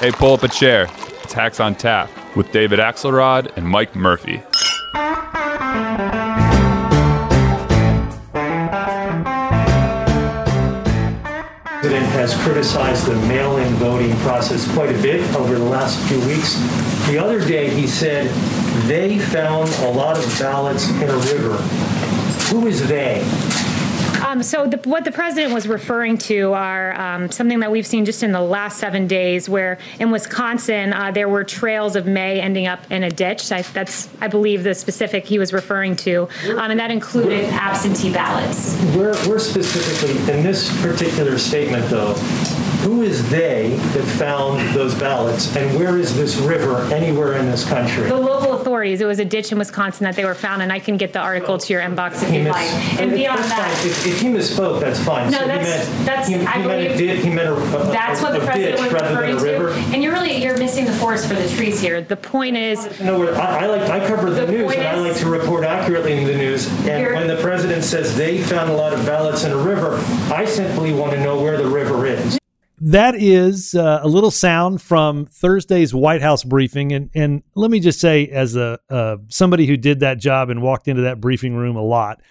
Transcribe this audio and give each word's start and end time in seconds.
Hey, 0.00 0.12
pull 0.12 0.32
up 0.32 0.42
a 0.42 0.48
chair. 0.48 0.88
It's 1.22 1.34
Hacks 1.34 1.60
on 1.60 1.74
Tap 1.74 2.08
with 2.34 2.50
David 2.52 2.78
Axelrod 2.78 3.54
and 3.58 3.68
Mike 3.68 3.94
Murphy. 3.94 4.42
president 11.80 12.12
has 12.12 12.34
criticized 12.42 13.06
the 13.06 13.16
mail-in 13.26 13.68
voting 13.74 14.16
process 14.20 14.72
quite 14.72 14.88
a 14.88 15.02
bit 15.02 15.20
over 15.34 15.58
the 15.58 15.64
last 15.64 15.98
few 16.08 16.18
weeks. 16.20 16.54
The 17.06 17.18
other 17.18 17.46
day, 17.46 17.68
he 17.68 17.86
said 17.86 18.28
they 18.86 19.18
found 19.18 19.68
a 19.80 19.90
lot 19.90 20.16
of 20.16 20.24
ballots 20.38 20.88
in 20.88 21.10
a 21.10 21.16
river. 21.16 21.56
Who 22.48 22.68
is 22.68 22.88
they? 22.88 23.22
Um, 24.30 24.44
so 24.44 24.64
the, 24.64 24.76
what 24.88 25.04
the 25.04 25.10
president 25.10 25.52
was 25.52 25.66
referring 25.66 26.16
to 26.18 26.52
are 26.52 26.92
um, 26.94 27.32
something 27.32 27.58
that 27.60 27.72
we've 27.72 27.86
seen 27.86 28.04
just 28.04 28.22
in 28.22 28.30
the 28.30 28.40
last 28.40 28.78
seven 28.78 29.08
days, 29.08 29.48
where 29.48 29.78
in 29.98 30.12
Wisconsin 30.12 30.92
uh, 30.92 31.10
there 31.10 31.28
were 31.28 31.42
trails 31.42 31.96
of 31.96 32.06
May 32.06 32.40
ending 32.40 32.68
up 32.68 32.88
in 32.92 33.02
a 33.02 33.10
ditch. 33.10 33.50
I, 33.50 33.62
that's, 33.62 34.08
I 34.20 34.28
believe, 34.28 34.62
the 34.62 34.74
specific 34.74 35.26
he 35.26 35.40
was 35.40 35.52
referring 35.52 35.96
to, 35.96 36.28
um, 36.50 36.70
and 36.70 36.78
that 36.78 36.92
included 36.92 37.44
absentee 37.46 38.12
ballots. 38.12 38.80
We're 38.94 39.40
specifically, 39.40 40.16
in 40.32 40.44
this 40.44 40.80
particular 40.80 41.36
statement, 41.36 41.90
though, 41.90 42.14
who 42.82 43.02
is 43.02 43.28
they 43.30 43.70
that 43.94 44.04
found 44.04 44.60
those 44.74 44.94
ballots, 44.94 45.54
and 45.56 45.78
where 45.78 45.98
is 45.98 46.16
this 46.16 46.36
river 46.38 46.76
anywhere 46.92 47.34
in 47.36 47.46
this 47.46 47.68
country? 47.68 48.04
The 48.08 48.16
local 48.16 48.54
authorities. 48.54 49.00
It 49.00 49.06
was 49.06 49.18
a 49.18 49.24
ditch 49.24 49.52
in 49.52 49.58
Wisconsin 49.58 50.04
that 50.04 50.16
they 50.16 50.24
were 50.24 50.34
found, 50.34 50.62
and 50.62 50.72
I 50.72 50.78
can 50.78 50.96
get 50.96 51.12
the 51.12 51.18
article 51.20 51.58
to 51.58 51.72
your 51.72 51.82
inbox 51.82 52.22
if 52.22 52.32
you'd 52.32 52.48
like. 52.48 52.68
And 53.00 53.12
beyond 53.12 53.38
that. 53.40 53.76
fine. 53.76 53.86
If, 53.90 54.06
if 54.06 54.20
he 54.20 54.28
misspoke, 54.28 54.80
that's 54.80 54.98
fine. 55.04 55.30
No, 55.30 55.38
So 55.38 55.42
he 55.44 55.48
that's- 55.48 55.88
meant- 55.88 56.06
that's- 56.06 56.28
He, 56.28 56.34
he 56.38 56.46
I 56.46 56.58
meant 56.66 56.80
a 56.80 56.84
believe- 56.94 56.98
ditch, 56.98 57.22
he 57.24 57.30
meant 57.30 57.48
a, 57.48 57.54
a, 57.54 57.92
That's 57.92 58.22
what 58.22 58.34
a 58.34 58.40
the 58.40 58.46
president 58.46 58.80
was 58.80 58.92
rather 58.92 59.08
than 59.14 59.34
referring 59.34 59.38
a 59.38 59.42
river. 59.62 59.72
to. 59.74 59.78
And 59.94 60.02
you're 60.02 60.12
really, 60.12 60.42
you're 60.42 60.56
missing 60.58 60.84
the 60.86 60.92
forest 60.94 61.26
for 61.28 61.34
the 61.34 61.48
trees 61.50 61.80
here. 61.80 62.00
The 62.00 62.16
point 62.16 62.56
is, 62.56 63.00
No, 63.00 63.28
I, 63.34 63.64
I 63.64 63.66
like, 63.66 63.90
I 63.90 64.06
cover 64.06 64.30
the 64.30 64.46
The 64.46 64.52
news, 64.52 64.72
and 64.72 64.82
I 64.88 64.96
like 64.96 65.16
to 65.18 65.28
report 65.28 65.64
accurately 65.64 66.12
in 66.16 66.24
the 66.24 66.34
news. 66.34 66.66
And 66.88 67.14
when 67.14 67.26
the 67.28 67.36
president 67.42 67.84
says 67.84 68.16
they 68.16 68.38
found 68.42 68.70
a 68.70 68.74
lot 68.74 68.92
of 68.94 69.04
ballots 69.06 69.44
in 69.44 69.52
a 69.52 69.56
river, 69.56 69.96
I 70.32 70.44
simply 70.44 70.92
want 70.92 71.12
to 71.12 71.20
know 71.22 71.40
where 71.40 71.56
the 71.56 71.68
river 71.68 72.06
is. 72.06 72.39
That 72.82 73.14
is 73.14 73.74
uh, 73.74 74.00
a 74.02 74.08
little 74.08 74.30
sound 74.30 74.80
from 74.80 75.26
Thursday's 75.26 75.92
White 75.92 76.22
House 76.22 76.42
briefing, 76.42 76.92
and 76.92 77.10
and 77.14 77.42
let 77.54 77.70
me 77.70 77.78
just 77.78 78.00
say, 78.00 78.26
as 78.28 78.56
a 78.56 78.78
uh, 78.88 79.18
somebody 79.28 79.66
who 79.66 79.76
did 79.76 80.00
that 80.00 80.18
job 80.18 80.48
and 80.48 80.62
walked 80.62 80.88
into 80.88 81.02
that 81.02 81.20
briefing 81.20 81.54
room 81.54 81.76
a 81.76 81.82
lot, 81.82 82.22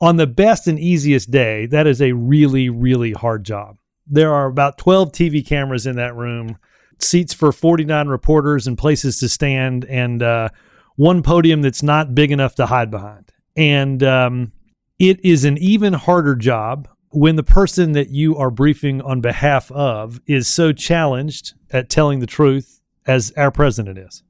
on 0.00 0.14
the 0.14 0.26
best 0.28 0.68
and 0.68 0.78
easiest 0.78 1.32
day, 1.32 1.66
that 1.66 1.88
is 1.88 2.00
a 2.00 2.12
really 2.12 2.68
really 2.68 3.10
hard 3.10 3.42
job. 3.42 3.76
There 4.06 4.32
are 4.32 4.46
about 4.46 4.78
twelve 4.78 5.10
TV 5.10 5.44
cameras 5.44 5.84
in 5.84 5.96
that 5.96 6.14
room, 6.14 6.58
seats 7.00 7.34
for 7.34 7.50
forty 7.50 7.84
nine 7.84 8.06
reporters, 8.06 8.68
and 8.68 8.78
places 8.78 9.18
to 9.18 9.28
stand, 9.28 9.84
and 9.86 10.22
uh, 10.22 10.50
one 10.94 11.24
podium 11.24 11.60
that's 11.60 11.82
not 11.82 12.14
big 12.14 12.30
enough 12.30 12.54
to 12.54 12.66
hide 12.66 12.92
behind, 12.92 13.32
and 13.56 14.04
um, 14.04 14.52
it 15.00 15.24
is 15.24 15.44
an 15.44 15.58
even 15.58 15.92
harder 15.92 16.36
job 16.36 16.86
when 17.10 17.36
the 17.36 17.42
person 17.42 17.92
that 17.92 18.10
you 18.10 18.36
are 18.36 18.50
briefing 18.50 19.00
on 19.02 19.20
behalf 19.20 19.70
of 19.72 20.20
is 20.26 20.46
so 20.46 20.72
challenged 20.72 21.54
at 21.70 21.88
telling 21.88 22.20
the 22.20 22.26
truth 22.26 22.80
as 23.06 23.32
our 23.36 23.50
president 23.50 23.98
is. 23.98 24.22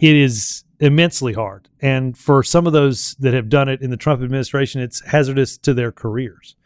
It 0.00 0.14
is 0.14 0.64
immensely 0.78 1.32
hard. 1.32 1.68
And 1.80 2.16
for 2.16 2.42
some 2.42 2.66
of 2.66 2.72
those 2.72 3.14
that 3.16 3.34
have 3.34 3.48
done 3.48 3.68
it 3.68 3.82
in 3.82 3.90
the 3.90 3.96
Trump 3.96 4.22
administration, 4.22 4.80
it's 4.80 5.04
hazardous 5.06 5.58
to 5.58 5.74
their 5.74 5.92
careers. 5.92 6.56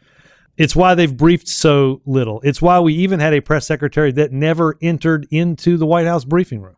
It's 0.57 0.75
why 0.75 0.95
they've 0.95 1.15
briefed 1.15 1.49
so 1.49 2.01
little. 2.05 2.39
It's 2.41 2.61
why 2.61 2.79
we 2.79 2.93
even 2.93 3.19
had 3.19 3.33
a 3.33 3.41
press 3.41 3.67
secretary 3.67 4.11
that 4.13 4.31
never 4.31 4.77
entered 4.81 5.27
into 5.29 5.75
the 5.75 5.85
White 5.85 6.07
House 6.07 6.23
briefing 6.23 6.61
room. 6.61 6.77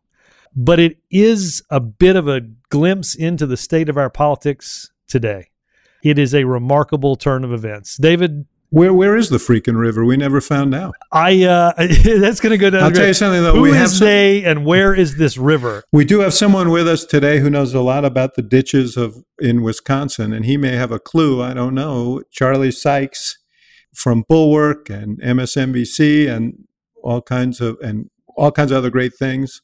But 0.56 0.80
it 0.80 0.98
is 1.12 1.62
a 1.70 1.80
bit 1.80 2.16
of 2.16 2.28
a 2.28 2.42
glimpse 2.70 3.14
into 3.14 3.46
the 3.46 3.58
state 3.58 3.90
of 3.90 3.98
our 3.98 4.10
politics 4.10 4.90
today. 5.08 5.50
It 6.04 6.18
is 6.18 6.34
a 6.34 6.46
remarkable 6.46 7.16
turn 7.16 7.44
of 7.44 7.54
events. 7.54 7.98
David, 7.98 8.48
Where 8.70 8.94
where 8.94 9.16
is 9.16 9.30
the 9.30 9.38
freaking 9.38 9.78
river? 9.80 10.04
We 10.04 10.18
never 10.18 10.42
found 10.42 10.76
out. 10.76 10.96
I 11.12 11.44
uh 11.44 11.72
that's 11.78 12.42
going 12.42 12.52
to 12.52 12.58
go 12.58 12.70
down. 12.70 12.84
I'll 12.84 12.92
tell 12.92 13.08
you 13.08 13.14
something, 13.14 13.42
though. 13.44 13.54
Who 13.56 13.62
We 13.62 13.72
is 13.72 13.78
have 13.78 13.90
some- 13.92 14.08
they 14.08 14.44
and 14.44 14.66
where 14.66 14.94
is 14.94 15.18
this 15.18 15.38
river? 15.38 15.84
We 15.94 16.04
do 16.06 16.20
have 16.20 16.34
someone 16.34 16.70
with 16.70 16.88
us 16.88 17.06
today 17.06 17.40
who 17.40 17.50
knows 17.50 17.74
a 17.74 17.82
lot 17.82 18.04
about 18.04 18.36
the 18.36 18.42
ditches 18.42 18.98
of 18.98 19.24
in 19.40 19.62
Wisconsin, 19.62 20.34
and 20.34 20.46
he 20.46 20.58
may 20.58 20.76
have 20.76 20.92
a 20.92 21.00
clue. 21.00 21.42
I 21.42 21.54
don't 21.54 21.74
know. 21.76 22.22
Charlie 22.32 22.72
Sykes 22.72 23.38
from 23.96 24.24
Bulwark 24.28 24.90
and 24.90 25.20
MSNBC 25.22 26.30
and 26.30 26.66
all 27.04 27.22
kinds 27.22 27.62
of 27.62 27.78
and 27.82 28.10
all 28.36 28.52
kinds 28.52 28.72
of 28.72 28.78
other 28.78 28.90
great 28.90 29.16
things. 29.16 29.62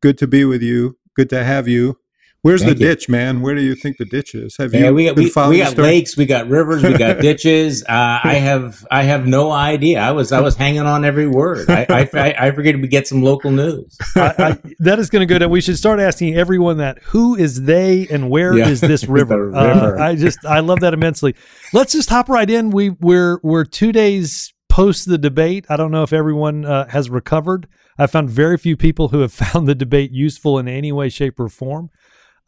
Good 0.00 0.16
to 0.18 0.26
be 0.26 0.44
with 0.44 0.62
you. 0.62 0.96
Good 1.16 1.28
to 1.30 1.44
have 1.44 1.66
you. 1.68 1.98
Where's 2.42 2.62
Thank 2.62 2.78
the 2.78 2.84
you. 2.84 2.88
ditch, 2.90 3.08
man? 3.10 3.42
Where 3.42 3.54
do 3.54 3.60
you 3.60 3.74
think 3.74 3.98
the 3.98 4.06
ditch 4.06 4.34
is? 4.34 4.56
Have 4.56 4.72
Yeah, 4.72 4.86
you 4.88 4.94
we 4.94 5.04
got 5.04 5.14
been 5.14 5.24
we, 5.24 5.30
following 5.30 5.50
we 5.50 5.56
the 5.58 5.64
got 5.64 5.72
story? 5.72 5.86
lakes, 5.88 6.16
we 6.16 6.24
got 6.24 6.48
rivers, 6.48 6.82
we 6.82 6.96
got 6.96 7.18
ditches. 7.20 7.82
Uh, 7.84 8.18
I 8.24 8.34
have 8.36 8.86
I 8.90 9.02
have 9.02 9.26
no 9.26 9.50
idea. 9.52 10.00
I 10.00 10.12
was 10.12 10.32
I 10.32 10.40
was 10.40 10.56
hanging 10.56 10.80
on 10.80 11.04
every 11.04 11.28
word. 11.28 11.68
I 11.68 11.84
I, 11.90 12.08
I, 12.14 12.34
I 12.46 12.50
figured 12.52 12.80
we 12.80 12.88
get 12.88 13.06
some 13.06 13.22
local 13.22 13.50
news. 13.50 13.94
I, 14.16 14.34
I, 14.38 14.58
that 14.78 14.98
is 14.98 15.10
going 15.10 15.20
to 15.20 15.26
go 15.32 15.38
down. 15.38 15.50
We 15.50 15.60
should 15.60 15.76
start 15.76 16.00
asking 16.00 16.34
everyone 16.34 16.78
that 16.78 16.98
who 17.02 17.36
is 17.36 17.62
they 17.64 18.06
and 18.08 18.30
where 18.30 18.56
is 18.56 18.80
Yeah. 18.80 18.88
this 18.88 19.04
river? 19.08 19.48
river. 19.50 19.98
Uh, 19.98 20.02
I 20.02 20.14
just 20.14 20.38
I 20.46 20.60
love 20.60 20.80
that 20.80 20.94
immensely. 20.94 21.34
Let's 21.74 21.92
just 21.92 22.08
hop 22.08 22.30
right 22.30 22.48
in. 22.48 22.70
We 22.70 22.88
we're 22.88 23.38
we're 23.42 23.64
two 23.66 23.92
days 23.92 24.54
post 24.70 25.06
the 25.06 25.18
debate. 25.18 25.66
I 25.68 25.76
don't 25.76 25.90
know 25.90 26.04
if 26.04 26.12
everyone 26.14 26.64
uh, 26.64 26.88
has 26.88 27.10
recovered. 27.10 27.68
I 27.98 28.06
found 28.06 28.30
very 28.30 28.56
few 28.56 28.78
people 28.78 29.08
who 29.08 29.20
have 29.20 29.32
found 29.52 29.66
the 29.68 29.74
debate 29.74 30.10
useful 30.10 30.58
in 30.58 30.68
any 30.68 30.90
way, 30.90 31.10
shape, 31.10 31.38
or 31.38 31.50
form. 31.50 31.90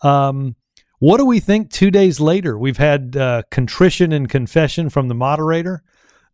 Um, 0.02 0.56
what 0.98 1.18
do 1.18 1.26
we 1.26 1.40
think 1.40 1.70
two 1.70 1.90
days 1.90 2.20
later? 2.20 2.58
We've 2.58 2.76
had 2.76 3.16
uh, 3.16 3.42
contrition 3.50 4.12
and 4.12 4.28
confession 4.28 4.88
from 4.88 5.08
the 5.08 5.14
moderator. 5.14 5.82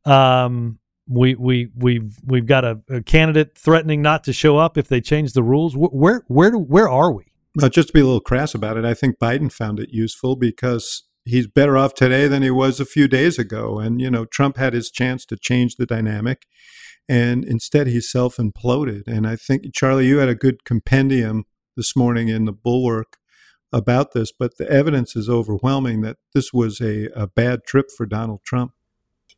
Um, 0.04 0.78
we 1.06 1.34
we 1.34 1.70
we've 1.74 2.18
we've 2.24 2.46
got 2.46 2.64
a, 2.64 2.80
a 2.90 3.02
candidate 3.02 3.56
threatening 3.56 4.02
not 4.02 4.24
to 4.24 4.32
show 4.32 4.58
up 4.58 4.76
if 4.76 4.88
they 4.88 5.00
change 5.00 5.32
the 5.32 5.42
rules. 5.42 5.74
Where 5.74 6.22
where 6.28 6.50
do, 6.50 6.58
where 6.58 6.88
are 6.88 7.12
we? 7.12 7.24
Uh, 7.60 7.68
just 7.68 7.88
to 7.88 7.94
be 7.94 8.00
a 8.00 8.04
little 8.04 8.20
crass 8.20 8.54
about 8.54 8.76
it, 8.76 8.84
I 8.84 8.94
think 8.94 9.18
Biden 9.18 9.50
found 9.50 9.80
it 9.80 9.88
useful 9.90 10.36
because 10.36 11.08
he's 11.24 11.46
better 11.46 11.76
off 11.76 11.94
today 11.94 12.26
than 12.26 12.42
he 12.42 12.50
was 12.50 12.80
a 12.80 12.84
few 12.84 13.06
days 13.08 13.38
ago. 13.38 13.78
And, 13.78 14.00
you 14.00 14.10
know, 14.10 14.24
Trump 14.24 14.56
had 14.56 14.72
his 14.72 14.90
chance 14.90 15.24
to 15.26 15.36
change 15.36 15.76
the 15.76 15.86
dynamic, 15.86 16.46
and 17.08 17.44
instead 17.44 17.86
he 17.86 18.00
self 18.00 18.36
imploded. 18.36 19.06
And 19.06 19.26
I 19.26 19.36
think, 19.36 19.74
Charlie, 19.74 20.06
you 20.06 20.18
had 20.18 20.28
a 20.28 20.34
good 20.34 20.64
compendium 20.64 21.44
this 21.76 21.94
morning 21.94 22.28
in 22.28 22.44
the 22.44 22.52
Bulwark 22.52 23.17
about 23.72 24.12
this, 24.12 24.32
but 24.36 24.56
the 24.58 24.68
evidence 24.70 25.14
is 25.16 25.28
overwhelming 25.28 26.00
that 26.02 26.16
this 26.34 26.52
was 26.52 26.80
a, 26.80 27.08
a 27.14 27.26
bad 27.26 27.64
trip 27.66 27.86
for 27.96 28.06
Donald 28.06 28.40
Trump. 28.44 28.72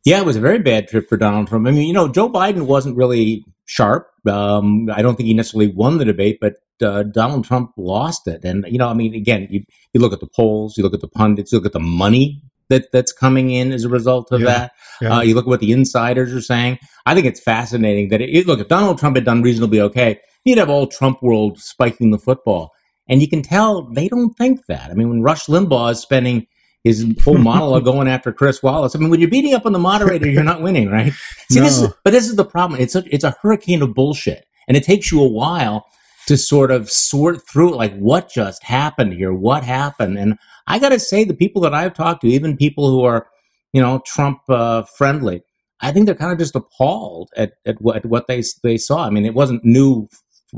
Yeah, 0.05 0.19
it 0.19 0.25
was 0.25 0.35
a 0.37 0.41
very 0.41 0.59
bad 0.59 0.87
trip 0.87 1.07
for 1.07 1.17
Donald 1.17 1.47
Trump. 1.47 1.67
I 1.67 1.71
mean, 1.71 1.87
you 1.87 1.93
know, 1.93 2.07
Joe 2.07 2.29
Biden 2.29 2.65
wasn't 2.65 2.97
really 2.97 3.45
sharp. 3.65 4.07
Um, 4.27 4.89
I 4.91 5.01
don't 5.01 5.15
think 5.15 5.27
he 5.27 5.33
necessarily 5.33 5.71
won 5.71 5.97
the 5.97 6.05
debate, 6.05 6.39
but 6.41 6.55
uh, 6.81 7.03
Donald 7.03 7.45
Trump 7.45 7.71
lost 7.77 8.27
it. 8.27 8.43
And 8.43 8.65
you 8.67 8.79
know, 8.79 8.87
I 8.87 8.93
mean, 8.93 9.13
again, 9.13 9.47
you, 9.51 9.63
you 9.93 10.01
look 10.01 10.13
at 10.13 10.19
the 10.19 10.27
polls, 10.27 10.75
you 10.77 10.83
look 10.83 10.93
at 10.95 11.01
the 11.01 11.07
pundits, 11.07 11.51
you 11.51 11.57
look 11.59 11.67
at 11.67 11.73
the 11.73 11.79
money 11.79 12.41
that 12.69 12.91
that's 12.91 13.11
coming 13.11 13.51
in 13.51 13.71
as 13.71 13.83
a 13.83 13.89
result 13.89 14.31
of 14.31 14.41
Yeah, 14.41 14.45
that. 14.47 14.71
yeah. 15.01 15.17
Uh, 15.17 15.21
you 15.21 15.35
look 15.35 15.45
at 15.45 15.49
what 15.49 15.59
the 15.59 15.71
insiders 15.71 16.33
are 16.33 16.41
saying. 16.41 16.79
I 17.05 17.13
think 17.13 17.27
it's 17.27 17.39
fascinating 17.41 18.09
that 18.09 18.21
it, 18.21 18.47
look 18.47 18.59
if 18.59 18.69
Donald 18.69 18.97
Trump 18.97 19.17
had 19.17 19.25
done 19.25 19.41
reasonably 19.43 19.81
okay, 19.81 20.19
you'd 20.45 20.57
have 20.57 20.69
all 20.69 20.87
Trump 20.87 21.21
world 21.21 21.59
spiking 21.59 22.09
the 22.11 22.17
football, 22.17 22.71
and 23.11 23.21
you 23.21 23.27
can 23.27 23.43
tell 23.43 23.83
they 23.83 24.07
don't 24.07 24.33
think 24.37 24.65
that. 24.67 24.89
I 24.89 24.93
mean, 24.93 25.09
when 25.09 25.21
Rush 25.21 25.45
Limbaugh 25.45 25.91
is 25.91 25.99
spending 25.99 26.47
his 26.83 27.05
full 27.19 27.37
monologue 27.37 27.83
going 27.83 28.07
after 28.07 28.31
Chris 28.31 28.63
Wallace. 28.63 28.95
I 28.95 28.99
mean, 28.99 29.09
when 29.09 29.19
you're 29.19 29.29
beating 29.29 29.53
up 29.53 29.65
on 29.65 29.73
the 29.73 29.79
moderator, 29.79 30.27
you're 30.27 30.43
not 30.43 30.61
winning, 30.61 30.89
right? 30.89 31.13
See, 31.51 31.59
this 31.59 31.79
is, 31.79 31.89
but 32.03 32.11
this 32.11 32.27
is 32.27 32.37
the 32.37 32.45
problem. 32.45 32.79
It's 32.81 32.95
a, 32.95 33.03
it's 33.13 33.23
a 33.23 33.35
hurricane 33.41 33.81
of 33.81 33.93
bullshit, 33.93 34.45
and 34.67 34.75
it 34.75 34.83
takes 34.83 35.11
you 35.11 35.21
a 35.21 35.27
while 35.27 35.85
to 36.27 36.37
sort 36.37 36.71
of 36.71 36.89
sort 36.89 37.47
through 37.47 37.73
it. 37.73 37.77
Like, 37.77 37.95
what 37.97 38.29
just 38.29 38.63
happened 38.63 39.13
here? 39.13 39.33
What 39.33 39.63
happened? 39.63 40.17
And 40.17 40.37
I 40.67 40.79
got 40.79 40.89
to 40.89 40.99
say, 40.99 41.23
the 41.23 41.33
people 41.33 41.61
that 41.63 41.73
I've 41.73 41.93
talked 41.93 42.21
to, 42.21 42.27
even 42.27 42.57
people 42.57 42.89
who 42.89 43.03
are, 43.03 43.27
you 43.73 43.81
know, 43.81 44.01
Trump 44.05 44.39
uh, 44.49 44.83
friendly, 44.83 45.43
I 45.81 45.91
think 45.91 46.05
they're 46.05 46.15
kind 46.15 46.31
of 46.31 46.39
just 46.39 46.55
appalled 46.55 47.29
at, 47.35 47.53
at 47.65 47.81
what 47.81 47.97
at 47.97 48.05
what 48.05 48.27
they 48.27 48.41
they 48.63 48.77
saw. 48.77 49.05
I 49.05 49.09
mean, 49.09 49.25
it 49.25 49.33
wasn't 49.33 49.65
new 49.65 50.07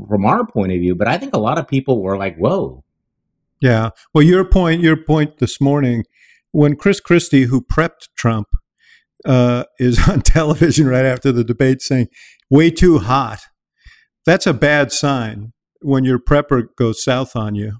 from 0.08 0.24
our 0.24 0.46
point 0.46 0.72
of 0.72 0.78
view, 0.78 0.94
but 0.94 1.08
I 1.08 1.18
think 1.18 1.34
a 1.34 1.38
lot 1.38 1.58
of 1.58 1.68
people 1.68 2.02
were 2.02 2.16
like, 2.16 2.36
"Whoa." 2.36 2.84
Yeah. 3.60 3.90
Well, 4.12 4.22
your 4.22 4.44
point, 4.44 4.82
your 4.82 4.96
point 4.96 5.38
this 5.38 5.60
morning, 5.60 6.04
when 6.52 6.76
Chris 6.76 7.00
Christie, 7.00 7.44
who 7.44 7.62
prepped 7.62 8.08
Trump, 8.16 8.48
uh, 9.24 9.64
is 9.78 9.98
on 10.08 10.20
television 10.20 10.86
right 10.86 11.04
after 11.04 11.32
the 11.32 11.44
debate 11.44 11.82
saying, 11.82 12.08
way 12.50 12.70
too 12.70 12.98
hot, 12.98 13.40
that's 14.26 14.46
a 14.46 14.54
bad 14.54 14.92
sign 14.92 15.52
when 15.80 16.04
your 16.04 16.18
prepper 16.18 16.64
goes 16.76 17.02
south 17.02 17.36
on 17.36 17.54
you 17.54 17.78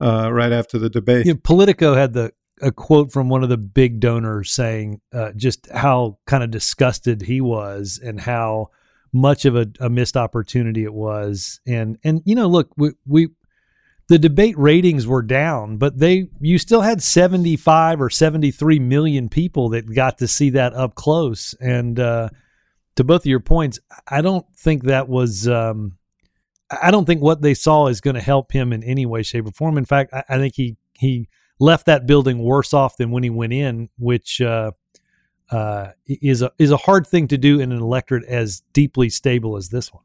uh, 0.00 0.30
right 0.32 0.52
after 0.52 0.78
the 0.78 0.90
debate. 0.90 1.26
You 1.26 1.34
know, 1.34 1.40
Politico 1.42 1.94
had 1.94 2.12
the 2.12 2.32
a 2.62 2.70
quote 2.70 3.10
from 3.10 3.30
one 3.30 3.42
of 3.42 3.48
the 3.48 3.56
big 3.56 4.00
donors 4.00 4.52
saying 4.52 5.00
uh, 5.14 5.32
just 5.34 5.66
how 5.72 6.18
kind 6.26 6.44
of 6.44 6.50
disgusted 6.50 7.22
he 7.22 7.40
was 7.40 7.98
and 8.02 8.20
how 8.20 8.68
much 9.12 9.44
of 9.44 9.56
a, 9.56 9.66
a 9.80 9.88
missed 9.88 10.16
opportunity 10.16 10.84
it 10.84 10.94
was. 10.94 11.60
And 11.66 11.98
and 12.04 12.22
you 12.24 12.34
know, 12.34 12.48
look, 12.48 12.70
we, 12.76 12.90
we 13.06 13.28
the 14.08 14.18
debate 14.18 14.58
ratings 14.58 15.06
were 15.06 15.22
down, 15.22 15.76
but 15.76 15.98
they 15.98 16.26
you 16.40 16.58
still 16.58 16.80
had 16.80 17.02
75 17.02 18.00
or 18.00 18.10
73 18.10 18.78
million 18.80 19.28
people 19.28 19.70
that 19.70 19.94
got 19.94 20.18
to 20.18 20.28
see 20.28 20.50
that 20.50 20.74
up 20.74 20.94
close. 20.96 21.54
And 21.60 21.98
uh, 21.98 22.30
to 22.96 23.04
both 23.04 23.22
of 23.22 23.26
your 23.26 23.40
points, 23.40 23.78
I 24.08 24.20
don't 24.20 24.46
think 24.56 24.84
that 24.84 25.08
was. 25.08 25.48
Um, 25.48 25.96
I 26.82 26.92
don't 26.92 27.04
think 27.04 27.20
what 27.20 27.42
they 27.42 27.54
saw 27.54 27.88
is 27.88 28.00
going 28.00 28.14
to 28.14 28.20
help 28.20 28.52
him 28.52 28.72
in 28.72 28.84
any 28.84 29.04
way, 29.04 29.24
shape, 29.24 29.46
or 29.46 29.50
form. 29.50 29.76
In 29.76 29.84
fact, 29.84 30.12
I, 30.12 30.22
I, 30.28 30.38
think 30.38 30.54
he 30.54 30.76
he 30.96 31.28
left 31.58 31.86
that 31.86 32.06
building 32.06 32.38
worse 32.38 32.72
off 32.72 32.96
than 32.96 33.10
when 33.10 33.24
he 33.24 33.30
went 33.30 33.52
in, 33.52 33.88
which 33.98 34.40
uh, 34.40 34.70
uh, 35.50 35.88
is 36.06 36.42
a 36.42 36.52
is 36.58 36.70
a 36.70 36.76
hard 36.76 37.06
thing 37.06 37.28
to 37.28 37.38
do 37.38 37.60
in 37.60 37.72
an 37.72 37.80
electorate 37.80 38.24
as 38.24 38.62
deeply 38.72 39.10
stable 39.10 39.56
as 39.56 39.68
this 39.68 39.92
one. 39.92 40.04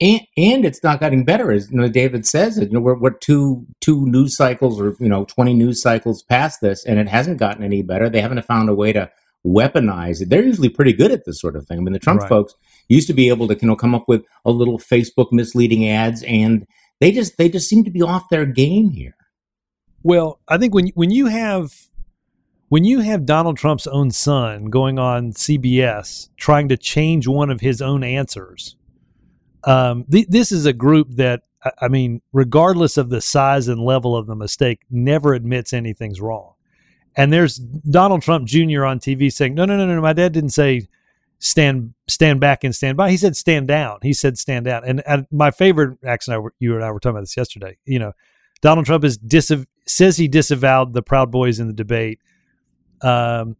And, 0.00 0.22
and 0.36 0.64
it's 0.64 0.82
not 0.82 0.98
getting 0.98 1.24
better, 1.24 1.52
as 1.52 1.70
you 1.70 1.76
know, 1.76 1.88
David 1.88 2.26
says 2.26 2.58
it. 2.58 2.68
You 2.68 2.74
know, 2.74 2.80
we're, 2.80 2.98
we're 2.98 3.10
two 3.10 3.66
two 3.80 4.06
news 4.06 4.36
cycles 4.36 4.80
or 4.80 4.96
you 4.98 5.08
know 5.08 5.24
twenty 5.24 5.54
news 5.54 5.80
cycles 5.80 6.22
past 6.22 6.60
this, 6.60 6.84
and 6.84 6.98
it 6.98 7.08
hasn't 7.08 7.38
gotten 7.38 7.62
any 7.62 7.82
better. 7.82 8.08
They 8.08 8.20
haven't 8.20 8.44
found 8.44 8.68
a 8.68 8.74
way 8.74 8.92
to 8.92 9.10
weaponize 9.46 10.20
it. 10.20 10.30
They're 10.30 10.42
usually 10.42 10.68
pretty 10.68 10.92
good 10.92 11.12
at 11.12 11.24
this 11.24 11.40
sort 11.40 11.54
of 11.54 11.66
thing. 11.66 11.78
I 11.78 11.80
mean, 11.82 11.92
the 11.92 11.98
Trump 11.98 12.22
right. 12.22 12.28
folks 12.28 12.54
used 12.88 13.06
to 13.06 13.14
be 13.14 13.28
able 13.28 13.46
to 13.48 13.58
you 13.60 13.68
know 13.68 13.76
come 13.76 13.94
up 13.94 14.08
with 14.08 14.24
a 14.44 14.50
little 14.50 14.78
Facebook 14.78 15.28
misleading 15.30 15.88
ads, 15.88 16.24
and 16.24 16.66
they 17.00 17.12
just 17.12 17.38
they 17.38 17.48
just 17.48 17.68
seem 17.68 17.84
to 17.84 17.90
be 17.90 18.02
off 18.02 18.28
their 18.30 18.46
game 18.46 18.90
here. 18.90 19.16
Well, 20.02 20.40
I 20.48 20.58
think 20.58 20.74
when 20.74 20.88
when 20.94 21.10
you 21.10 21.26
have 21.26 21.70
when 22.74 22.82
you 22.82 22.98
have 22.98 23.24
Donald 23.24 23.56
Trump's 23.56 23.86
own 23.86 24.10
son 24.10 24.64
going 24.64 24.98
on 24.98 25.30
CBS 25.30 26.30
trying 26.36 26.68
to 26.70 26.76
change 26.76 27.28
one 27.28 27.48
of 27.48 27.60
his 27.60 27.80
own 27.80 28.02
answers, 28.02 28.74
um, 29.62 30.04
th- 30.10 30.26
this 30.26 30.50
is 30.50 30.66
a 30.66 30.72
group 30.72 31.12
that 31.12 31.42
I 31.80 31.86
mean, 31.86 32.20
regardless 32.32 32.96
of 32.96 33.10
the 33.10 33.20
size 33.20 33.68
and 33.68 33.80
level 33.80 34.16
of 34.16 34.26
the 34.26 34.34
mistake, 34.34 34.80
never 34.90 35.34
admits 35.34 35.72
anything's 35.72 36.20
wrong. 36.20 36.54
And 37.16 37.32
there's 37.32 37.58
Donald 37.58 38.22
Trump 38.22 38.48
Jr. 38.48 38.84
on 38.84 38.98
TV 38.98 39.32
saying, 39.32 39.54
"No, 39.54 39.64
no, 39.66 39.76
no, 39.76 39.86
no, 39.86 40.00
my 40.00 40.12
dad 40.12 40.32
didn't 40.32 40.50
say 40.50 40.88
stand 41.38 41.94
stand 42.08 42.40
back 42.40 42.64
and 42.64 42.74
stand 42.74 42.96
by. 42.96 43.08
He 43.08 43.16
said 43.16 43.36
stand 43.36 43.68
down. 43.68 44.00
He 44.02 44.12
said 44.12 44.36
stand 44.36 44.64
down." 44.64 44.82
And, 44.84 45.00
and 45.06 45.28
my 45.30 45.52
favorite, 45.52 45.96
actually, 46.04 46.50
you 46.58 46.74
and 46.74 46.84
I 46.84 46.90
were 46.90 46.98
talking 46.98 47.14
about 47.14 47.22
this 47.22 47.36
yesterday. 47.36 47.76
You 47.84 48.00
know, 48.00 48.12
Donald 48.62 48.84
Trump 48.84 49.04
is 49.04 49.16
says 49.86 50.16
he 50.16 50.26
disavowed 50.26 50.92
the 50.92 51.02
Proud 51.02 51.30
Boys 51.30 51.60
in 51.60 51.68
the 51.68 51.72
debate 51.72 52.18
um, 53.04 53.56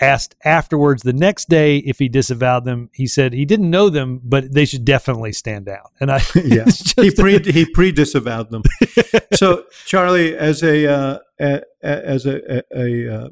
asked 0.00 0.36
afterwards 0.44 1.02
the 1.02 1.12
next 1.12 1.48
day 1.48 1.78
if 1.78 1.98
he 1.98 2.08
disavowed 2.08 2.64
them. 2.64 2.90
He 2.92 3.06
said 3.06 3.32
he 3.32 3.44
didn't 3.44 3.70
know 3.70 3.88
them, 3.88 4.20
but 4.22 4.52
they 4.52 4.64
should 4.64 4.84
definitely 4.84 5.32
stand 5.32 5.66
down. 5.66 5.84
And 6.00 6.10
I, 6.10 6.20
yeah, 6.34 6.64
he 6.96 7.10
pre 7.10 7.38
he 7.40 7.66
pre 7.66 7.92
disavowed 7.92 8.50
them. 8.50 8.62
so 9.34 9.64
Charlie, 9.86 10.36
as 10.36 10.62
a, 10.62 10.86
uh, 10.86 11.18
a 11.40 11.62
as 11.82 12.26
a, 12.26 12.58
a, 12.58 12.62
a 12.74 13.14
uh, 13.14 13.28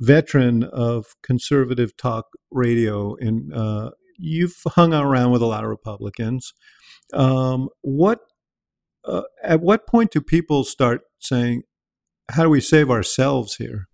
veteran 0.00 0.64
of 0.64 1.16
conservative 1.22 1.96
talk 1.96 2.26
radio, 2.50 3.16
and 3.16 3.52
uh, 3.52 3.90
you've 4.18 4.56
hung 4.68 4.92
around 4.92 5.32
with 5.32 5.42
a 5.42 5.46
lot 5.46 5.64
of 5.64 5.70
Republicans. 5.70 6.52
Um, 7.12 7.68
what 7.82 8.20
uh, 9.04 9.22
at 9.42 9.60
what 9.60 9.86
point 9.86 10.10
do 10.10 10.20
people 10.20 10.64
start 10.64 11.02
saying, 11.18 11.62
"How 12.30 12.42
do 12.42 12.50
we 12.50 12.60
save 12.60 12.90
ourselves 12.90 13.56
here"? 13.56 13.88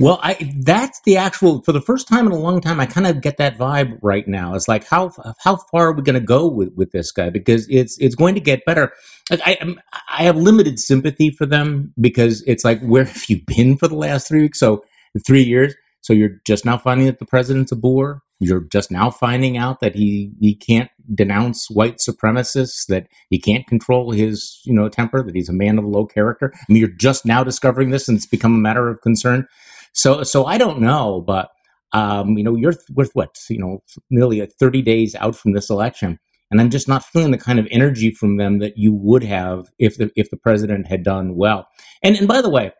Well, 0.00 0.18
I 0.22 0.50
that's 0.56 0.98
the 1.04 1.18
actual 1.18 1.60
for 1.62 1.72
the 1.72 1.80
first 1.80 2.08
time 2.08 2.26
in 2.26 2.32
a 2.32 2.38
long 2.38 2.62
time. 2.62 2.80
I 2.80 2.86
kind 2.86 3.06
of 3.06 3.20
get 3.20 3.36
that 3.36 3.58
vibe 3.58 3.98
right 4.00 4.26
now. 4.26 4.54
It's 4.54 4.66
like 4.66 4.86
how 4.86 5.12
how 5.40 5.56
far 5.56 5.88
are 5.88 5.92
we 5.92 6.02
going 6.02 6.14
to 6.14 6.20
go 6.20 6.48
with 6.48 6.72
with 6.74 6.90
this 6.92 7.12
guy 7.12 7.28
because 7.28 7.68
it's 7.68 7.98
it's 7.98 8.14
going 8.14 8.34
to 8.34 8.40
get 8.40 8.64
better. 8.64 8.92
Like 9.30 9.42
I 9.44 9.76
I 10.08 10.22
have 10.24 10.36
limited 10.36 10.78
sympathy 10.78 11.30
for 11.30 11.44
them 11.44 11.92
because 12.00 12.42
it's 12.46 12.64
like 12.64 12.80
where 12.80 13.04
have 13.04 13.24
you 13.28 13.42
been 13.46 13.76
for 13.76 13.88
the 13.88 13.94
last 13.94 14.26
three 14.26 14.40
weeks? 14.40 14.58
So 14.58 14.82
three 15.26 15.42
years. 15.42 15.74
So 16.00 16.14
you're 16.14 16.40
just 16.46 16.64
now 16.64 16.78
finding 16.78 17.06
that 17.06 17.18
the 17.18 17.26
president's 17.26 17.72
a 17.72 17.76
bore. 17.76 18.22
You're 18.38 18.64
just 18.72 18.90
now 18.90 19.10
finding 19.10 19.58
out 19.58 19.80
that 19.80 19.94
he 19.94 20.32
he 20.40 20.54
can't 20.54 20.90
denounce 21.14 21.68
white 21.68 21.98
supremacists, 21.98 22.86
that 22.88 23.06
he 23.28 23.38
can't 23.38 23.66
control 23.66 24.12
his 24.12 24.62
you 24.64 24.72
know 24.72 24.88
temper, 24.88 25.22
that 25.22 25.34
he's 25.34 25.50
a 25.50 25.52
man 25.52 25.78
of 25.78 25.84
low 25.84 26.06
character. 26.06 26.54
I 26.54 26.72
mean, 26.72 26.80
you're 26.80 26.88
just 26.88 27.26
now 27.26 27.44
discovering 27.44 27.90
this, 27.90 28.08
and 28.08 28.16
it's 28.16 28.24
become 28.24 28.54
a 28.54 28.58
matter 28.58 28.88
of 28.88 29.02
concern. 29.02 29.46
So 29.92 30.22
so 30.22 30.44
I 30.44 30.58
don't 30.58 30.80
know, 30.80 31.22
but 31.26 31.50
um, 31.92 32.38
you 32.38 32.44
know, 32.44 32.56
you're 32.56 32.74
with 32.94 33.10
what 33.14 33.36
you 33.48 33.58
know, 33.58 33.82
nearly 34.10 34.44
30 34.46 34.82
days 34.82 35.14
out 35.16 35.36
from 35.36 35.52
this 35.52 35.70
election, 35.70 36.18
and 36.50 36.60
I'm 36.60 36.70
just 36.70 36.88
not 36.88 37.04
feeling 37.04 37.32
the 37.32 37.38
kind 37.38 37.58
of 37.58 37.66
energy 37.70 38.10
from 38.10 38.36
them 38.36 38.58
that 38.58 38.76
you 38.76 38.92
would 38.92 39.24
have 39.24 39.68
if 39.78 39.96
the 39.96 40.10
if 40.16 40.30
the 40.30 40.36
president 40.36 40.86
had 40.86 41.02
done 41.02 41.36
well. 41.36 41.66
And 42.02 42.16
and 42.16 42.28
by 42.28 42.40
the 42.40 42.50
way, 42.50 42.72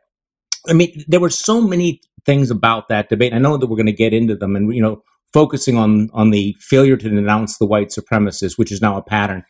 I 0.69 0.73
mean 0.73 1.05
there 1.09 1.21
were 1.21 1.31
so 1.31 1.61
many 1.61 2.01
things 2.25 2.51
about 2.51 2.89
that 2.89 3.09
debate. 3.09 3.35
I 3.35 3.39
know 3.39 3.57
that 3.57 3.67
we're 3.67 3.77
going 3.77 3.87
to 3.87 3.93
get 3.93 4.15
into 4.15 4.37
them, 4.37 4.55
and 4.55 4.75
you 4.75 4.83
know, 4.83 5.03
focusing 5.33 5.77
on 5.77 6.11
on 6.13 6.31
the 6.31 6.57
failure 6.61 6.97
to 6.97 7.09
denounce 7.09 7.59
the 7.59 7.67
white 7.67 7.89
supremacists, 7.89 8.59
which 8.59 8.73
is 8.73 8.81
now 8.81 8.97
a 8.97 9.03
pattern. 9.03 9.45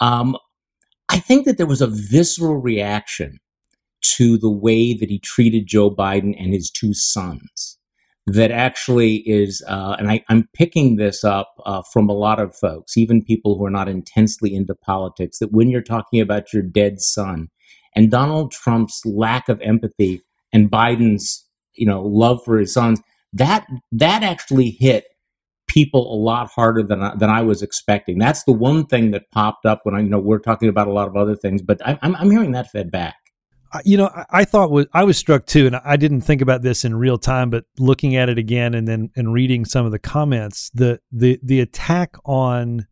Um, 0.00 0.36
I 1.08 1.18
think 1.18 1.44
that 1.44 1.58
there 1.58 1.66
was 1.66 1.82
a 1.82 1.86
visceral 1.86 2.56
reaction 2.56 3.38
to 4.04 4.36
the 4.38 4.50
way 4.50 4.94
that 4.94 5.08
he 5.08 5.18
treated 5.18 5.66
Joe 5.66 5.90
Biden 5.90 6.34
and 6.38 6.52
his 6.52 6.70
two 6.70 6.94
sons. 6.94 7.78
That 8.26 8.50
actually 8.50 9.16
is, 9.28 9.62
uh, 9.68 9.96
and 9.98 10.10
I, 10.10 10.24
am 10.30 10.48
picking 10.54 10.96
this 10.96 11.24
up 11.24 11.54
uh, 11.66 11.82
from 11.92 12.08
a 12.08 12.14
lot 12.14 12.40
of 12.40 12.56
folks, 12.56 12.96
even 12.96 13.22
people 13.22 13.58
who 13.58 13.66
are 13.66 13.70
not 13.70 13.88
intensely 13.88 14.54
into 14.54 14.74
politics, 14.74 15.38
that 15.40 15.52
when 15.52 15.68
you're 15.68 15.82
talking 15.82 16.20
about 16.20 16.52
your 16.52 16.62
dead 16.62 17.00
son 17.00 17.48
and 17.94 18.10
Donald 18.10 18.50
Trump's 18.50 19.02
lack 19.04 19.50
of 19.50 19.60
empathy 19.60 20.22
and 20.54 20.70
Biden's, 20.70 21.46
you 21.74 21.86
know, 21.86 22.02
love 22.02 22.42
for 22.42 22.58
his 22.58 22.72
sons, 22.72 23.02
that 23.34 23.66
that 23.92 24.22
actually 24.22 24.70
hit 24.70 25.04
people 25.66 26.14
a 26.14 26.16
lot 26.16 26.48
harder 26.48 26.82
than 26.82 27.02
I, 27.02 27.14
than 27.16 27.28
I 27.28 27.42
was 27.42 27.60
expecting. 27.60 28.18
That's 28.18 28.44
the 28.44 28.52
one 28.52 28.86
thing 28.86 29.10
that 29.10 29.30
popped 29.32 29.66
up 29.66 29.80
when 29.82 29.94
I, 29.94 30.00
you 30.00 30.08
know, 30.08 30.18
we're 30.18 30.38
talking 30.38 30.70
about 30.70 30.88
a 30.88 30.92
lot 30.92 31.08
of 31.08 31.16
other 31.16 31.36
things, 31.36 31.60
but 31.60 31.86
I, 31.86 31.98
I'm, 32.00 32.16
I'm 32.16 32.30
hearing 32.30 32.52
that 32.52 32.70
fed 32.70 32.90
back 32.90 33.16
you 33.84 33.96
know, 33.96 34.06
I, 34.06 34.24
I, 34.30 34.44
thought 34.44 34.70
was 34.70 34.86
I 34.92 35.04
was 35.04 35.18
struck 35.18 35.46
too, 35.46 35.66
and 35.66 35.76
I 35.76 35.96
didn't 35.96 36.22
think 36.22 36.40
about 36.40 36.62
this 36.62 36.84
in 36.84 36.94
real 36.94 37.18
time, 37.18 37.50
but 37.50 37.64
looking 37.78 38.16
at 38.16 38.28
it 38.28 38.38
again 38.38 38.74
and 38.74 38.86
then 38.86 39.10
and 39.16 39.32
reading 39.32 39.64
some 39.64 39.86
of 39.86 39.92
the 39.92 39.98
comments, 39.98 40.70
the 40.74 41.00
the 41.12 41.38
the 41.42 41.60
attack 41.60 42.16
on 42.24 42.86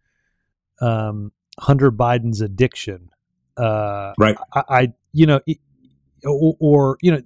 um, 0.80 1.32
Hunter 1.58 1.92
Biden's 1.92 2.40
addiction, 2.40 3.10
uh, 3.56 4.12
right? 4.18 4.36
I, 4.52 4.62
I 4.68 4.92
you 5.12 5.26
know, 5.26 5.40
or, 6.24 6.56
or, 6.58 6.98
you 7.00 7.12
know, 7.12 7.22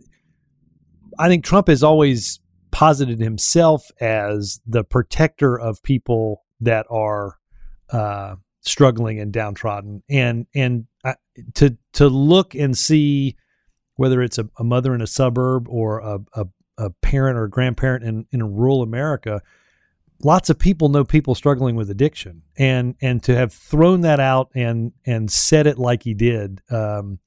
I 1.19 1.29
think 1.29 1.45
Trump 1.45 1.69
has 1.69 1.83
always 1.83 2.41
posited 2.71 3.21
himself 3.21 3.91
as 4.01 4.61
the 4.67 4.85
protector 4.85 5.59
of 5.59 5.83
people 5.83 6.45
that 6.61 6.87
are 6.91 7.39
uh, 7.91 8.37
struggling 8.61 9.21
and 9.21 9.33
downtrodden, 9.33 10.03
and 10.11 10.47
and 10.55 10.87
uh, 11.05 11.15
to 11.55 11.77
to 11.95 12.09
look 12.09 12.55
and 12.55 12.77
see 12.77 13.37
whether 13.97 14.23
it's 14.23 14.39
a, 14.39 14.49
a 14.59 14.65
mother 14.65 14.95
in 14.95 15.03
a 15.03 15.07
suburb 15.07 15.69
or 15.69 15.99
a, 15.99 16.19
a, 16.35 16.47
a 16.79 16.91
parent 17.03 17.39
or 17.39 17.45
a 17.45 17.51
grandparent 17.51 18.05
in, 18.05 18.27
in 18.31 18.55
rural 18.55 18.83
America, 18.83 19.43
lots 20.23 20.51
of 20.51 20.59
people 20.59 20.89
know 20.89 21.05
people 21.05 21.35
struggling 21.35 21.77
with 21.77 21.91
addiction. 21.91 22.43
And 22.57 22.95
and 23.01 23.23
to 23.25 23.35
have 23.35 23.53
thrown 23.53 24.03
that 24.03 24.21
out 24.21 24.51
and 24.55 24.93
and 25.05 25.31
said 25.31 25.67
it 25.67 25.79
like 25.79 26.03
he 26.03 26.15
did 26.15 26.61
um, 26.71 27.19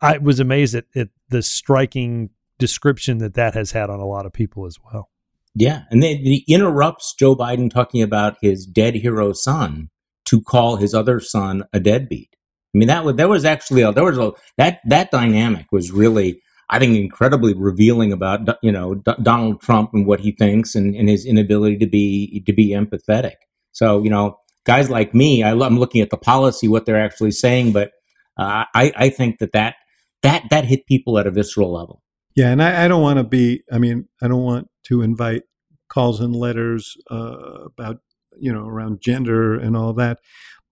i 0.00 0.18
was 0.18 0.40
amazed 0.40 0.74
at, 0.74 0.84
at 0.94 1.08
the 1.28 1.42
striking 1.42 2.30
description 2.58 3.18
that 3.18 3.34
that 3.34 3.54
has 3.54 3.72
had 3.72 3.90
on 3.90 4.00
a 4.00 4.06
lot 4.06 4.26
of 4.26 4.32
people 4.32 4.66
as 4.66 4.78
well. 4.84 5.10
Yeah. 5.54 5.82
And 5.90 6.02
then 6.02 6.18
he 6.18 6.44
interrupts 6.48 7.14
joe 7.14 7.34
biden 7.34 7.70
talking 7.70 8.02
about 8.02 8.36
his 8.40 8.66
dead 8.66 8.96
hero 8.96 9.32
son 9.32 9.90
to 10.26 10.40
call 10.40 10.76
his 10.76 10.94
other 10.94 11.20
son 11.20 11.64
a 11.72 11.80
deadbeat 11.80 12.36
I 12.74 12.78
mean, 12.78 12.88
that 12.88 13.04
was 13.04 13.16
there 13.16 13.28
was 13.28 13.44
actually 13.44 13.82
a, 13.82 13.92
there 13.92 14.04
was 14.04 14.18
a 14.18 14.32
that 14.56 14.80
that 14.86 15.10
dynamic 15.10 15.66
was 15.72 15.90
really 15.92 16.40
I 16.68 16.78
think 16.78 16.96
incredibly 16.96 17.54
revealing 17.54 18.12
about 18.12 18.48
you 18.62 18.72
know 18.72 18.94
D- 18.94 19.12
Donald 19.22 19.60
Trump 19.60 19.90
and 19.92 20.06
what 20.06 20.20
he 20.20 20.32
thinks 20.32 20.74
and, 20.74 20.94
and 20.94 21.08
his 21.08 21.26
inability 21.26 21.76
to 21.78 21.86
be 21.86 22.42
to 22.46 22.52
be 22.52 22.70
empathetic. 22.70 23.34
So 23.72 24.02
you 24.02 24.10
know, 24.10 24.38
guys 24.64 24.88
like 24.88 25.14
me, 25.14 25.42
I, 25.42 25.50
am 25.50 25.78
looking 25.78 26.00
at 26.00 26.10
the 26.10 26.16
policy, 26.16 26.68
what 26.68 26.86
they're 26.86 27.00
actually 27.00 27.32
saying, 27.32 27.72
but 27.72 27.92
uh, 28.38 28.64
I 28.74 28.92
I 28.96 29.08
think 29.10 29.38
that 29.38 29.52
that 29.52 29.76
that 30.22 30.44
that 30.50 30.64
hit 30.64 30.86
people 30.86 31.18
at 31.18 31.26
a 31.26 31.30
visceral 31.30 31.72
level. 31.72 32.02
Yeah, 32.34 32.50
and 32.50 32.62
I, 32.62 32.86
I 32.86 32.88
don't 32.88 33.02
want 33.02 33.18
to 33.18 33.24
be. 33.24 33.62
I 33.70 33.78
mean, 33.78 34.08
I 34.22 34.28
don't 34.28 34.42
want 34.42 34.68
to 34.84 35.02
invite 35.02 35.42
calls 35.90 36.20
and 36.20 36.34
letters 36.34 36.96
uh, 37.10 37.66
about 37.66 37.98
you 38.38 38.50
know 38.50 38.66
around 38.66 39.02
gender 39.02 39.54
and 39.54 39.76
all 39.76 39.92
that. 39.94 40.20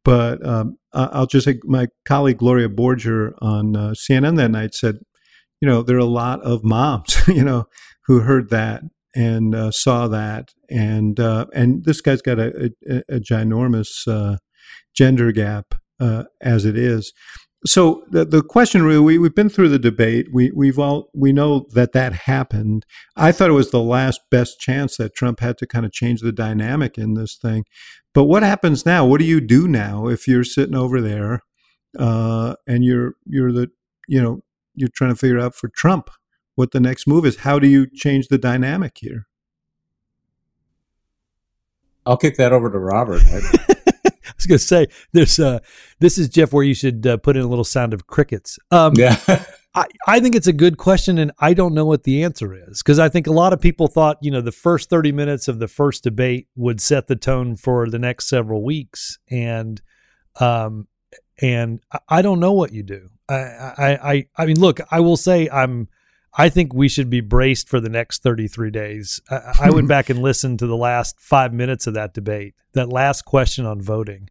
But 0.03 0.45
um, 0.47 0.79
I'll 0.93 1.27
just 1.27 1.45
say 1.45 1.61
my 1.65 1.89
colleague 2.05 2.39
Gloria 2.39 2.69
Borger 2.69 3.33
on 3.41 3.77
uh, 3.77 3.91
CNN 3.91 4.37
that 4.37 4.51
night 4.51 4.75
said, 4.75 4.99
you 5.61 5.69
know, 5.69 5.83
there 5.83 5.97
are 5.97 6.01
a 6.01 6.05
lot 6.05 6.41
of 6.43 6.65
moms, 6.65 7.17
you 7.29 7.45
know, 7.45 7.67
who 8.07 8.21
heard 8.21 8.51
that 8.51 8.83
and 9.15 9.55
uh, 9.55 9.71
saw 9.71 10.09
that, 10.09 10.53
and 10.69 11.19
uh, 11.19 11.47
and 11.53 11.85
this 11.85 12.01
guy's 12.01 12.23
got 12.23 12.39
a, 12.39 12.73
a, 12.89 13.03
a 13.09 13.21
ginormous 13.21 14.07
uh, 14.07 14.37
gender 14.95 15.33
gap 15.33 15.75
uh, 15.99 16.25
as 16.41 16.65
it 16.65 16.77
is. 16.77 17.13
So 17.67 18.05
the, 18.09 18.25
the 18.25 18.43
question 18.43 18.83
really, 18.83 19.01
we, 19.01 19.19
we've 19.19 19.35
been 19.35 19.51
through 19.51 19.69
the 19.69 19.79
debate. 19.79 20.29
We 20.33 20.51
we've 20.53 20.79
all 20.79 21.11
we 21.15 21.33
know 21.33 21.67
that 21.75 21.93
that 21.93 22.13
happened. 22.13 22.87
I 23.17 23.33
thought 23.33 23.51
it 23.51 23.55
was 23.55 23.71
the 23.71 23.83
last 23.83 24.21
best 24.31 24.59
chance 24.59 24.97
that 24.97 25.15
Trump 25.15 25.41
had 25.41 25.59
to 25.59 25.67
kind 25.67 25.85
of 25.85 25.93
change 25.93 26.23
the 26.23 26.33
dynamic 26.33 26.97
in 26.97 27.15
this 27.15 27.37
thing. 27.37 27.65
But 28.15 28.25
what 28.25 28.43
happens 28.43 28.87
now? 28.87 29.05
What 29.05 29.21
do 29.21 29.27
you 29.27 29.41
do 29.43 29.69
now 29.69 30.09
if 30.09 30.27
you're 30.27 30.45
sitting 30.45 30.75
over 30.75 31.03
there 31.03 31.43
uh, 31.99 32.55
and 32.67 32.83
you're 32.83 33.15
you're 33.27 33.53
the 33.53 33.71
you 34.09 34.23
know 34.23 34.43
you're 34.75 34.89
trying 34.95 35.11
to 35.11 35.17
figure 35.17 35.39
out 35.39 35.55
for 35.55 35.69
Trump 35.69 36.09
what 36.55 36.71
the 36.71 36.81
next 36.81 37.07
move 37.07 37.27
is? 37.27 37.39
How 37.39 37.59
do 37.59 37.69
you 37.69 37.87
change 37.87 38.29
the 38.29 38.39
dynamic 38.39 38.97
here? 39.01 39.27
I'll 42.07 42.17
kick 42.17 42.37
that 42.39 42.53
over 42.53 42.71
to 42.71 42.79
Robert. 42.79 43.23
I 44.41 44.43
was 44.43 44.47
going 44.47 44.59
to 44.59 44.65
say, 44.65 44.87
there's 45.13 45.39
uh, 45.39 45.61
this 45.99 46.19
is 46.19 46.29
Jeff 46.29 46.53
where 46.53 46.65
you 46.65 46.75
should 46.75 47.07
uh, 47.07 47.17
put 47.19 47.37
in 47.37 47.43
a 47.43 47.49
little 47.49 47.65
sound 47.65 47.93
of 47.93 48.07
crickets. 48.07 48.59
Um, 48.71 48.95
yeah. 48.97 49.17
I, 49.75 49.87
I 50.07 50.21
think 50.21 50.35
it's 50.35 50.49
a 50.49 50.53
good 50.53 50.79
question, 50.79 51.19
and 51.19 51.31
I 51.39 51.55
don't 51.55 51.75
know 51.75 51.85
what 51.85 52.03
the 52.03 52.25
answer 52.25 52.55
is 52.55 52.83
because 52.83 52.99
I 52.99 53.09
think 53.09 53.27
a 53.27 53.33
lot 53.33 53.53
of 53.53 53.61
people 53.61 53.87
thought, 53.87 54.19
you 54.21 54.31
know, 54.31 54.41
the 54.41 54.51
first 54.51 54.91
30 54.91 55.13
minutes 55.13 55.47
of 55.47 55.61
the 55.61 55.69
first 55.69 56.03
debate 56.03 56.49
would 56.57 56.81
set 56.81 57.07
the 57.07 57.15
tone 57.15 57.55
for 57.55 57.89
the 57.89 57.99
next 57.99 58.29
several 58.29 58.65
weeks. 58.65 59.19
And, 59.31 59.81
um, 60.41 60.89
and 61.41 61.81
I 62.09 62.23
don't 62.23 62.41
know 62.41 62.53
what 62.53 62.73
you 62.73 62.83
do. 62.83 63.11
I, 63.29 63.35
I, 63.35 64.13
I, 64.13 64.27
I 64.39 64.47
mean, 64.47 64.59
look, 64.59 64.81
I 64.91 65.01
will 65.01 65.17
say 65.17 65.49
I'm, 65.49 65.89
I 66.35 66.49
think 66.49 66.73
we 66.73 66.89
should 66.89 67.11
be 67.11 67.21
braced 67.21 67.69
for 67.69 67.81
the 67.81 67.89
next 67.89 68.23
33 68.23 68.71
days. 68.71 69.21
I, 69.31 69.55
I 69.63 69.71
went 69.71 69.89
back 69.95 70.11
and 70.11 70.21
listened 70.21 70.61
to 70.61 70.67
the 70.67 70.77
last 70.77 71.21
five 71.21 71.53
minutes 71.53 71.87
of 71.87 71.95
that 71.95 72.15
debate, 72.15 72.55
that 72.73 72.89
last 72.89 73.23
question 73.23 73.67
on 73.67 73.81
voting. 73.81 74.29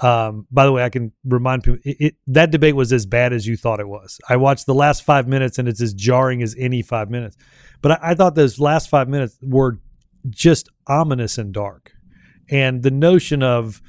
Um, 0.00 0.46
by 0.50 0.64
the 0.64 0.72
way, 0.72 0.84
I 0.84 0.90
can 0.90 1.12
remind 1.24 1.64
people 1.64 1.80
it, 1.84 1.96
it, 1.98 2.14
that 2.28 2.52
debate 2.52 2.76
was 2.76 2.92
as 2.92 3.04
bad 3.04 3.32
as 3.32 3.46
you 3.46 3.56
thought 3.56 3.80
it 3.80 3.88
was. 3.88 4.18
I 4.28 4.36
watched 4.36 4.66
the 4.66 4.74
last 4.74 5.02
five 5.02 5.26
minutes 5.26 5.58
and 5.58 5.68
it's 5.68 5.80
as 5.80 5.92
jarring 5.92 6.42
as 6.42 6.54
any 6.58 6.82
five 6.82 7.10
minutes. 7.10 7.36
But 7.82 7.92
I, 7.92 8.10
I 8.10 8.14
thought 8.14 8.34
those 8.34 8.60
last 8.60 8.88
five 8.88 9.08
minutes 9.08 9.38
were 9.42 9.80
just 10.28 10.68
ominous 10.86 11.36
and 11.36 11.52
dark. 11.52 11.92
And 12.50 12.82
the 12.82 12.90
notion 12.90 13.42
of, 13.42 13.82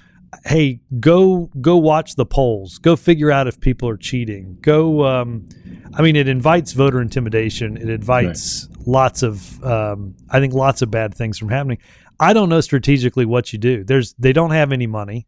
hey, 0.46 0.80
go 1.00 1.50
go 1.60 1.78
watch 1.78 2.16
the 2.16 2.26
polls, 2.26 2.78
go 2.80 2.96
figure 2.96 3.32
out 3.32 3.48
if 3.48 3.60
people 3.60 3.90
are 3.90 3.98
cheating, 3.98 4.58
go. 4.62 5.06
Um, 5.06 5.48
I 5.94 6.02
mean, 6.02 6.16
it 6.16 6.28
invites 6.28 6.74
voter 6.74 7.02
intimidation. 7.02 7.78
It 7.78 7.90
invites 7.90 8.68
right. 8.70 8.88
lots 8.88 9.24
of, 9.24 9.64
um, 9.64 10.16
I 10.30 10.40
think, 10.40 10.54
lots 10.54 10.82
of 10.82 10.92
bad 10.92 11.16
things 11.16 11.38
from 11.38 11.50
happening. 11.50 11.80
I 12.20 12.34
don't 12.34 12.50
know 12.50 12.62
strategically 12.62 13.26
what 13.26 13.54
you 13.54 13.60
do. 13.60 13.84
There's 13.84 14.14
they 14.20 14.34
don't 14.34 14.52
have 14.52 14.72
any 14.72 14.88
money. 14.88 15.28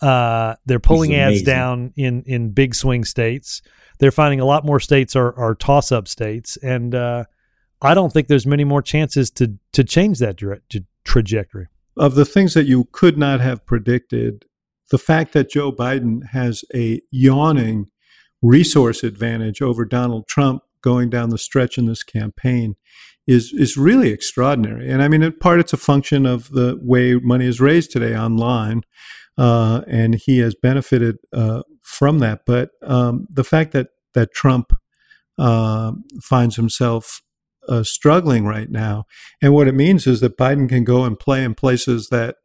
Uh, 0.00 0.56
they're 0.66 0.80
pulling 0.80 1.14
ads 1.14 1.42
down 1.42 1.92
in 1.96 2.22
in 2.22 2.50
big 2.50 2.74
swing 2.74 3.04
states. 3.04 3.62
They're 3.98 4.10
finding 4.10 4.40
a 4.40 4.44
lot 4.44 4.64
more 4.64 4.80
states 4.80 5.14
are, 5.14 5.32
are 5.38 5.54
toss 5.54 5.92
up 5.92 6.08
states, 6.08 6.56
and 6.56 6.94
uh, 6.94 7.24
I 7.80 7.94
don't 7.94 8.12
think 8.12 8.26
there's 8.26 8.46
many 8.46 8.64
more 8.64 8.82
chances 8.82 9.30
to 9.32 9.58
to 9.72 9.84
change 9.84 10.18
that 10.18 10.36
direct, 10.36 10.76
trajectory. 11.04 11.68
Of 11.96 12.14
the 12.14 12.24
things 12.24 12.54
that 12.54 12.66
you 12.66 12.88
could 12.92 13.18
not 13.18 13.40
have 13.40 13.66
predicted, 13.66 14.46
the 14.90 14.98
fact 14.98 15.32
that 15.32 15.50
Joe 15.50 15.72
Biden 15.72 16.28
has 16.30 16.64
a 16.74 17.00
yawning 17.10 17.86
resource 18.40 19.04
advantage 19.04 19.62
over 19.62 19.84
Donald 19.84 20.26
Trump 20.26 20.62
going 20.82 21.10
down 21.10 21.30
the 21.30 21.38
stretch 21.38 21.78
in 21.78 21.86
this 21.86 22.02
campaign 22.02 22.74
is 23.26 23.52
is 23.52 23.76
really 23.76 24.10
extraordinary. 24.10 24.90
And 24.90 25.02
I 25.02 25.08
mean, 25.08 25.22
in 25.22 25.32
part, 25.32 25.60
it's 25.60 25.72
a 25.72 25.76
function 25.76 26.26
of 26.26 26.50
the 26.50 26.78
way 26.82 27.14
money 27.14 27.46
is 27.46 27.60
raised 27.60 27.92
today 27.92 28.16
online 28.16 28.82
uh, 29.38 29.82
and 29.86 30.14
he 30.14 30.38
has 30.38 30.54
benefited 30.54 31.18
uh, 31.32 31.62
from 31.82 32.18
that. 32.18 32.40
But 32.46 32.70
um, 32.82 33.26
the 33.30 33.44
fact 33.44 33.72
that 33.72 33.88
that 34.14 34.32
Trump 34.32 34.72
uh, 35.38 35.92
finds 36.22 36.56
himself 36.56 37.22
uh, 37.68 37.82
struggling 37.82 38.44
right 38.44 38.70
now, 38.70 39.04
and 39.40 39.52
what 39.52 39.68
it 39.68 39.74
means 39.74 40.06
is 40.06 40.20
that 40.20 40.36
Biden 40.36 40.68
can 40.68 40.84
go 40.84 41.04
and 41.04 41.18
play 41.18 41.44
in 41.44 41.54
places 41.54 42.08
that 42.08 42.36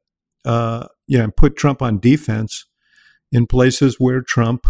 uh, 0.46 0.88
you 1.08 1.18
know 1.18 1.32
put 1.36 1.56
Trump 1.56 1.82
on 1.82 2.00
defense 2.00 2.66
in 3.32 3.48
places 3.48 4.00
where 4.00 4.22
Trump 4.22 4.68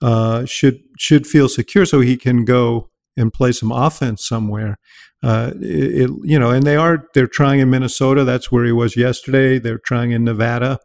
uh, 0.00 0.44
should 0.44 0.80
should 0.98 1.26
feel 1.26 1.48
secure, 1.48 1.84
so 1.84 2.00
he 2.00 2.16
can 2.16 2.44
go 2.44 2.90
and 3.16 3.32
play 3.32 3.52
some 3.52 3.72
offense 3.72 4.26
somewhere. 4.26 4.78
Uh, 5.22 5.50
it, 5.60 6.02
it, 6.02 6.10
you 6.22 6.38
know, 6.38 6.50
and 6.50 6.64
they 6.64 6.76
are 6.76 7.06
they're 7.14 7.26
trying 7.26 7.60
in 7.60 7.70
Minnesota. 7.70 8.24
That's 8.24 8.52
where 8.52 8.64
he 8.64 8.72
was 8.72 8.96
yesterday. 8.96 9.58
They're 9.58 9.80
trying 9.84 10.12
in 10.12 10.24
Nevada. 10.24 10.78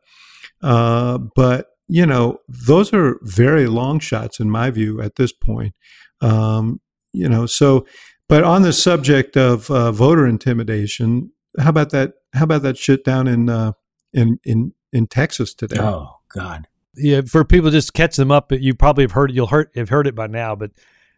Uh, 0.62 1.20
but 1.36 1.68
you 1.88 2.06
know, 2.06 2.40
those 2.48 2.94
are 2.94 3.20
very 3.22 3.68
long 3.68 4.00
shots 4.00 4.40
in 4.40 4.50
my 4.50 4.72
view 4.72 5.02
at 5.02 5.16
this 5.16 5.32
point. 5.32 5.76
Um, 6.22 6.80
you 7.12 7.30
know, 7.30 7.46
so 7.46 7.86
but 8.34 8.44
on 8.44 8.64
the 8.64 8.74
subject 8.74 9.38
of 9.38 9.70
uh, 9.70 9.92
voter 9.92 10.26
intimidation, 10.26 11.32
how 11.60 11.70
about 11.70 11.92
that? 11.92 12.14
How 12.34 12.46
about 12.46 12.64
that 12.64 12.80
shit 12.80 13.04
down 13.04 13.28
in 13.28 13.48
uh, 13.48 13.74
in 14.12 14.40
in 14.44 14.74
in 14.92 15.06
Texas 15.06 15.54
today? 15.54 15.78
Oh 15.80 16.16
God. 16.30 16.68
Yeah, 16.96 17.22
for 17.22 17.46
people 17.46 17.70
just 17.70 17.94
catch 17.94 18.16
them 18.16 18.32
up, 18.32 18.52
you 18.52 18.74
probably 18.74 19.04
have 19.04 19.12
heard 19.12 19.32
you'll 19.32 19.46
heard 19.46 19.70
have 19.76 19.90
heard 19.90 20.08
it 20.08 20.16
by 20.16 20.26
now, 20.26 20.56
but 20.56 20.72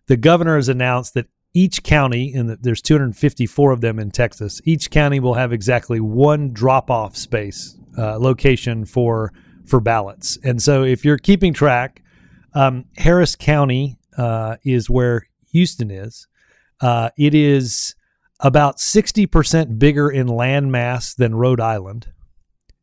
the 0.08 0.18
governor 0.18 0.58
has 0.58 0.68
announced 0.68 1.14
that 1.14 1.28
each 1.54 1.84
county, 1.84 2.34
and 2.34 2.50
the, 2.50 2.58
there's 2.58 2.82
254 2.82 3.72
of 3.72 3.80
them 3.80 3.98
in 3.98 4.12
Texas, 4.12 4.60
each 4.66 4.92
county 4.92 5.22
will 5.22 5.36
have 5.36 5.54
exactly 5.54 6.02
one 6.02 6.52
drop 6.52 6.92
off 6.92 7.16
space 7.16 7.78
uh, 7.98 8.20
location 8.20 8.84
for 8.84 9.32
for 9.66 9.80
ballots. 9.80 10.38
And 10.44 10.62
so, 10.62 10.84
if 10.84 11.06
you're 11.06 11.18
keeping 11.18 11.54
track, 11.54 12.04
um, 12.54 12.84
Harris 12.98 13.38
County 13.38 14.00
uh, 14.18 14.58
is 14.66 14.90
where 14.90 15.28
Houston 15.54 15.90
is. 15.90 16.28
Uh, 16.82 17.10
it 17.18 17.34
is 17.34 17.96
about 18.40 18.78
60% 18.78 19.80
bigger 19.80 20.10
in 20.10 20.28
land 20.28 20.72
mass 20.72 21.14
than 21.14 21.36
Rhode 21.36 21.62
Island. 21.62 22.08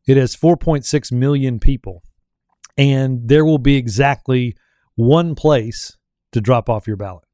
It 0.07 0.17
has 0.17 0.35
4.6 0.35 1.11
million 1.11 1.59
people. 1.59 2.03
And 2.77 3.27
there 3.27 3.45
will 3.45 3.59
be 3.59 3.75
exactly 3.75 4.55
one 4.95 5.35
place 5.35 5.95
to 6.31 6.41
drop 6.41 6.69
off 6.69 6.87
your 6.87 6.97
ballot. 6.97 7.25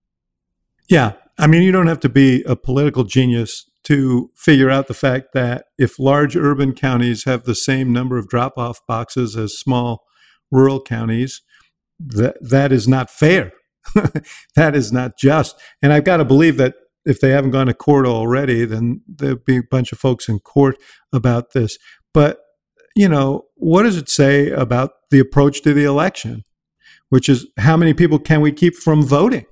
Yeah. 0.90 1.14
I 1.38 1.48
mean, 1.48 1.64
you 1.64 1.72
don't 1.72 1.88
have 1.88 2.02
to 2.02 2.10
be 2.10 2.44
a 2.44 2.56
political 2.56 3.06
genius 3.06 3.70
to 3.86 4.30
figure 4.36 4.70
out 4.70 4.88
the 4.88 4.94
fact 4.94 5.28
that 5.34 5.66
if 5.78 5.98
large 5.98 6.36
urban 6.36 6.74
counties 6.74 7.24
have 7.24 7.44
the 7.44 7.56
same 7.56 7.94
number 7.94 8.18
of 8.18 8.28
drop 8.28 8.58
off 8.58 8.86
boxes 8.88 9.38
as 9.38 9.58
small 9.58 10.04
rural 10.52 10.82
counties, 10.82 11.42
that, 12.00 12.38
that 12.42 12.74
is 12.74 12.88
not 12.88 13.10
fair. 13.10 13.54
that 14.56 14.76
is 14.76 14.92
not 14.92 15.18
just. 15.18 15.60
And 15.82 15.94
I've 15.94 16.04
got 16.04 16.18
to 16.18 16.26
believe 16.26 16.58
that 16.58 16.76
if 17.06 17.20
they 17.20 17.30
haven't 17.30 17.52
gone 17.52 17.68
to 17.68 17.74
court 17.74 18.06
already, 18.06 18.66
then 18.66 19.02
there'll 19.08 19.38
be 19.38 19.58
a 19.58 19.64
bunch 19.64 19.92
of 19.92 20.00
folks 20.00 20.28
in 20.28 20.40
court 20.40 20.78
about 21.14 21.54
this. 21.54 21.78
But, 22.14 22.40
you 22.96 23.08
know, 23.08 23.46
what 23.56 23.84
does 23.84 23.98
it 23.98 24.10
say 24.10 24.50
about 24.50 24.92
the 25.10 25.20
approach 25.20 25.62
to 25.64 25.74
the 25.74 25.86
election? 25.86 26.44
Which 27.10 27.28
is 27.30 27.48
how 27.58 27.78
many 27.78 27.94
people 27.94 28.20
can 28.20 28.42
we 28.42 28.52
keep 28.52 28.76
from 28.76 29.04
voting? 29.04 29.46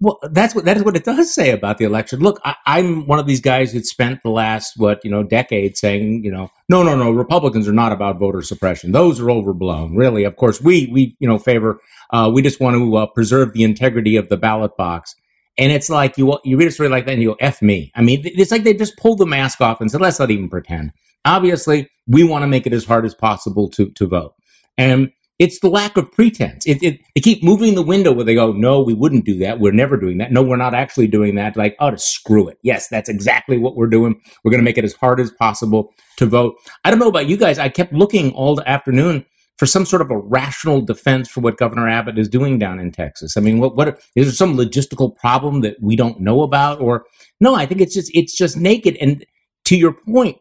Well, 0.00 0.18
that's 0.30 0.54
what 0.54 0.64
that 0.64 0.76
is 0.76 0.84
what 0.84 0.94
it 0.94 1.02
does 1.02 1.34
say 1.34 1.50
about 1.50 1.78
the 1.78 1.84
election. 1.84 2.20
Look, 2.20 2.40
I, 2.44 2.78
am 2.78 3.06
one 3.06 3.18
of 3.18 3.26
these 3.26 3.40
guys 3.40 3.72
that 3.72 3.84
spent 3.84 4.22
the 4.22 4.30
last 4.30 4.74
what 4.76 5.04
you 5.04 5.10
know 5.10 5.24
decade 5.24 5.76
saying, 5.76 6.22
you 6.24 6.30
know, 6.30 6.52
no, 6.68 6.84
no, 6.84 6.96
no, 6.96 7.10
Republicans 7.10 7.66
are 7.66 7.72
not 7.72 7.90
about 7.90 8.16
voter 8.16 8.42
suppression; 8.42 8.92
those 8.92 9.18
are 9.18 9.28
overblown. 9.28 9.96
Really, 9.96 10.22
of 10.22 10.36
course, 10.36 10.60
we 10.60 10.88
we 10.92 11.16
you 11.18 11.26
know 11.26 11.36
favor. 11.36 11.80
Uh, 12.10 12.30
we 12.32 12.42
just 12.42 12.60
want 12.60 12.76
to 12.76 12.96
uh, 12.96 13.06
preserve 13.06 13.52
the 13.54 13.64
integrity 13.64 14.14
of 14.16 14.28
the 14.28 14.36
ballot 14.36 14.76
box. 14.76 15.16
And 15.58 15.72
it's 15.72 15.90
like 15.90 16.16
you 16.16 16.38
you 16.44 16.56
read 16.56 16.68
a 16.68 16.70
story 16.70 16.88
like 16.88 17.06
that 17.06 17.12
and 17.12 17.22
you 17.22 17.30
go, 17.30 17.36
"F 17.40 17.60
me." 17.60 17.90
I 17.96 18.02
mean, 18.02 18.22
it's 18.24 18.52
like 18.52 18.62
they 18.62 18.74
just 18.74 18.96
pulled 18.98 19.18
the 19.18 19.26
mask 19.26 19.60
off 19.60 19.80
and 19.80 19.90
said, 19.90 20.00
"Let's 20.00 20.20
not 20.20 20.30
even 20.30 20.48
pretend." 20.48 20.92
Obviously, 21.24 21.90
we 22.06 22.22
want 22.22 22.44
to 22.44 22.46
make 22.46 22.68
it 22.68 22.72
as 22.72 22.84
hard 22.84 23.04
as 23.04 23.16
possible 23.16 23.68
to 23.70 23.90
to 23.90 24.06
vote. 24.06 24.34
And 24.76 25.10
it's 25.38 25.60
the 25.60 25.68
lack 25.68 25.96
of 25.96 26.10
pretense. 26.10 26.66
It, 26.66 26.82
it, 26.82 27.00
they 27.14 27.20
keep 27.20 27.44
moving 27.44 27.74
the 27.74 27.82
window 27.82 28.12
where 28.12 28.24
they 28.24 28.34
go, 28.34 28.52
no, 28.52 28.82
we 28.82 28.94
wouldn't 28.94 29.24
do 29.24 29.38
that. 29.38 29.60
We're 29.60 29.72
never 29.72 29.96
doing 29.96 30.18
that. 30.18 30.32
No, 30.32 30.42
we're 30.42 30.56
not 30.56 30.74
actually 30.74 31.06
doing 31.06 31.36
that. 31.36 31.56
Like, 31.56 31.76
oh, 31.78 31.92
to 31.92 31.98
screw 31.98 32.48
it. 32.48 32.58
Yes, 32.62 32.88
that's 32.88 33.08
exactly 33.08 33.56
what 33.56 33.76
we're 33.76 33.86
doing. 33.86 34.20
We're 34.42 34.50
going 34.50 34.60
to 34.60 34.64
make 34.64 34.78
it 34.78 34.84
as 34.84 34.94
hard 34.94 35.20
as 35.20 35.30
possible 35.30 35.94
to 36.16 36.26
vote. 36.26 36.56
I 36.84 36.90
don't 36.90 36.98
know 36.98 37.08
about 37.08 37.28
you 37.28 37.36
guys. 37.36 37.58
I 37.58 37.68
kept 37.68 37.92
looking 37.92 38.32
all 38.32 38.56
the 38.56 38.68
afternoon 38.68 39.24
for 39.58 39.66
some 39.66 39.84
sort 39.84 40.02
of 40.02 40.10
a 40.10 40.18
rational 40.18 40.80
defense 40.80 41.28
for 41.28 41.40
what 41.40 41.56
Governor 41.56 41.88
Abbott 41.88 42.18
is 42.18 42.28
doing 42.28 42.58
down 42.58 42.80
in 42.80 42.90
Texas. 42.90 43.36
I 43.36 43.40
mean, 43.40 43.58
what, 43.58 43.76
what 43.76 44.00
is 44.16 44.26
there 44.26 44.32
some 44.32 44.56
logistical 44.56 45.16
problem 45.16 45.60
that 45.60 45.76
we 45.80 45.94
don't 45.96 46.20
know 46.20 46.42
about? 46.42 46.80
Or 46.80 47.04
no, 47.40 47.54
I 47.54 47.66
think 47.66 47.80
it's 47.80 47.94
just, 47.94 48.10
it's 48.14 48.36
just 48.36 48.56
naked. 48.56 48.96
And 49.00 49.24
to 49.66 49.76
your 49.76 49.92
point, 49.92 50.38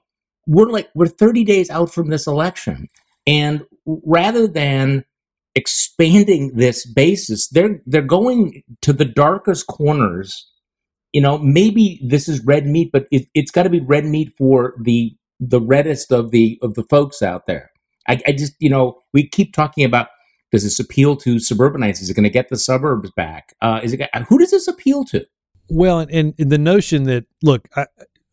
we're 0.48 0.70
like, 0.70 0.90
we're 0.96 1.08
30 1.08 1.44
days 1.44 1.70
out 1.70 1.94
from 1.94 2.10
this 2.10 2.26
election. 2.26 2.88
And 3.28 3.64
rather 3.86 4.48
than 4.48 5.06
expanding 5.54 6.54
this 6.56 6.86
basis, 6.86 7.48
they're 7.50 7.82
they're 7.86 8.02
going 8.02 8.64
to 8.82 8.94
the 8.94 9.06
darkest 9.06 9.68
corners 9.68 10.52
you 11.14 11.22
know, 11.22 11.38
maybe 11.38 12.00
this 12.06 12.28
is 12.28 12.44
red 12.46 12.68
meat, 12.68 12.92
but 12.92 13.08
it, 13.12 13.28
it's 13.34 13.52
got 13.52 13.64
to 13.64 13.70
be 13.70 13.80
red 13.80 14.06
meat 14.06 14.34
for 14.38 14.76
the 14.82 15.16
the 15.40 15.62
reddest 15.62 16.12
of 16.12 16.32
the 16.32 16.60
of 16.62 16.74
the 16.74 16.84
folks 16.84 17.22
out 17.22 17.46
there. 17.48 17.72
I, 18.08 18.20
I 18.28 18.32
just, 18.32 18.54
you 18.60 18.70
know, 18.70 19.00
we 19.14 19.28
keep 19.28 19.54
talking 19.54 19.84
about 19.84 20.10
does 20.52 20.64
this 20.64 20.80
appeal 20.80 21.16
to 21.18 21.40
suburbanites? 21.40 22.02
Is 22.02 22.10
it 22.10 22.14
going 22.14 22.24
to 22.24 22.30
get 22.30 22.50
the 22.50 22.58
suburbs 22.58 23.12
back? 23.16 23.56
Uh, 23.62 23.80
is 23.84 23.94
it 23.94 24.02
who 24.30 24.38
does 24.38 24.52
this 24.52 24.68
appeal 24.68 25.04
to? 25.06 25.26
Well, 25.70 26.00
and, 26.00 26.34
and 26.38 26.50
the 26.50 26.58
notion 26.58 27.04
that 27.04 27.26
look, 27.44 27.68
I, 27.76 27.86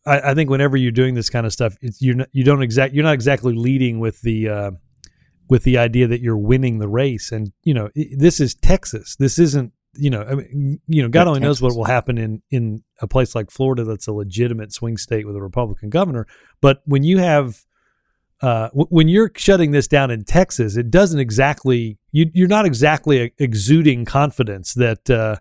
I, 0.07 0.21
I 0.31 0.35
think 0.35 0.51
whenever 0.51 0.77
you're 0.77 0.93
doing 0.93 1.15
this 1.15 1.29
kind 1.31 1.47
of 1.47 1.53
stuff, 1.53 1.77
it's, 1.81 2.01
you're 2.01 2.15
not, 2.15 2.29
you 2.33 2.45
don't 2.45 2.63
exact 2.63 2.95
you're 2.95 3.05
not 3.05 3.15
exactly 3.15 3.55
leading 3.55 3.99
with 3.99 4.21
the 4.21 4.49
uh, 4.49 4.71
with 5.49 5.65
the 5.65 5.79
idea 5.79 6.07
that 6.07 6.21
you're 6.21 6.37
winning 6.37 6.79
the 6.79 6.89
race. 6.89 7.33
And 7.33 7.53
you 7.63 7.75
know, 7.75 7.91
this 7.95 8.41
is 8.41 8.55
Texas. 8.55 9.17
This 9.17 9.39
isn't 9.39 9.73
you 9.97 10.11
know, 10.11 10.23
I 10.23 10.35
mean, 10.35 10.81
you 10.87 11.03
know, 11.03 11.09
God 11.09 11.29
only 11.29 11.41
knows 11.41 11.63
what 11.63 11.77
will 11.77 11.85
happen 11.85 12.19
in 12.19 12.43
in 12.51 12.83
a 13.01 13.07
place 13.07 13.35
like 13.35 13.51
Florida 13.51 13.85
that's 13.85 14.07
a 14.07 14.13
legitimate 14.13 14.73
swing 14.73 14.97
state 14.97 15.27
with 15.27 15.37
a 15.37 15.43
Republican 15.43 15.91
governor. 15.91 16.27
But 16.61 16.83
when 16.85 17.03
you 17.03 17.19
have 17.19 17.65
uh, 18.41 18.69
w- 18.69 18.87
when 18.91 19.09
you're 19.09 19.31
shutting 19.37 19.71
this 19.71 19.87
down 19.87 20.11
in 20.11 20.25
Texas, 20.25 20.77
it 20.77 20.91
doesn't 20.91 21.21
exactly 21.21 21.99
you, 22.13 22.31
you're 22.35 22.49
not 22.49 22.67
exactly 22.67 23.33
exuding 23.39 24.05
confidence 24.05 24.75
that 24.75 25.09
uh, 25.09 25.37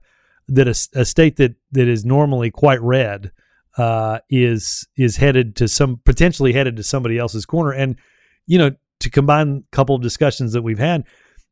that 0.47 0.67
a, 0.67 0.99
a, 0.99 1.05
state 1.05 1.37
that 1.37 1.55
that 1.71 1.87
is 1.87 2.05
normally 2.05 2.51
quite 2.51 2.81
red 2.81 3.31
uh, 3.77 4.19
is 4.29 4.87
is 4.95 5.17
headed 5.17 5.55
to 5.57 5.67
some 5.67 5.99
potentially 6.05 6.53
headed 6.53 6.75
to 6.75 6.83
somebody 6.83 7.17
else's 7.17 7.45
corner. 7.45 7.71
And 7.71 7.97
you 8.45 8.57
know, 8.57 8.71
to 9.03 9.09
combine 9.09 9.63
a 9.71 9.75
couple 9.75 9.95
of 9.95 10.01
discussions 10.01 10.53
that 10.53 10.61
we've 10.61 10.79
had, 10.79 11.05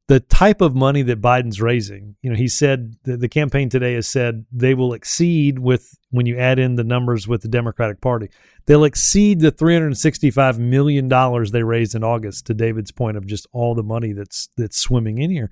the 0.07 0.19
type 0.19 0.59
of 0.59 0.75
money 0.75 1.03
that 1.03 1.21
Biden's 1.21 1.61
raising, 1.61 2.15
you 2.21 2.29
know, 2.29 2.35
he 2.35 2.47
said 2.47 2.95
the, 3.03 3.15
the 3.15 3.29
campaign 3.29 3.69
today 3.69 3.93
has 3.93 4.07
said 4.07 4.45
they 4.51 4.73
will 4.73 4.93
exceed 4.93 5.59
with 5.59 5.97
when 6.09 6.25
you 6.25 6.37
add 6.37 6.59
in 6.59 6.75
the 6.75 6.83
numbers 6.83 7.27
with 7.27 7.41
the 7.41 7.47
Democratic 7.47 8.01
Party, 8.01 8.29
they'll 8.65 8.83
exceed 8.83 9.39
the 9.39 9.51
365 9.51 10.59
million 10.59 11.07
dollars 11.07 11.51
they 11.51 11.63
raised 11.63 11.95
in 11.95 12.03
August. 12.03 12.45
To 12.47 12.53
David's 12.53 12.91
point 12.91 13.15
of 13.15 13.25
just 13.25 13.47
all 13.53 13.73
the 13.73 13.83
money 13.83 14.11
that's 14.11 14.49
that's 14.57 14.77
swimming 14.77 15.19
in 15.19 15.29
here, 15.29 15.49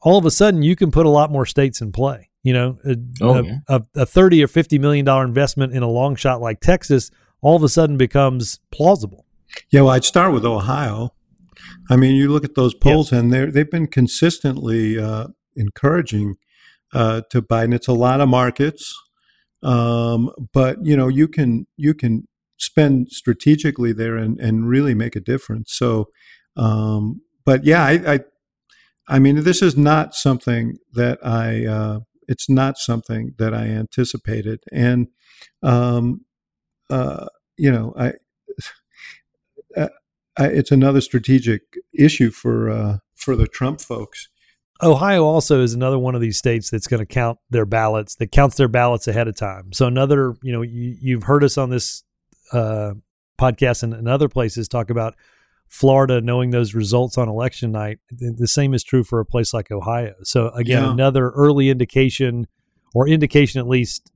all 0.00 0.18
of 0.18 0.24
a 0.24 0.30
sudden 0.30 0.62
you 0.62 0.74
can 0.74 0.90
put 0.90 1.06
a 1.06 1.10
lot 1.10 1.30
more 1.30 1.46
states 1.46 1.80
in 1.80 1.92
play. 1.92 2.30
You 2.42 2.54
know, 2.54 2.78
a, 2.84 2.96
oh, 3.20 3.34
a, 3.34 3.44
yeah. 3.44 3.58
a, 3.68 3.82
a 3.94 4.06
30 4.06 4.42
or 4.42 4.48
50 4.48 4.80
million 4.80 5.04
dollar 5.04 5.24
investment 5.24 5.74
in 5.74 5.84
a 5.84 5.88
long 5.88 6.16
shot 6.16 6.40
like 6.40 6.60
Texas 6.60 7.10
all 7.40 7.56
of 7.56 7.62
a 7.62 7.68
sudden 7.68 7.96
becomes 7.96 8.58
plausible. 8.72 9.26
Yeah, 9.70 9.82
well, 9.82 9.90
I'd 9.90 10.04
start 10.04 10.32
with 10.32 10.44
Ohio 10.44 11.12
I 11.90 11.96
mean, 11.96 12.14
you 12.16 12.30
look 12.30 12.44
at 12.44 12.54
those 12.54 12.74
polls, 12.74 13.12
and 13.12 13.32
they 13.32 13.46
they've 13.46 13.70
been 13.70 13.86
consistently 13.86 14.98
uh, 14.98 15.28
encouraging 15.56 16.36
uh, 16.92 17.22
to 17.30 17.42
Biden. 17.42 17.74
It's 17.74 17.88
a 17.88 17.92
lot 17.92 18.20
of 18.20 18.28
markets, 18.28 18.94
um, 19.62 20.30
but 20.52 20.78
you 20.84 20.96
know, 20.96 21.08
you 21.08 21.28
can 21.28 21.66
you 21.76 21.94
can 21.94 22.26
spend 22.58 23.10
strategically 23.10 23.92
there 23.92 24.16
and, 24.16 24.38
and 24.40 24.68
really 24.68 24.94
make 24.94 25.16
a 25.16 25.20
difference. 25.20 25.74
So, 25.74 26.06
um, 26.56 27.22
but 27.44 27.64
yeah, 27.64 27.82
I, 27.82 28.14
I, 28.14 28.20
I 29.08 29.18
mean, 29.18 29.42
this 29.42 29.62
is 29.62 29.76
not 29.76 30.14
something 30.14 30.76
that 30.92 31.18
I. 31.24 31.66
Uh, 31.66 32.00
it's 32.28 32.48
not 32.48 32.78
something 32.78 33.32
that 33.38 33.52
I 33.52 33.64
anticipated, 33.64 34.60
and 34.72 35.08
um, 35.62 36.24
uh, 36.88 37.26
you 37.56 37.70
know, 37.70 37.94
I. 37.98 38.12
It's 40.38 40.70
another 40.70 41.00
strategic 41.00 41.62
issue 41.92 42.30
for 42.30 42.70
uh, 42.70 42.98
for 43.14 43.36
the 43.36 43.46
Trump 43.46 43.80
folks. 43.80 44.28
Ohio 44.82 45.24
also 45.24 45.62
is 45.62 45.74
another 45.74 45.98
one 45.98 46.14
of 46.14 46.20
these 46.20 46.38
states 46.38 46.70
that's 46.70 46.88
going 46.88 46.98
to 46.98 47.06
count 47.06 47.38
their 47.50 47.66
ballots. 47.66 48.16
That 48.16 48.32
counts 48.32 48.56
their 48.56 48.68
ballots 48.68 49.06
ahead 49.06 49.28
of 49.28 49.36
time. 49.36 49.72
So 49.72 49.86
another, 49.86 50.34
you 50.42 50.52
know, 50.52 50.62
you, 50.62 51.14
have 51.14 51.22
heard 51.22 51.44
us 51.44 51.56
on 51.56 51.70
this 51.70 52.02
uh, 52.52 52.94
podcast 53.38 53.84
and, 53.84 53.94
and 53.94 54.08
other 54.08 54.28
places 54.28 54.66
talk 54.66 54.90
about 54.90 55.14
Florida 55.68 56.20
knowing 56.20 56.50
those 56.50 56.74
results 56.74 57.16
on 57.16 57.28
election 57.28 57.70
night. 57.70 58.00
The 58.10 58.48
same 58.48 58.74
is 58.74 58.82
true 58.82 59.04
for 59.04 59.20
a 59.20 59.24
place 59.24 59.54
like 59.54 59.70
Ohio. 59.70 60.14
So 60.24 60.48
again, 60.48 60.82
yeah. 60.82 60.90
another 60.90 61.30
early 61.30 61.70
indication, 61.70 62.48
or 62.92 63.06
indication 63.06 63.60
at 63.60 63.68
least 63.68 64.10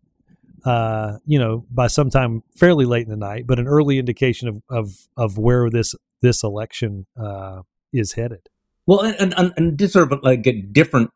uh, 0.67 1.19
you 1.25 1.39
know, 1.39 1.65
by 1.71 1.87
sometime 1.87 2.43
fairly 2.57 2.85
late 2.85 3.05
in 3.05 3.11
the 3.11 3.17
night, 3.17 3.47
but 3.47 3.61
an 3.61 3.69
early 3.69 4.01
indication 4.01 4.49
of 4.49 4.63
of 4.69 5.09
of 5.17 5.39
where 5.39 5.71
this 5.71 5.95
this 6.23 6.43
election 6.43 7.07
uh, 7.21 7.63
is 7.93 8.13
headed. 8.13 8.49
Well, 8.87 9.01
and, 9.01 9.35
and, 9.37 9.53
and 9.57 9.79
just 9.79 9.93
sort 9.93 10.13
of 10.13 10.23
like 10.23 10.47
a 10.47 10.63
different 10.63 11.11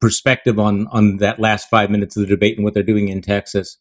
perspective 0.00 0.58
on 0.58 0.86
on 0.88 1.16
that 1.18 1.40
last 1.40 1.70
five 1.70 1.90
minutes 1.90 2.16
of 2.16 2.20
the 2.20 2.26
debate 2.26 2.56
and 2.56 2.64
what 2.64 2.74
they're 2.74 2.82
doing 2.82 3.08
in 3.08 3.22
Texas. 3.22 3.78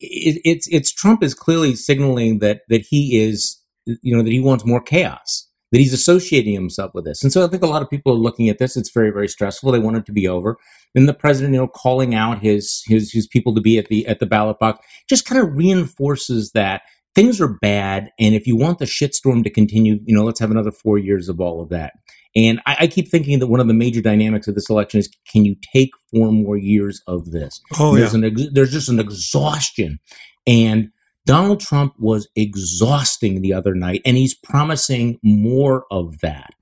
It, 0.00 0.40
it's 0.44 0.68
it's 0.68 0.92
Trump 0.92 1.22
is 1.22 1.34
clearly 1.34 1.74
signaling 1.74 2.38
that 2.38 2.62
that 2.68 2.86
he 2.90 3.18
is 3.18 3.58
you 3.84 4.16
know 4.16 4.22
that 4.22 4.30
he 4.30 4.40
wants 4.40 4.64
more 4.64 4.80
chaos 4.80 5.48
that 5.70 5.78
he's 5.78 5.92
associating 5.92 6.54
himself 6.54 6.92
with 6.94 7.04
this. 7.04 7.22
And 7.22 7.32
so 7.32 7.44
I 7.44 7.48
think 7.48 7.62
a 7.62 7.66
lot 7.66 7.82
of 7.82 7.90
people 7.90 8.12
are 8.12 8.16
looking 8.16 8.48
at 8.48 8.58
this. 8.58 8.76
It's 8.76 8.90
very, 8.90 9.10
very 9.10 9.28
stressful. 9.28 9.70
They 9.70 9.78
want 9.78 9.98
it 9.98 10.06
to 10.06 10.12
be 10.12 10.26
over. 10.26 10.56
And 10.94 11.06
the 11.08 11.14
president, 11.14 11.54
you 11.54 11.60
know, 11.60 11.68
calling 11.68 12.14
out 12.14 12.40
his 12.40 12.82
his 12.86 13.12
his 13.12 13.26
people 13.26 13.54
to 13.54 13.60
be 13.60 13.78
at 13.78 13.88
the 13.88 14.06
at 14.06 14.20
the 14.20 14.26
ballot 14.26 14.58
box 14.58 14.84
just 15.08 15.26
kind 15.26 15.40
of 15.40 15.54
reinforces 15.54 16.52
that 16.52 16.82
things 17.18 17.40
are 17.40 17.48
bad. 17.60 18.10
And 18.18 18.34
if 18.34 18.46
you 18.46 18.56
want 18.56 18.78
the 18.78 18.84
shitstorm 18.84 19.42
to 19.44 19.50
continue, 19.50 19.98
you 20.04 20.14
know, 20.14 20.24
let's 20.24 20.38
have 20.40 20.50
another 20.50 20.70
four 20.70 20.98
years 20.98 21.28
of 21.28 21.40
all 21.40 21.60
of 21.60 21.68
that. 21.70 21.94
And 22.36 22.60
I, 22.66 22.76
I, 22.80 22.86
keep 22.86 23.08
thinking 23.08 23.40
that 23.40 23.48
one 23.48 23.58
of 23.58 23.66
the 23.66 23.74
major 23.74 24.00
dynamics 24.00 24.46
of 24.46 24.54
this 24.54 24.70
election 24.70 25.00
is 25.00 25.08
can 25.26 25.44
you 25.44 25.56
take 25.72 25.90
four 26.12 26.30
more 26.30 26.56
years 26.56 27.02
of 27.06 27.32
this? 27.32 27.60
Oh, 27.78 27.96
there's 27.96 28.14
yeah. 28.14 28.26
An, 28.26 28.52
there's 28.52 28.70
just 28.70 28.88
an 28.88 29.00
exhaustion. 29.00 29.98
And 30.46 30.90
Donald 31.26 31.60
Trump 31.60 31.94
was 31.98 32.28
exhausting 32.36 33.42
the 33.42 33.52
other 33.52 33.74
night, 33.74 34.02
and 34.06 34.16
he's 34.16 34.34
promising 34.34 35.18
more 35.22 35.84
of 35.90 36.20
that. 36.20 36.54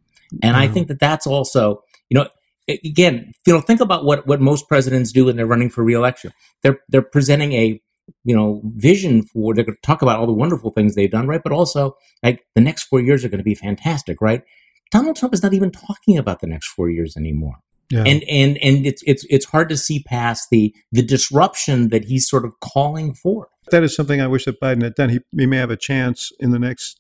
And 0.42 0.56
I 0.56 0.66
think 0.66 0.88
that 0.88 0.98
that's 0.98 1.26
also, 1.26 1.82
you 2.08 2.16
know, 2.16 2.28
again, 2.68 3.32
you 3.46 3.52
know, 3.52 3.60
think 3.60 3.80
about 3.80 4.04
what 4.04 4.26
what 4.26 4.40
most 4.40 4.68
presidents 4.68 5.12
do 5.12 5.26
when 5.26 5.36
they're 5.36 5.46
running 5.46 5.70
for 5.70 5.84
reelection. 5.84 6.32
They're 6.62 6.80
they're 6.88 7.02
presenting 7.02 7.52
a 7.52 7.80
you 8.24 8.34
know 8.34 8.60
vision 8.64 9.22
for 9.22 9.54
they're 9.54 9.64
going 9.64 9.76
to 9.76 9.80
talk 9.82 10.02
about 10.02 10.18
all 10.18 10.26
the 10.26 10.32
wonderful 10.32 10.70
things 10.70 10.94
they've 10.94 11.10
done 11.10 11.26
right? 11.26 11.42
But 11.42 11.52
also 11.52 11.96
like 12.22 12.44
the 12.54 12.60
next 12.60 12.84
four 12.84 13.00
years 13.00 13.24
are 13.24 13.28
going 13.28 13.38
to 13.38 13.44
be 13.44 13.54
fantastic 13.54 14.20
right? 14.20 14.42
Donald 14.90 15.16
trump 15.16 15.34
is 15.34 15.42
not 15.42 15.54
even 15.54 15.70
talking 15.70 16.16
about 16.18 16.40
the 16.40 16.46
next 16.46 16.68
four 16.68 16.90
years 16.90 17.16
anymore. 17.16 17.56
Yeah. 17.90 18.02
and 18.04 18.24
and 18.24 18.58
and 18.58 18.84
it's 18.84 19.02
it's 19.06 19.24
it's 19.30 19.46
hard 19.46 19.68
to 19.68 19.76
see 19.76 20.02
past 20.02 20.48
the 20.50 20.74
the 20.90 21.02
disruption 21.02 21.90
that 21.90 22.06
he's 22.06 22.28
sort 22.28 22.44
of 22.44 22.58
calling 22.60 23.14
for. 23.14 23.48
That 23.70 23.84
is 23.84 23.94
something 23.94 24.20
i 24.20 24.26
wish 24.26 24.44
that 24.44 24.60
biden 24.60 24.82
had 24.82 24.94
done. 24.94 25.10
He, 25.10 25.20
he 25.36 25.46
may 25.46 25.58
have 25.58 25.70
a 25.70 25.76
chance 25.76 26.32
in 26.40 26.50
the 26.50 26.58
next 26.58 26.98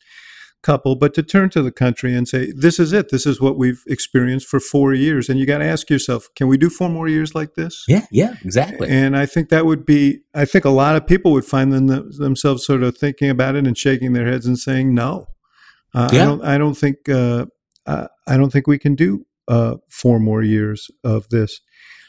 couple, 0.62 0.96
but 0.96 1.14
to 1.14 1.22
turn 1.22 1.48
to 1.50 1.62
the 1.62 1.70
country 1.70 2.14
and 2.14 2.26
say, 2.26 2.52
this 2.52 2.78
is 2.78 2.92
it. 2.92 3.10
This 3.10 3.24
is 3.26 3.40
what 3.40 3.56
we've 3.56 3.82
experienced 3.86 4.48
for 4.48 4.58
four 4.58 4.94
years. 4.94 5.28
And 5.28 5.38
you 5.38 5.46
got 5.46 5.58
to 5.58 5.64
ask 5.64 5.88
yourself, 5.88 6.28
can 6.34 6.48
we 6.48 6.58
do 6.58 6.68
four 6.68 6.88
more 6.88 7.08
years 7.08 7.34
like 7.34 7.54
this? 7.54 7.84
Yeah, 7.86 8.06
yeah, 8.10 8.34
exactly. 8.44 8.88
And 8.88 9.16
I 9.16 9.26
think 9.26 9.48
that 9.50 9.64
would 9.64 9.86
be, 9.86 10.20
I 10.34 10.44
think 10.44 10.64
a 10.64 10.70
lot 10.70 10.96
of 10.96 11.06
people 11.06 11.32
would 11.32 11.44
find 11.44 11.72
them, 11.72 11.86
themselves 12.18 12.66
sort 12.66 12.82
of 12.82 12.98
thinking 12.98 13.30
about 13.30 13.54
it 13.54 13.66
and 13.66 13.78
shaking 13.78 14.12
their 14.12 14.26
heads 14.26 14.46
and 14.46 14.58
saying, 14.58 14.94
no. 14.94 15.28
Uh, 15.94 16.08
yeah. 16.12 16.22
I 16.22 16.24
don't, 16.24 16.44
I 16.44 16.58
don't 16.58 16.76
think, 16.76 17.08
uh, 17.08 17.46
uh, 17.86 18.08
I 18.26 18.36
don't 18.36 18.50
think 18.50 18.66
we 18.66 18.78
can 18.78 18.94
do 18.96 19.24
uh, 19.48 19.76
four 19.88 20.18
more 20.18 20.42
years 20.42 20.90
of 21.04 21.28
this. 21.28 21.60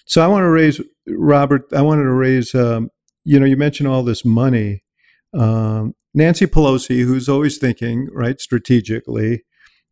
So 0.08 0.24
I 0.24 0.28
want 0.28 0.44
to 0.44 0.50
raise, 0.50 0.82
Robert, 1.08 1.62
I 1.74 1.82
wanted 1.84 2.04
to 2.04 2.14
raise, 2.14 2.56
um, 2.56 2.90
you 3.24 3.40
know, 3.40 3.46
you 3.46 3.58
mentioned 3.58 3.88
all 3.88 4.04
this 4.04 4.26
money. 4.26 4.84
Um, 5.34 5.94
Nancy 6.18 6.48
Pelosi, 6.48 7.04
who's 7.04 7.30
always 7.30 7.60
thinking, 7.60 8.10
right, 8.12 8.42
strategically, 8.42 9.44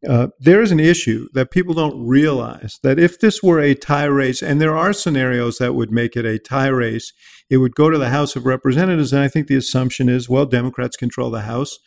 uh, 0.10 0.30
there 0.40 0.60
is 0.60 0.72
an 0.72 0.80
issue 0.80 1.28
that 1.34 1.52
people 1.52 1.76
don't 1.76 2.04
realize 2.04 2.80
that 2.82 2.98
if 2.98 3.20
this 3.20 3.44
were 3.44 3.60
a 3.60 3.76
tie 3.76 4.06
race, 4.06 4.42
and 4.42 4.60
there 4.60 4.76
are 4.76 4.92
scenarios 4.92 5.60
that 5.60 5.76
would 5.76 5.92
make 5.92 6.16
it 6.18 6.26
a 6.26 6.40
tie 6.40 6.68
race, 6.68 7.14
it 7.48 7.58
would 7.58 7.76
go 7.76 7.92
to 7.92 8.00
the 8.00 8.10
House 8.10 8.36
of 8.36 8.48
Representatives. 8.48 9.14
And 9.14 9.22
I 9.22 9.28
think 9.28 9.46
the 9.46 9.56
assumption 9.56 10.10
is, 10.10 10.28
well, 10.28 10.48
Democrats 10.48 10.98
control 10.98 11.30
the 11.30 11.42
House, 11.42 11.78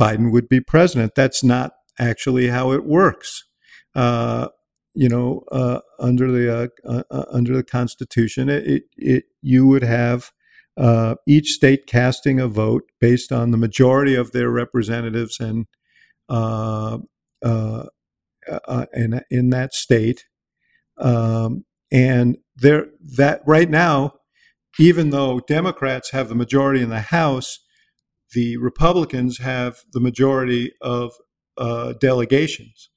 Biden 0.00 0.30
would 0.30 0.48
be 0.48 0.60
president. 0.60 1.16
That's 1.16 1.42
not 1.42 1.72
actually 1.98 2.48
how 2.48 2.70
it 2.70 2.84
works. 2.84 3.42
Uh, 3.92 4.48
you 4.94 5.08
know, 5.08 5.42
uh, 5.50 5.80
under 5.98 6.30
the 6.30 6.70
uh, 6.86 7.02
uh, 7.10 7.24
under 7.32 7.56
the 7.56 7.64
Constitution, 7.64 8.48
it, 8.48 8.84
it 8.96 9.24
you 9.42 9.66
would 9.66 9.82
have 9.82 10.30
uh, 10.76 11.14
each 11.26 11.50
state 11.50 11.86
casting 11.86 12.40
a 12.40 12.48
vote 12.48 12.84
based 13.00 13.32
on 13.32 13.50
the 13.50 13.56
majority 13.56 14.14
of 14.14 14.32
their 14.32 14.50
representatives 14.50 15.38
and 15.40 15.66
uh, 16.28 16.98
uh, 17.42 17.84
uh, 18.48 18.86
in 18.92 19.20
in 19.30 19.50
that 19.50 19.72
state, 19.72 20.24
um, 20.98 21.64
and 21.92 22.38
there 22.56 22.88
that 23.16 23.42
right 23.46 23.70
now, 23.70 24.14
even 24.78 25.10
though 25.10 25.40
Democrats 25.40 26.10
have 26.10 26.28
the 26.28 26.34
majority 26.34 26.82
in 26.82 26.90
the 26.90 27.00
House, 27.00 27.58
the 28.32 28.56
Republicans 28.56 29.38
have 29.38 29.78
the 29.92 30.00
majority 30.00 30.72
of 30.80 31.12
uh, 31.56 31.94
delegations. 32.00 32.90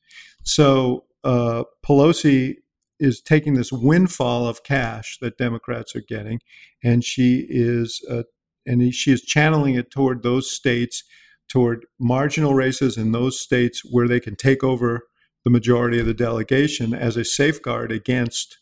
So 0.43 1.05
uh, 1.23 1.63
Pelosi 1.85 2.55
is 2.99 3.21
taking 3.21 3.53
this 3.53 3.71
windfall 3.71 4.47
of 4.47 4.63
cash 4.63 5.17
that 5.21 5.37
Democrats 5.37 5.95
are 5.95 6.01
getting, 6.01 6.39
and 6.83 7.03
she 7.03 7.45
is 7.49 8.03
uh, 8.09 8.23
and 8.65 8.93
she 8.93 9.11
is 9.11 9.21
channeling 9.21 9.75
it 9.75 9.89
toward 9.89 10.23
those 10.23 10.51
states, 10.51 11.03
toward 11.47 11.85
marginal 11.99 12.53
races 12.53 12.97
in 12.97 13.11
those 13.11 13.39
states 13.39 13.81
where 13.89 14.07
they 14.07 14.19
can 14.19 14.35
take 14.35 14.63
over 14.63 15.07
the 15.43 15.49
majority 15.49 15.99
of 15.99 16.05
the 16.05 16.13
delegation 16.13 16.93
as 16.93 17.15
a 17.15 17.23
safeguard 17.23 17.91
against 17.91 18.57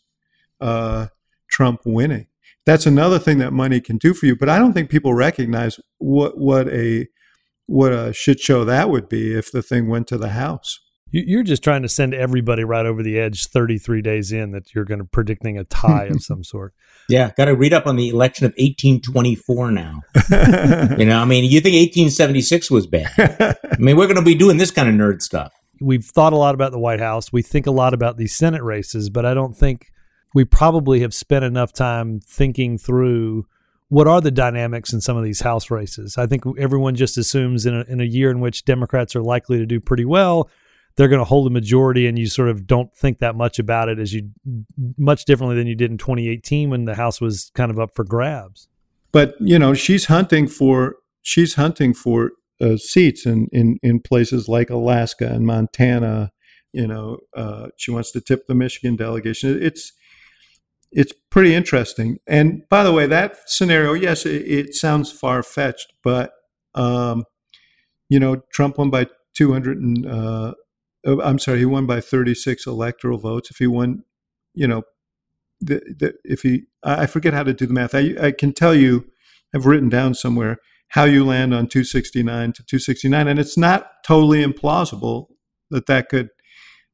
uh, 0.60 1.08
Trump 1.50 1.80
winning. 1.84 2.28
That's 2.64 2.86
another 2.86 3.18
thing 3.18 3.38
that 3.38 3.52
money 3.52 3.80
can 3.80 3.96
do 3.96 4.14
for 4.14 4.26
you. 4.26 4.36
But 4.36 4.48
I 4.48 4.58
don't 4.58 4.72
think 4.72 4.90
people 4.90 5.14
recognize 5.14 5.80
what 5.98 6.38
what 6.38 6.68
a 6.68 7.08
what 7.66 7.92
a 7.92 8.12
shit 8.12 8.38
show 8.38 8.64
that 8.64 8.90
would 8.90 9.08
be 9.08 9.34
if 9.34 9.50
the 9.50 9.62
thing 9.62 9.88
went 9.88 10.06
to 10.08 10.18
the 10.18 10.30
House. 10.30 10.80
You're 11.12 11.44
just 11.44 11.62
trying 11.62 11.82
to 11.82 11.88
send 11.88 12.14
everybody 12.14 12.64
right 12.64 12.84
over 12.84 13.02
the 13.02 13.18
edge 13.18 13.46
33 13.46 14.02
days 14.02 14.32
in 14.32 14.50
that 14.50 14.74
you're 14.74 14.84
going 14.84 14.98
to 14.98 15.04
predicting 15.04 15.56
a 15.56 15.64
tie 15.64 16.06
of 16.06 16.20
some 16.22 16.42
sort. 16.42 16.74
Yeah, 17.08 17.30
got 17.36 17.44
to 17.44 17.54
read 17.54 17.72
up 17.72 17.86
on 17.86 17.94
the 17.94 18.08
election 18.08 18.44
of 18.44 18.50
1824 18.58 19.70
now. 19.70 20.02
you 20.98 21.04
know, 21.04 21.20
I 21.20 21.24
mean, 21.24 21.44
you 21.44 21.60
think 21.60 21.74
1876 21.74 22.70
was 22.70 22.86
bad? 22.88 23.12
I 23.18 23.76
mean, 23.78 23.96
we're 23.96 24.06
going 24.06 24.16
to 24.16 24.22
be 24.22 24.34
doing 24.34 24.56
this 24.56 24.72
kind 24.72 24.88
of 24.88 24.94
nerd 24.94 25.22
stuff. 25.22 25.52
We've 25.80 26.04
thought 26.04 26.32
a 26.32 26.36
lot 26.36 26.54
about 26.54 26.72
the 26.72 26.78
White 26.78 27.00
House. 27.00 27.32
We 27.32 27.42
think 27.42 27.66
a 27.66 27.70
lot 27.70 27.94
about 27.94 28.16
these 28.16 28.34
Senate 28.34 28.62
races, 28.62 29.08
but 29.08 29.24
I 29.24 29.34
don't 29.34 29.56
think 29.56 29.92
we 30.34 30.44
probably 30.44 31.00
have 31.00 31.14
spent 31.14 31.44
enough 31.44 31.72
time 31.72 32.18
thinking 32.18 32.78
through 32.78 33.46
what 33.88 34.08
are 34.08 34.20
the 34.20 34.32
dynamics 34.32 34.92
in 34.92 35.00
some 35.00 35.16
of 35.16 35.22
these 35.22 35.42
House 35.42 35.70
races. 35.70 36.18
I 36.18 36.26
think 36.26 36.42
everyone 36.58 36.96
just 36.96 37.16
assumes 37.16 37.64
in 37.64 37.76
a, 37.76 37.82
in 37.82 38.00
a 38.00 38.04
year 38.04 38.30
in 38.32 38.40
which 38.40 38.64
Democrats 38.64 39.14
are 39.14 39.22
likely 39.22 39.58
to 39.58 39.66
do 39.66 39.78
pretty 39.78 40.04
well 40.04 40.50
they're 40.96 41.08
going 41.08 41.20
to 41.20 41.24
hold 41.24 41.46
a 41.46 41.50
majority 41.50 42.06
and 42.06 42.18
you 42.18 42.26
sort 42.26 42.48
of 42.48 42.66
don't 42.66 42.94
think 42.96 43.18
that 43.18 43.36
much 43.36 43.58
about 43.58 43.88
it 43.88 43.98
as 43.98 44.14
you 44.14 44.30
much 44.96 45.24
differently 45.26 45.56
than 45.56 45.66
you 45.66 45.74
did 45.74 45.90
in 45.90 45.98
2018 45.98 46.70
when 46.70 46.86
the 46.86 46.94
house 46.94 47.20
was 47.20 47.50
kind 47.54 47.70
of 47.70 47.78
up 47.78 47.94
for 47.94 48.04
grabs. 48.04 48.68
But 49.12 49.34
you 49.40 49.58
know 49.58 49.74
she's 49.74 50.06
hunting 50.06 50.48
for 50.48 50.96
she's 51.22 51.54
hunting 51.54 51.94
for 51.94 52.32
uh, 52.60 52.76
seats 52.76 53.26
in, 53.26 53.48
in 53.52 53.78
in 53.82 54.00
places 54.00 54.48
like 54.48 54.70
Alaska 54.70 55.28
and 55.28 55.46
Montana 55.46 56.32
you 56.72 56.86
know 56.86 57.18
uh, 57.36 57.68
she 57.76 57.90
wants 57.90 58.10
to 58.12 58.20
tip 58.20 58.46
the 58.46 58.54
Michigan 58.54 58.96
delegation. 58.96 59.62
It's 59.62 59.92
it's 60.92 61.12
pretty 61.30 61.54
interesting. 61.54 62.18
And 62.26 62.66
by 62.70 62.82
the 62.82 62.92
way 62.92 63.06
that 63.06 63.48
scenario 63.48 63.92
yes 63.92 64.24
it, 64.24 64.42
it 64.42 64.74
sounds 64.74 65.12
far 65.12 65.42
fetched 65.42 65.92
but 66.02 66.32
um, 66.74 67.24
you 68.08 68.18
know 68.18 68.42
Trump 68.52 68.78
won 68.78 68.90
by 68.90 69.06
200 69.34 69.78
and 69.78 70.06
uh, 70.06 70.54
I'm 71.06 71.38
sorry, 71.38 71.58
he 71.60 71.64
won 71.64 71.86
by 71.86 72.00
36 72.00 72.66
electoral 72.66 73.18
votes. 73.18 73.50
If 73.50 73.58
he 73.58 73.66
won, 73.66 74.02
you 74.54 74.66
know, 74.66 74.82
the, 75.60 75.80
the, 75.98 76.14
if 76.24 76.42
he, 76.42 76.64
I 76.82 77.06
forget 77.06 77.32
how 77.32 77.44
to 77.44 77.54
do 77.54 77.66
the 77.66 77.72
math. 77.72 77.94
I, 77.94 78.14
I 78.20 78.32
can 78.32 78.52
tell 78.52 78.74
you, 78.74 79.06
I've 79.54 79.66
written 79.66 79.88
down 79.88 80.14
somewhere 80.14 80.58
how 80.88 81.04
you 81.04 81.24
land 81.24 81.54
on 81.54 81.68
269 81.68 82.52
to 82.52 82.62
269, 82.62 83.28
and 83.28 83.38
it's 83.38 83.56
not 83.56 84.04
totally 84.04 84.44
implausible 84.44 85.28
that 85.70 85.86
that 85.86 86.08
could 86.08 86.30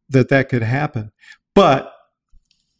that 0.08 0.28
that 0.28 0.48
could 0.48 0.62
happen. 0.62 1.10
But 1.54 1.92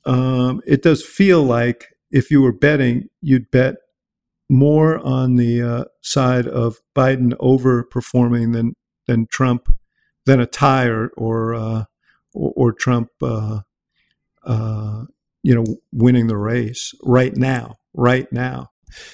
um, 0.05 0.61
it 0.67 0.83
does 0.83 1.05
feel 1.05 1.43
like 1.43 1.89
if 2.11 2.31
you 2.31 2.43
were 2.43 2.53
betting, 2.53 3.09
you'd 3.21 3.51
bet 3.51 3.77
more 4.49 4.99
on 4.99 5.37
the 5.37 5.63
uh, 5.63 5.85
side 6.03 6.47
of 6.47 6.81
Biden 6.95 7.33
overperforming 7.35 8.53
than 8.53 8.75
than 9.07 9.27
Trump 9.27 9.69
than 10.27 10.41
a 10.41 10.47
tie 10.47 10.87
or 10.87 11.09
or 11.17 11.55
uh, 11.55 11.85
or, 12.35 12.53
or, 12.57 12.73
Trump, 12.73 13.11
uh, 13.21 13.61
uh, 14.45 15.05
you 15.43 15.55
know, 15.55 15.77
winning 15.93 16.29
the 16.29 16.37
race 16.37 16.95
right 17.03 17.37
now, 17.37 17.79
right 17.93 18.33
now. 18.33 18.71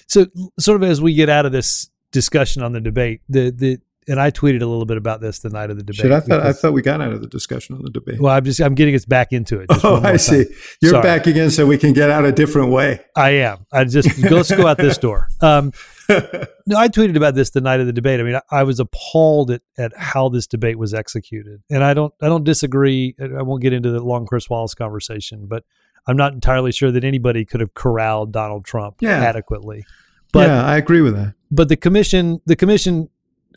So, 0.06 0.26
sort 0.58 0.82
of 0.82 0.88
as 0.88 1.00
we 1.02 1.14
get 1.14 1.28
out 1.28 1.46
of 1.46 1.52
this 1.52 1.90
discussion 2.12 2.62
on 2.62 2.72
the 2.72 2.80
debate, 2.80 3.22
the 3.28 3.50
the 3.50 3.78
and 4.08 4.18
I 4.18 4.30
tweeted 4.30 4.62
a 4.62 4.66
little 4.66 4.86
bit 4.86 4.96
about 4.96 5.20
this 5.20 5.40
the 5.40 5.50
night 5.50 5.70
of 5.70 5.76
the 5.76 5.82
debate. 5.82 6.00
Should 6.00 6.12
I 6.12 6.20
thought 6.20 6.40
I 6.40 6.52
thought 6.52 6.72
we 6.72 6.82
got 6.82 7.00
out 7.00 7.12
of 7.12 7.20
the 7.20 7.28
discussion 7.28 7.76
on 7.76 7.82
the 7.82 7.90
debate. 7.90 8.20
Well, 8.20 8.34
I'm 8.34 8.44
just 8.44 8.60
I'm 8.60 8.74
getting 8.74 8.94
us 8.94 9.04
back 9.04 9.32
into 9.32 9.60
it. 9.60 9.68
Oh, 9.84 10.00
I 10.02 10.16
see. 10.16 10.46
You're 10.80 10.90
Sorry. 10.90 11.02
back 11.02 11.26
again, 11.26 11.50
so 11.50 11.64
we 11.64 11.78
can 11.78 11.92
get 11.92 12.10
out 12.10 12.24
a 12.24 12.32
different 12.32 12.70
way. 12.70 13.00
I 13.14 13.30
am. 13.30 13.64
I 13.72 13.84
just 13.84 14.18
let's 14.18 14.50
go 14.50 14.66
out 14.66 14.78
this 14.78 14.98
door. 14.98 15.28
Um, 15.40 15.72
no, 16.08 16.76
I 16.76 16.88
tweeted 16.88 17.16
about 17.16 17.34
this 17.34 17.50
the 17.50 17.60
night 17.60 17.80
of 17.80 17.86
the 17.86 17.92
debate. 17.92 18.20
I 18.20 18.22
mean, 18.22 18.36
I, 18.36 18.42
I, 18.50 18.62
was 18.62 18.80
appalled 18.80 19.50
at, 19.50 19.60
at 19.76 19.92
how 19.96 20.30
this 20.30 20.46
debate 20.46 20.78
was 20.78 20.94
executed, 20.94 21.62
and 21.70 21.84
I 21.84 21.92
don't 21.92 22.14
I 22.22 22.28
don't 22.28 22.44
disagree. 22.44 23.14
I 23.20 23.42
won't 23.42 23.60
get 23.60 23.74
into 23.74 23.90
the 23.90 24.00
long 24.00 24.26
Chris 24.26 24.48
Wallace 24.48 24.74
conversation, 24.74 25.46
but 25.46 25.64
I'm 26.06 26.16
not 26.16 26.32
entirely 26.32 26.72
sure 26.72 26.90
that 26.90 27.04
anybody 27.04 27.44
could 27.44 27.60
have 27.60 27.74
corralled 27.74 28.32
Donald 28.32 28.64
Trump 28.64 28.96
yeah. 29.00 29.18
adequately. 29.22 29.84
But, 30.32 30.48
yeah, 30.48 30.64
I 30.64 30.76
agree 30.78 31.02
with 31.02 31.14
that. 31.14 31.34
But 31.50 31.68
the 31.68 31.76
commission, 31.76 32.40
the 32.46 32.56
commission, 32.56 33.10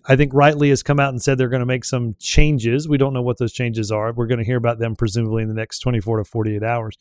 I 0.05 0.17
think 0.17 0.33
rightly 0.33 0.69
has 0.69 0.83
come 0.83 0.99
out 0.99 1.09
and 1.09 1.21
said 1.21 1.37
they're 1.37 1.49
going 1.49 1.61
to 1.61 1.65
make 1.65 1.85
some 1.85 2.15
changes. 2.19 2.89
We 2.89 2.97
don't 2.97 3.13
know 3.13 3.21
what 3.21 3.37
those 3.37 3.53
changes 3.53 3.89
are. 3.89 4.11
We're 4.11 4.27
going 4.27 4.39
to 4.39 4.45
hear 4.45 4.57
about 4.57 4.79
them 4.79 4.95
presumably 4.95 5.43
in 5.43 5.49
the 5.49 5.55
next 5.55 5.79
24 5.79 6.17
to 6.17 6.23
48 6.25 6.61
hours. 6.61 6.97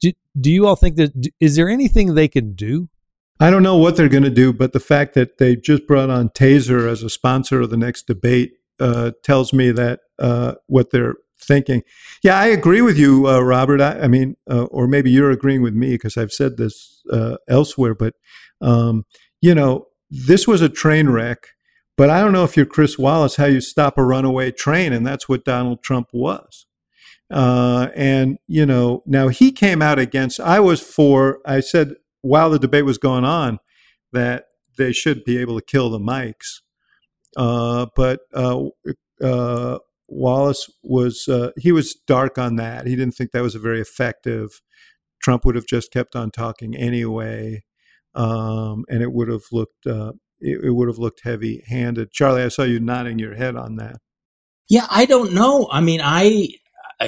Do, 0.00 0.12
do 0.38 0.50
you 0.50 0.66
all 0.66 0.76
think 0.76 0.96
that 0.96 1.30
is 1.40 1.56
there 1.56 1.68
anything 1.68 2.14
they 2.14 2.28
can 2.28 2.54
do 2.54 2.88
I 3.40 3.50
don't 3.50 3.62
know 3.62 3.76
what 3.76 3.96
they're 3.96 4.08
going 4.08 4.22
to 4.22 4.30
do, 4.30 4.52
but 4.52 4.72
the 4.72 4.80
fact 4.80 5.14
that 5.14 5.38
they 5.38 5.56
just 5.56 5.86
brought 5.86 6.10
on 6.10 6.28
Taser 6.28 6.88
as 6.88 7.02
a 7.02 7.10
sponsor 7.10 7.60
of 7.60 7.70
the 7.70 7.76
next 7.76 8.06
debate 8.06 8.52
uh, 8.78 9.12
tells 9.24 9.52
me 9.52 9.72
that 9.72 10.00
uh, 10.18 10.54
what 10.66 10.90
they're 10.90 11.16
thinking. 11.40 11.82
Yeah, 12.22 12.38
I 12.38 12.46
agree 12.46 12.82
with 12.82 12.96
you, 12.96 13.26
uh, 13.28 13.40
Robert. 13.40 13.80
I, 13.80 14.00
I 14.00 14.08
mean, 14.08 14.36
uh, 14.50 14.64
or 14.64 14.86
maybe 14.86 15.10
you're 15.10 15.30
agreeing 15.30 15.62
with 15.62 15.74
me 15.74 15.90
because 15.92 16.16
I've 16.16 16.32
said 16.32 16.56
this 16.56 17.02
uh, 17.12 17.36
elsewhere, 17.48 17.94
but 17.94 18.14
um, 18.60 19.04
you 19.40 19.54
know, 19.54 19.88
this 20.08 20.46
was 20.46 20.62
a 20.62 20.68
train 20.68 21.08
wreck. 21.08 21.48
But 21.96 22.08
I 22.10 22.20
don't 22.20 22.32
know 22.32 22.44
if 22.44 22.56
you're 22.56 22.66
Chris 22.66 22.98
Wallace, 22.98 23.36
how 23.36 23.44
you 23.44 23.60
stop 23.60 23.98
a 23.98 24.04
runaway 24.04 24.50
train, 24.50 24.92
and 24.92 25.06
that's 25.06 25.28
what 25.28 25.44
Donald 25.44 25.82
Trump 25.82 26.08
was. 26.12 26.66
Uh, 27.30 27.88
and 27.94 28.38
you 28.46 28.64
know, 28.64 29.02
now 29.06 29.28
he 29.28 29.52
came 29.52 29.82
out 29.82 29.98
against. 29.98 30.40
I 30.40 30.60
was 30.60 30.80
for. 30.80 31.40
I 31.44 31.60
said 31.60 31.94
while 32.22 32.50
the 32.50 32.58
debate 32.58 32.84
was 32.84 32.98
going 32.98 33.24
on 33.24 33.58
that 34.12 34.46
they 34.78 34.92
should 34.92 35.24
be 35.24 35.38
able 35.38 35.58
to 35.58 35.64
kill 35.64 35.90
the 35.90 35.98
mics. 35.98 36.60
Uh, 37.36 37.86
but 37.94 38.20
uh, 38.34 38.64
uh, 39.22 39.78
Wallace 40.08 40.70
was 40.82 41.28
uh, 41.28 41.50
he 41.56 41.72
was 41.72 41.94
dark 42.06 42.38
on 42.38 42.56
that. 42.56 42.86
He 42.86 42.96
didn't 42.96 43.14
think 43.14 43.32
that 43.32 43.42
was 43.42 43.54
a 43.54 43.60
very 43.60 43.80
effective. 43.80 44.60
Trump 45.22 45.44
would 45.44 45.54
have 45.54 45.66
just 45.66 45.92
kept 45.92 46.16
on 46.16 46.30
talking 46.30 46.76
anyway, 46.76 47.64
um, 48.14 48.84
and 48.88 49.02
it 49.02 49.12
would 49.12 49.28
have 49.28 49.44
looked 49.52 49.86
uh, 49.86 50.12
it, 50.40 50.64
it 50.64 50.70
would 50.70 50.88
have 50.88 50.98
looked 50.98 51.22
heavy 51.24 51.62
handed. 51.68 52.12
Charlie, 52.12 52.42
I 52.42 52.48
saw 52.48 52.64
you 52.64 52.80
nodding 52.80 53.18
your 53.18 53.34
head 53.34 53.56
on 53.56 53.76
that. 53.76 53.96
Yeah, 54.68 54.86
I 54.90 55.06
don't 55.06 55.32
know. 55.32 55.68
I 55.70 55.80
mean, 55.80 56.00
I 56.02 56.48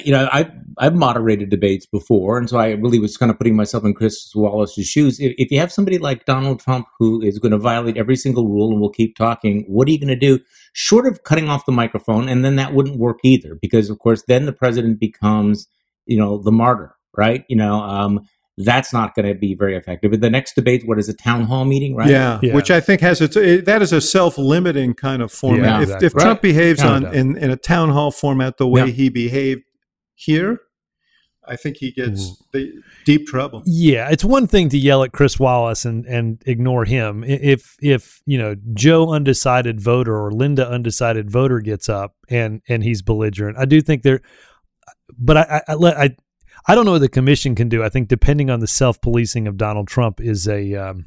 you 0.04 0.12
know, 0.12 0.28
I 0.32 0.50
I've 0.78 0.94
moderated 0.94 1.50
debates 1.50 1.86
before, 1.86 2.38
and 2.38 2.48
so 2.48 2.58
I 2.58 2.72
really 2.72 2.98
was 2.98 3.16
kind 3.16 3.30
of 3.30 3.38
putting 3.38 3.56
myself 3.56 3.84
in 3.84 3.94
Chris 3.94 4.32
Wallace's 4.34 4.86
shoes. 4.86 5.20
If, 5.20 5.34
if 5.38 5.50
you 5.50 5.58
have 5.58 5.72
somebody 5.72 5.98
like 5.98 6.24
Donald 6.24 6.60
Trump 6.60 6.86
who 6.98 7.22
is 7.22 7.38
going 7.38 7.52
to 7.52 7.58
violate 7.58 7.96
every 7.96 8.16
single 8.16 8.48
rule 8.48 8.72
and 8.72 8.80
will 8.80 8.90
keep 8.90 9.16
talking, 9.16 9.64
what 9.68 9.88
are 9.88 9.90
you 9.90 9.98
going 9.98 10.08
to 10.08 10.16
do? 10.16 10.40
Short 10.72 11.06
of 11.06 11.22
cutting 11.24 11.48
off 11.48 11.66
the 11.66 11.72
microphone, 11.72 12.28
and 12.28 12.44
then 12.44 12.56
that 12.56 12.74
wouldn't 12.74 12.98
work 12.98 13.18
either, 13.22 13.56
because 13.60 13.90
of 13.90 13.98
course 13.98 14.22
then 14.26 14.46
the 14.46 14.52
president 14.52 14.98
becomes, 15.00 15.68
you 16.06 16.18
know, 16.18 16.38
the 16.38 16.52
martyr, 16.52 16.94
right? 17.16 17.44
You 17.48 17.56
know, 17.56 17.74
um, 17.74 18.26
that's 18.56 18.92
not 18.92 19.14
going 19.14 19.26
to 19.26 19.34
be 19.34 19.54
very 19.54 19.76
effective. 19.76 20.10
But 20.10 20.20
the 20.20 20.30
next 20.30 20.54
debate, 20.54 20.86
what 20.86 20.98
is 20.98 21.08
a 21.08 21.14
town 21.14 21.44
hall 21.44 21.64
meeting, 21.64 21.96
right? 21.96 22.08
Yeah, 22.08 22.38
yeah. 22.42 22.54
which 22.54 22.70
I 22.70 22.80
think 22.80 23.00
has 23.00 23.20
its 23.20 23.36
it, 23.36 23.64
that 23.64 23.82
is 23.82 23.92
a 23.92 24.00
self-limiting 24.00 24.94
kind 24.94 25.22
of 25.22 25.32
format. 25.32 25.64
Yeah, 25.64 25.76
if, 25.76 25.82
exactly. 25.82 26.06
if, 26.06 26.12
Trump 26.12 26.26
right. 26.26 26.42
behaves 26.42 26.82
on 26.82 27.14
in, 27.14 27.36
in 27.36 27.50
a 27.50 27.56
town 27.56 27.90
hall 27.90 28.10
format 28.10 28.58
the 28.58 28.68
way 28.68 28.86
yeah. 28.86 28.92
he 28.92 29.08
behaved 29.08 29.62
here, 30.14 30.60
I 31.46 31.56
think 31.56 31.76
he 31.78 31.90
gets 31.90 32.30
mm. 32.30 32.36
the 32.52 32.82
deep 33.04 33.26
trouble. 33.26 33.62
Yeah, 33.66 34.10
it's 34.10 34.24
one 34.24 34.46
thing 34.46 34.68
to 34.70 34.78
yell 34.78 35.02
at 35.02 35.12
Chris 35.12 35.38
Wallace 35.38 35.84
and 35.84 36.06
and 36.06 36.42
ignore 36.46 36.84
him. 36.84 37.24
If 37.24 37.76
if 37.80 38.22
you 38.26 38.38
know 38.38 38.56
Joe 38.74 39.12
undecided 39.12 39.80
voter 39.80 40.16
or 40.16 40.32
Linda 40.32 40.68
undecided 40.68 41.30
voter 41.30 41.60
gets 41.60 41.88
up 41.88 42.14
and 42.28 42.62
and 42.68 42.82
he's 42.82 43.02
belligerent, 43.02 43.58
I 43.58 43.64
do 43.64 43.80
think 43.80 44.02
there. 44.02 44.20
But 45.18 45.36
I 45.36 45.62
I 45.68 45.74
I, 45.74 46.16
I 46.66 46.74
don't 46.74 46.86
know 46.86 46.92
what 46.92 47.00
the 47.00 47.08
commission 47.08 47.54
can 47.54 47.68
do. 47.68 47.82
I 47.82 47.88
think 47.88 48.08
depending 48.08 48.50
on 48.50 48.60
the 48.60 48.66
self 48.66 49.00
policing 49.00 49.46
of 49.46 49.56
Donald 49.56 49.88
Trump 49.88 50.20
is 50.20 50.48
a 50.48 50.74
um, 50.74 51.06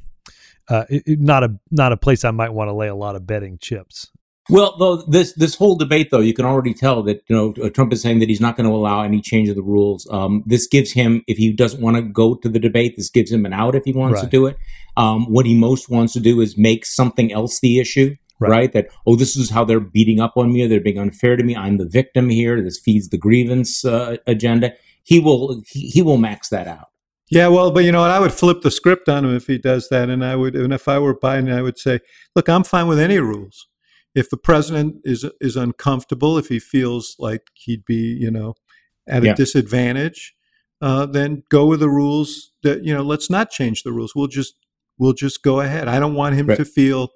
uh, 0.70 0.86
not 1.08 1.44
a 1.44 1.58
not 1.72 1.92
a 1.92 1.98
place 1.98 2.24
I 2.24 2.32
might 2.32 2.54
want 2.54 2.68
to 2.70 2.74
lay 2.74 2.88
a 2.88 2.96
lot 2.96 3.16
of 3.16 3.26
betting 3.26 3.58
chips. 3.60 4.12
Well, 4.50 4.78
though 4.78 4.98
this 4.98 5.34
this 5.34 5.56
whole 5.56 5.76
debate, 5.76 6.10
though, 6.10 6.22
you 6.22 6.34
can 6.34 6.46
already 6.46 6.74
tell 6.74 7.04
that 7.04 7.24
you 7.28 7.36
know 7.36 7.54
uh, 7.64 7.70
Trump 7.70 7.92
is 7.92 8.02
saying 8.02 8.20
that 8.20 8.30
he's 8.30 8.40
not 8.40 8.56
going 8.56 8.70
to 8.70 8.76
allow 8.76 9.02
any 9.02 9.22
change 9.22 9.50
of 9.50 9.56
the 9.56 9.62
rules. 9.62 10.08
Um, 10.10 10.44
this 10.46 10.68
gives 10.68 10.94
him, 10.94 11.24
if 11.28 11.38
he 11.38 11.52
doesn't 11.52 11.82
want 11.82 11.98
to 11.98 12.02
go 12.02 12.36
to 12.36 12.48
the 12.48 12.60
debate, 12.60 12.96
this 12.96 13.10
gives 13.10 13.32
him 13.32 13.46
an 13.46 13.54
out 13.54 13.76
if 13.76 13.84
he 13.84 13.94
wants 13.94 14.16
right. 14.16 14.24
to 14.24 14.30
do 14.30 14.46
it. 14.46 14.58
Um, 14.96 15.32
what 15.32 15.46
he 15.46 15.56
most 15.56 15.90
wants 15.90 16.14
to 16.14 16.20
do 16.20 16.40
is 16.40 16.58
make 16.58 16.86
something 16.86 17.32
else 17.32 17.60
the 17.60 17.80
issue, 17.80 18.16
right. 18.40 18.50
right? 18.50 18.74
That 18.74 18.88
oh, 19.06 19.16
this 19.16 19.36
is 19.36 19.50
how 19.50 19.66
they're 19.66 19.82
beating 19.82 20.22
up 20.22 20.38
on 20.38 20.54
me, 20.54 20.66
they're 20.66 20.80
being 20.80 21.00
unfair 21.00 21.36
to 21.36 21.44
me. 21.44 21.56
I'm 21.56 21.78
the 21.78 21.86
victim 21.86 22.30
here. 22.30 22.62
This 22.62 22.80
feeds 22.80 23.10
the 23.10 23.18
grievance 23.18 23.84
uh, 23.84 24.18
agenda. 24.26 24.74
He 25.04 25.20
will 25.20 25.62
he, 25.68 25.90
he 25.90 26.02
will 26.02 26.18
max 26.18 26.50
that 26.50 26.68
out. 26.68 26.88
Yeah, 27.30 27.50
well, 27.50 27.72
but 27.72 27.84
you 27.84 27.92
know 27.92 28.02
what? 28.02 28.12
I 28.12 28.22
would 28.22 28.32
flip 28.32 28.62
the 28.62 28.72
script 28.72 29.10
on 29.10 29.26
him 29.26 29.36
if 29.36 29.48
he 29.48 29.58
does 29.58 29.90
that, 29.90 30.10
and 30.10 30.24
I 30.24 30.38
would, 30.38 30.56
and 30.56 30.72
if 30.72 30.88
I 30.88 30.98
were 30.98 31.14
Biden, 31.14 31.54
I 31.54 31.62
would 31.62 31.78
say, 31.78 32.00
"Look, 32.38 32.48
I'm 32.48 32.64
fine 32.64 32.88
with 32.88 33.00
any 33.00 33.20
rules. 33.20 33.68
If 34.22 34.30
the 34.30 34.38
president 34.50 34.96
is 35.04 35.22
is 35.40 35.56
uncomfortable, 35.56 36.38
if 36.38 36.48
he 36.54 36.60
feels 36.60 37.16
like 37.20 37.44
he'd 37.64 37.86
be, 37.86 38.02
you 38.24 38.32
know, 38.32 38.50
at 39.08 39.24
a 39.24 39.28
Yeah. 39.28 39.36
disadvantage, 39.36 40.34
uh, 40.82 41.06
then 41.06 41.44
go 41.50 41.66
with 41.66 41.80
the 41.82 41.90
rules. 41.90 42.30
That 42.64 42.84
you 42.86 42.94
know, 42.94 43.04
let's 43.04 43.30
not 43.30 43.52
change 43.52 43.84
the 43.84 43.94
rules. 43.94 44.14
We'll 44.16 44.28
just 44.40 44.54
we'll 44.98 45.14
just 45.26 45.44
go 45.44 45.60
ahead. 45.60 45.88
I 45.88 46.00
don't 46.00 46.16
want 46.16 46.36
him 46.36 46.48
Right. 46.48 46.58
to 46.58 46.66
feel 46.66 47.10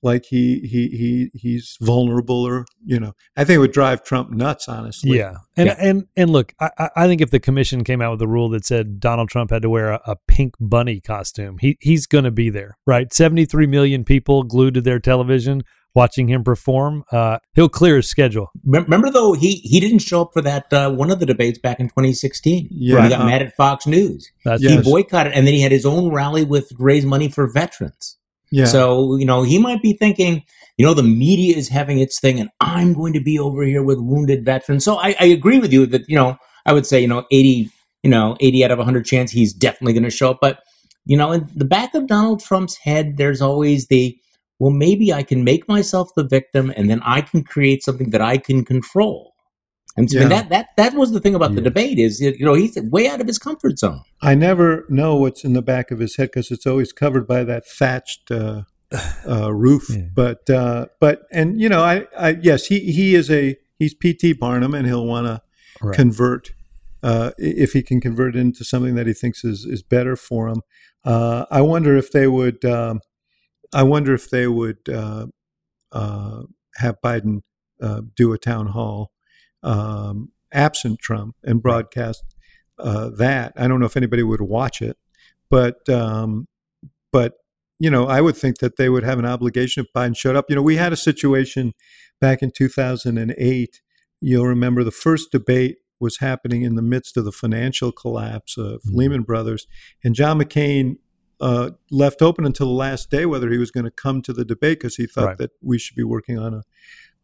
like 0.00 0.24
he 0.30 0.60
he 0.60 0.82
he 1.00 1.30
he's 1.34 1.76
vulnerable 1.80 2.42
or 2.46 2.64
you 2.84 3.00
know. 3.00 3.12
I 3.36 3.44
think 3.44 3.56
it 3.56 3.60
would 3.64 3.72
drive 3.72 4.04
Trump 4.04 4.30
nuts, 4.30 4.68
honestly. 4.68 5.16
Yeah, 5.18 5.36
and 5.56 5.66
Yeah. 5.68 5.76
and 5.78 6.04
and 6.16 6.30
look, 6.30 6.54
I, 6.60 6.70
I- 6.78 6.90
I 7.02 7.06
think 7.08 7.20
if 7.20 7.30
the 7.30 7.40
commission 7.40 7.82
came 7.84 8.00
out 8.02 8.12
with 8.12 8.22
a 8.22 8.28
rule 8.28 8.48
that 8.50 8.64
said 8.64 9.00
Donald 9.00 9.28
Trump 9.28 9.50
had 9.50 9.62
to 9.62 9.70
wear 9.70 9.88
a, 9.92 10.00
a 10.06 10.16
pink 10.28 10.54
bunny 10.60 11.00
costume, 11.00 11.56
he 11.60 11.76
he's 11.80 12.06
going 12.06 12.24
to 12.24 12.30
be 12.30 12.48
there, 12.50 12.76
right? 12.86 13.12
Seventy 13.12 13.44
three 13.44 13.66
million 13.66 14.04
people 14.04 14.42
glued 14.44 14.74
to 14.74 14.80
their 14.80 15.00
television 15.00 15.62
watching 15.98 16.28
him 16.28 16.42
perform. 16.44 17.04
Uh, 17.12 17.38
he'll 17.54 17.68
clear 17.68 17.96
his 17.96 18.08
schedule. 18.08 18.46
Remember 18.64 19.10
though, 19.10 19.32
he 19.34 19.56
he 19.56 19.80
didn't 19.80 19.98
show 19.98 20.22
up 20.22 20.30
for 20.32 20.42
that 20.42 20.72
uh, 20.72 20.90
one 20.92 21.10
of 21.10 21.18
the 21.20 21.26
debates 21.26 21.58
back 21.58 21.78
in 21.80 21.88
2016. 21.88 22.68
Yeah. 22.70 23.02
he 23.02 23.08
got 23.10 23.26
mad 23.26 23.42
at 23.42 23.54
Fox 23.56 23.86
News. 23.86 24.30
That's 24.44 24.62
He 24.62 24.68
Yes. 24.74 24.84
boycotted, 24.84 25.32
and 25.34 25.46
then 25.46 25.54
he 25.54 25.60
had 25.60 25.72
his 25.72 25.84
own 25.84 26.12
rally 26.12 26.44
with 26.44 26.70
raise 26.78 27.04
money 27.04 27.28
for 27.28 27.44
veterans. 27.52 28.16
yeah. 28.50 28.66
So 28.66 29.16
you 29.16 29.26
know 29.26 29.42
he 29.42 29.58
might 29.58 29.82
be 29.82 29.92
thinking, 29.92 30.42
you 30.78 30.86
know, 30.86 30.94
the 30.94 31.02
media 31.02 31.56
is 31.56 31.68
having 31.68 31.98
its 31.98 32.20
thing, 32.20 32.38
and 32.40 32.48
I'm 32.60 32.94
going 32.94 33.12
to 33.14 33.20
be 33.20 33.36
over 33.38 33.62
here 33.64 33.82
with 33.82 33.98
wounded 33.98 34.44
veterans. 34.44 34.84
So 34.84 34.96
I, 34.96 35.16
I 35.20 35.26
agree 35.38 35.58
with 35.58 35.72
you 35.72 35.84
that 35.86 36.08
you 36.08 36.16
know 36.20 36.38
I 36.64 36.72
would 36.74 36.86
say 36.86 37.00
you 37.00 37.08
know 37.08 37.24
80 37.30 37.70
you 38.04 38.10
know 38.10 38.36
80 38.40 38.64
out 38.64 38.70
of 38.70 38.78
100 38.78 39.04
chance 39.04 39.32
he's 39.32 39.52
definitely 39.52 39.92
going 39.94 40.04
to 40.10 40.10
show 40.20 40.30
up, 40.30 40.38
but 40.40 40.60
you 41.04 41.16
know 41.16 41.32
in 41.32 41.48
the 41.56 41.64
back 41.76 41.94
of 41.94 42.06
Donald 42.06 42.38
Trump's 42.40 42.76
head, 42.88 43.16
there's 43.16 43.42
always 43.42 43.88
the 43.88 44.16
well 44.58 44.70
maybe 44.70 45.12
I 45.12 45.22
can 45.22 45.44
make 45.44 45.68
myself 45.68 46.10
the 46.16 46.24
victim, 46.24 46.72
and 46.76 46.88
then 46.90 47.00
I 47.04 47.20
can 47.20 47.42
create 47.44 47.82
something 47.82 48.10
that 48.10 48.20
I 48.20 48.38
can 48.38 48.64
control. 48.64 49.34
And 49.96 50.08
so 50.08 50.20
Yeah. 50.20 50.28
that 50.28 50.48
that 50.50 50.66
that 50.76 50.94
was 50.94 51.10
the 51.10 51.20
thing 51.20 51.34
about 51.34 51.56
the 51.56 51.60
debate 51.60 51.98
is 51.98 52.20
you 52.20 52.44
know 52.44 52.54
he's 52.54 52.76
way 52.76 53.08
out 53.08 53.20
of 53.20 53.26
his 53.26 53.38
comfort 53.38 53.78
zone. 53.78 54.00
I 54.22 54.34
never 54.34 54.84
know 54.88 55.16
what's 55.16 55.44
in 55.44 55.54
the 55.54 55.62
back 55.62 55.90
of 55.90 55.98
his 55.98 56.16
head 56.16 56.28
because 56.28 56.50
it's 56.52 56.66
always 56.66 56.92
covered 56.92 57.26
by 57.26 57.42
that 57.44 57.66
thatched 57.66 58.30
uh, 58.30 58.62
uh, 59.28 59.52
roof. 59.52 59.86
Yeah. 59.90 60.02
But 60.14 60.48
uh, 60.48 60.86
but 61.00 61.22
and 61.32 61.60
you 61.60 61.68
know 61.68 61.82
I, 61.82 62.06
I 62.16 62.36
yes 62.40 62.66
he 62.66 62.92
he 62.92 63.16
is 63.16 63.28
a 63.30 63.56
he's 63.76 63.94
P.T. 63.94 64.34
Barnum 64.34 64.72
and 64.74 64.86
he'll 64.86 65.06
want 65.06 65.26
to 65.26 65.42
convert 65.92 66.50
uh, 67.02 67.30
if 67.38 67.72
he 67.72 67.82
can 67.82 68.00
convert 68.00 68.36
it 68.36 68.40
into 68.40 68.64
something 68.64 68.94
that 68.94 69.06
he 69.08 69.12
thinks 69.12 69.44
is 69.44 69.64
is 69.64 69.82
better 69.82 70.14
for 70.14 70.46
him. 70.48 70.62
Uh, 71.04 71.44
I 71.50 71.60
wonder 71.60 71.96
if 71.96 72.12
they 72.12 72.28
would. 72.28 72.64
Um, 72.64 73.00
I 73.72 73.82
wonder 73.82 74.14
if 74.14 74.30
they 74.30 74.46
would 74.46 74.88
uh, 74.88 75.26
uh, 75.92 76.42
have 76.76 76.96
Biden 77.04 77.42
uh, 77.80 78.02
do 78.16 78.32
a 78.32 78.38
town 78.38 78.68
hall 78.68 79.12
um, 79.62 80.30
absent 80.52 80.98
Trump 81.00 81.36
and 81.44 81.62
broadcast 81.62 82.24
uh, 82.78 83.10
that. 83.10 83.52
I 83.56 83.68
don't 83.68 83.80
know 83.80 83.86
if 83.86 83.96
anybody 83.96 84.22
would 84.22 84.40
watch 84.40 84.80
it, 84.80 84.96
but 85.50 85.88
um, 85.88 86.46
but 87.12 87.34
you 87.78 87.90
know, 87.90 88.06
I 88.06 88.20
would 88.20 88.36
think 88.36 88.58
that 88.58 88.76
they 88.76 88.88
would 88.88 89.04
have 89.04 89.18
an 89.18 89.24
obligation 89.26 89.84
if 89.84 89.92
Biden 89.92 90.16
showed 90.16 90.36
up. 90.36 90.46
You 90.48 90.56
know, 90.56 90.62
we 90.62 90.76
had 90.76 90.92
a 90.92 90.96
situation 90.96 91.74
back 92.20 92.42
in 92.42 92.50
2008. 92.50 93.80
You'll 94.20 94.46
remember 94.46 94.82
the 94.82 94.90
first 94.90 95.30
debate 95.30 95.76
was 96.00 96.18
happening 96.18 96.62
in 96.62 96.74
the 96.74 96.82
midst 96.82 97.16
of 97.16 97.24
the 97.24 97.32
financial 97.32 97.92
collapse 97.92 98.56
of 98.56 98.82
Mhm. 98.82 98.94
Lehman 98.94 99.22
Brothers, 99.22 99.66
and 100.04 100.14
John 100.14 100.40
McCain 100.40 100.96
uh, 101.40 101.70
left 101.90 102.20
open 102.22 102.44
until 102.44 102.66
the 102.66 102.72
last 102.72 103.10
day 103.10 103.24
whether 103.26 103.50
he 103.50 103.58
was 103.58 103.70
going 103.70 103.84
to 103.84 103.90
come 103.90 104.22
to 104.22 104.32
the 104.32 104.44
debate 104.44 104.78
because 104.80 104.96
he 104.96 105.06
thought 105.06 105.24
Right. 105.26 105.38
that 105.38 105.50
we 105.62 105.78
should 105.78 105.96
be 105.96 106.04
working 106.04 106.38
on 106.38 106.54
a 106.54 106.62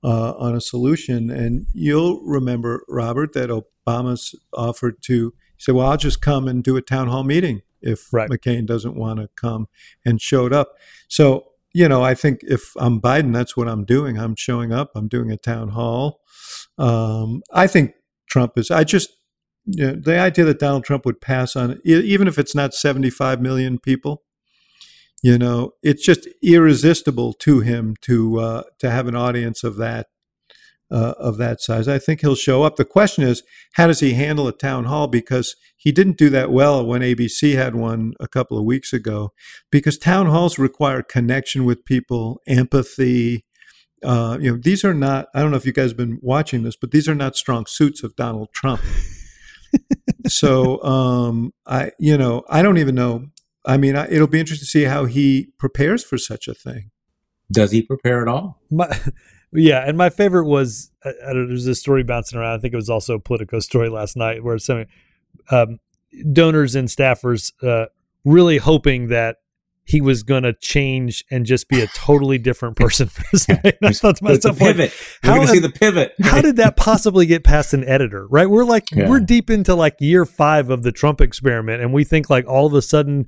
uh, 0.03 0.33
on 0.38 0.55
a 0.55 0.61
solution. 0.61 1.31
And 1.31 1.66
you'll 1.72 2.20
remember, 2.24 2.85
Robert, 2.88 3.33
that 3.33 3.48
Obama's 3.50 4.35
offered 4.53 5.03
to 5.05 5.33
say, 5.59 5.72
"Well, 5.72 5.87
I'll 5.87 5.96
just 5.96 6.20
come 6.20 6.46
and 6.46 6.62
do 6.62 6.77
a 6.77 6.83
town 6.83 7.09
hall 7.09 7.24
meeting 7.24 7.62
if 7.81 8.12
Right. 8.12 8.29
McCain 8.31 8.66
doesn't 8.66 8.96
want 8.96 9.18
to 9.20 9.29
come," 9.35 9.66
and 10.05 10.20
showed 10.20 10.53
up. 10.53 10.74
So 11.09 11.46
you 11.77 11.88
know, 11.88 12.03
I 12.05 12.14
think 12.14 12.40
if 12.42 12.72
I'm 12.77 13.00
Biden, 13.00 13.33
that's 13.33 13.57
what 13.57 13.66
I'm 13.68 13.85
doing. 13.85 14.16
I'm 14.16 14.37
showing 14.37 14.72
up. 14.72 14.92
I'm 14.94 15.09
doing 15.09 15.33
a 15.33 15.37
town 15.37 15.70
hall. 15.70 16.20
Um, 16.79 17.42
I 17.53 17.66
think 17.66 17.94
Trump 18.29 18.53
is. 18.57 18.70
I 18.70 18.85
just 18.85 19.11
the 19.66 20.18
idea 20.18 20.44
that 20.44 20.59
Donald 20.59 20.85
Trump 20.85 21.07
would 21.07 21.20
pass 21.20 21.57
on, 21.57 21.81
even 21.85 22.29
if 22.29 22.38
it's 22.38 22.55
not 22.55 22.74
75 22.74 23.40
million 23.40 23.79
people, 23.79 24.22
you 25.22 25.38
know, 25.38 25.72
it's 25.83 26.05
just 26.05 26.29
irresistible 26.42 27.33
to 27.33 27.61
him 27.61 27.96
to 28.03 28.40
uh, 28.40 28.62
to 28.79 28.90
have 28.90 29.09
an 29.09 29.16
audience 29.16 29.64
of 29.64 29.77
that 29.77 30.09
uh, 30.90 31.14
of 31.18 31.38
that 31.38 31.62
size. 31.62 31.88
I 31.88 31.98
think 31.98 32.20
he'll 32.20 32.35
show 32.35 32.62
up. 32.62 32.77
The 32.77 32.85
question 32.85 33.24
is, 33.24 33.42
how 33.72 33.87
does 33.87 34.00
he 34.00 34.12
handle 34.12 34.46
a 34.46 34.53
town 34.53 34.85
hall? 34.85 35.07
Because 35.07 35.57
he 35.77 35.92
didn't 35.92 36.18
do 36.18 36.29
that 36.31 36.50
well 36.53 36.85
when 36.85 37.00
ABC 37.00 37.55
had 37.55 37.74
one 37.74 38.12
a 38.20 38.29
couple 38.29 38.59
of 38.59 38.64
weeks 38.64 38.92
ago. 38.92 39.33
Because 39.70 39.96
town 39.96 40.27
halls 40.27 40.59
require 40.59 41.03
connection 41.03 41.64
with 41.64 41.87
people, 41.87 42.40
empathy. 42.46 43.44
Uh, 44.03 44.37
you 44.40 44.53
know, 44.53 44.59
these 44.62 44.85
are 44.85 44.94
not. 44.94 45.29
I 45.35 45.40
don't 45.40 45.50
know 45.50 45.57
if 45.57 45.64
you 45.64 45.72
guys 45.72 45.90
have 45.90 45.96
been 45.96 46.18
watching 46.20 46.64
this, 46.64 46.77
but 46.77 46.90
these 46.90 47.09
are 47.09 47.14
not 47.14 47.35
strong 47.35 47.64
suits 47.64 48.03
of 48.03 48.14
Donald 48.14 48.50
Trump. 48.53 48.83
So 50.26 50.82
um, 50.82 51.52
I, 51.66 51.92
you 51.98 52.16
know, 52.16 52.44
I 52.48 52.62
don't 52.62 52.78
even 52.78 52.94
know. 52.94 53.26
I 53.66 53.76
mean, 53.76 53.96
I, 53.96 54.06
it'll 54.10 54.26
be 54.26 54.40
interesting 54.40 54.66
to 54.66 54.70
see 54.70 54.84
how 54.84 55.06
he 55.06 55.48
prepares 55.58 56.04
for 56.04 56.18
such 56.18 56.48
a 56.48 56.54
thing. 56.54 56.90
Does 57.50 57.70
he 57.70 57.82
prepare 57.82 58.22
at 58.22 58.28
all? 58.28 58.60
My, 58.70 58.88
yeah, 59.52 59.84
and 59.87 59.96
my 59.96 60.10
favorite 60.10 60.46
was 60.46 60.90
I, 61.04 61.10
I 61.28 61.32
don't 61.32 61.48
there's 61.48 61.64
this 61.64 61.80
story 61.80 62.02
bouncing 62.02 62.38
around. 62.38 62.58
I 62.58 62.60
think 62.60 62.72
it 62.74 62.76
was 62.76 62.90
also 62.90 63.14
a 63.14 63.20
Politico 63.20 63.60
story 63.60 63.88
last 63.88 64.16
night 64.16 64.42
where 64.42 64.58
some 64.58 64.87
um, 65.50 65.78
donors 66.32 66.74
and 66.74 66.88
staffers 66.88 67.52
uh, 67.62 67.87
really 68.24 68.58
hoping 68.58 69.08
that 69.08 69.37
he 69.86 70.00
was 70.00 70.22
going 70.22 70.42
to 70.44 70.54
change 70.54 71.22
and 71.30 71.44
just 71.44 71.68
be 71.68 71.82
a 71.82 71.86
totally 71.88 72.38
different 72.38 72.76
person 72.76 73.06
for 73.08 73.22
this 73.32 73.46
debate. 73.46 73.76
And 73.82 73.90
I 73.90 73.92
thought 73.92 74.16
to 74.16 74.24
The, 74.24 74.28
the 74.28 74.34
myself, 74.34 74.60
like, 74.60 74.76
pivot. 74.76 74.92
We're 75.22 75.30
how 75.30 75.34
going 75.36 75.46
to 75.48 75.52
see 75.52 75.58
the 75.58 75.70
pivot. 75.70 76.14
how 76.22 76.40
did 76.40 76.56
that 76.56 76.76
possibly 76.76 77.26
get 77.26 77.44
past 77.44 77.74
an 77.74 77.84
editor? 77.84 78.26
Right? 78.28 78.48
We're 78.48 78.64
like 78.64 78.90
Yeah. 78.92 79.08
we're 79.08 79.20
deep 79.20 79.50
into 79.50 79.74
like 79.74 79.96
year 80.00 80.24
five 80.24 80.70
of 80.70 80.82
the 80.84 80.92
Trump 80.92 81.20
experiment, 81.20 81.82
and 81.82 81.92
we 81.92 82.04
think 82.04 82.30
like 82.30 82.46
all 82.46 82.66
of 82.66 82.72
a 82.74 82.82
sudden, 82.82 83.26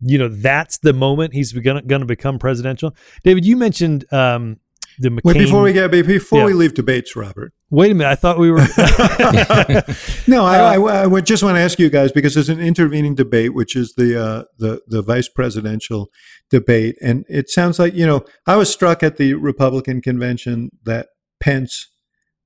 you 0.00 0.18
know, 0.18 0.28
that's 0.28 0.78
the 0.78 0.92
moment 0.92 1.34
he's 1.34 1.52
gonna 1.52 1.82
gonna 1.82 2.04
become 2.06 2.38
presidential. 2.38 2.94
David, 3.24 3.44
you 3.44 3.56
mentioned 3.56 4.04
um, 4.12 4.56
the 4.98 5.10
McCain. 5.10 5.20
Wait, 5.24 5.38
before 5.38 5.62
we 5.62 5.72
get 5.72 5.90
before 5.90 6.38
Yeah. 6.40 6.44
we 6.46 6.52
leave 6.54 6.74
debates, 6.74 7.14
Robert. 7.16 7.52
Wait 7.68 7.90
a 7.90 7.94
minute, 7.94 8.10
I 8.10 8.14
thought 8.14 8.38
we 8.38 8.50
were. 8.50 8.58
No, 10.28 10.44
I, 10.44 10.74
I, 10.74 11.02
I 11.02 11.06
would 11.06 11.26
just 11.26 11.42
want 11.42 11.56
to 11.56 11.60
ask 11.60 11.78
you 11.78 11.88
guys 11.90 12.12
because 12.12 12.34
there's 12.34 12.48
an 12.48 12.60
intervening 12.60 13.14
debate, 13.14 13.54
which 13.54 13.74
is 13.74 13.94
the 13.94 14.20
uh, 14.20 14.44
the 14.58 14.82
the 14.86 15.02
vice 15.02 15.28
presidential 15.28 16.10
debate, 16.50 16.96
and 17.00 17.24
it 17.28 17.48
sounds 17.48 17.78
like 17.78 17.94
you 17.94 18.06
know 18.06 18.24
I 18.46 18.56
was 18.56 18.72
struck 18.72 19.02
at 19.02 19.16
the 19.16 19.34
Republican 19.34 20.00
convention 20.00 20.70
that 20.84 21.08
Pence 21.40 21.88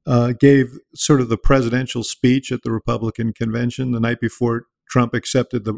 uh, 0.06 0.32
gave 0.38 0.78
sort 0.94 1.20
of 1.20 1.28
the 1.28 1.38
presidential 1.38 2.02
speech 2.02 2.52
at 2.52 2.62
the 2.62 2.70
Republican 2.70 3.32
convention 3.32 3.92
the 3.92 4.00
night 4.00 4.20
before 4.20 4.64
Trump 4.90 5.14
accepted 5.14 5.64
the 5.64 5.74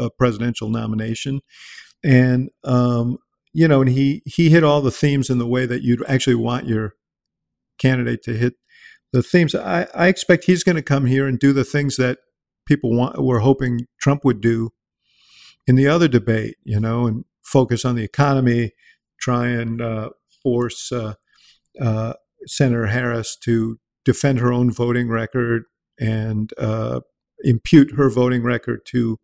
uh, 0.00 0.08
presidential 0.18 0.68
nomination, 0.68 1.40
and 2.02 2.50
um, 2.64 3.18
you 3.52 3.68
know, 3.68 3.80
and 3.80 3.90
he 3.90 4.22
he 4.26 4.50
hit 4.50 4.64
all 4.64 4.80
the 4.80 4.90
themes 4.90 5.30
in 5.30 5.38
the 5.38 5.46
way 5.46 5.66
that 5.66 5.82
you'd 5.82 6.04
actually 6.08 6.34
want 6.34 6.66
your 6.66 6.94
candidate 7.78 8.22
to 8.22 8.34
hit 8.34 8.54
the 9.12 9.22
themes. 9.22 9.54
I, 9.54 9.86
I 9.94 10.08
expect 10.08 10.44
he's 10.44 10.64
going 10.64 10.76
to 10.76 10.82
come 10.82 11.06
here 11.06 11.26
and 11.26 11.38
do 11.38 11.52
the 11.52 11.64
things 11.64 11.96
that 11.96 12.18
people 12.66 12.96
want 12.96 13.22
were 13.22 13.40
hoping 13.40 13.86
Trump 14.00 14.24
would 14.24 14.40
do 14.40 14.70
in 15.66 15.76
the 15.76 15.88
other 15.88 16.08
debate, 16.08 16.56
you 16.64 16.80
know, 16.80 17.06
and 17.06 17.24
focus 17.42 17.84
on 17.84 17.94
the 17.94 18.04
economy, 18.04 18.72
try 19.20 19.48
and 19.48 19.80
uh, 19.80 20.10
force 20.42 20.90
uh, 20.90 21.14
uh, 21.80 22.14
Senator 22.46 22.86
Harris 22.86 23.36
to 23.36 23.78
defend 24.04 24.40
her 24.40 24.52
own 24.52 24.70
voting 24.70 25.08
record 25.08 25.64
and 26.00 26.52
uh, 26.58 27.00
impute 27.44 27.92
her 27.92 28.10
voting 28.10 28.42
record 28.42 28.80
to 28.86 29.18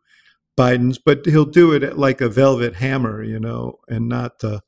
Biden's, 0.56 0.98
but 0.98 1.24
he'll 1.24 1.44
do 1.44 1.72
it 1.72 1.98
like 1.98 2.20
a 2.20 2.28
velvet 2.28 2.76
hammer, 2.76 3.22
you 3.22 3.38
know, 3.38 3.78
and 3.88 4.08
not 4.08 4.40
the 4.40 4.62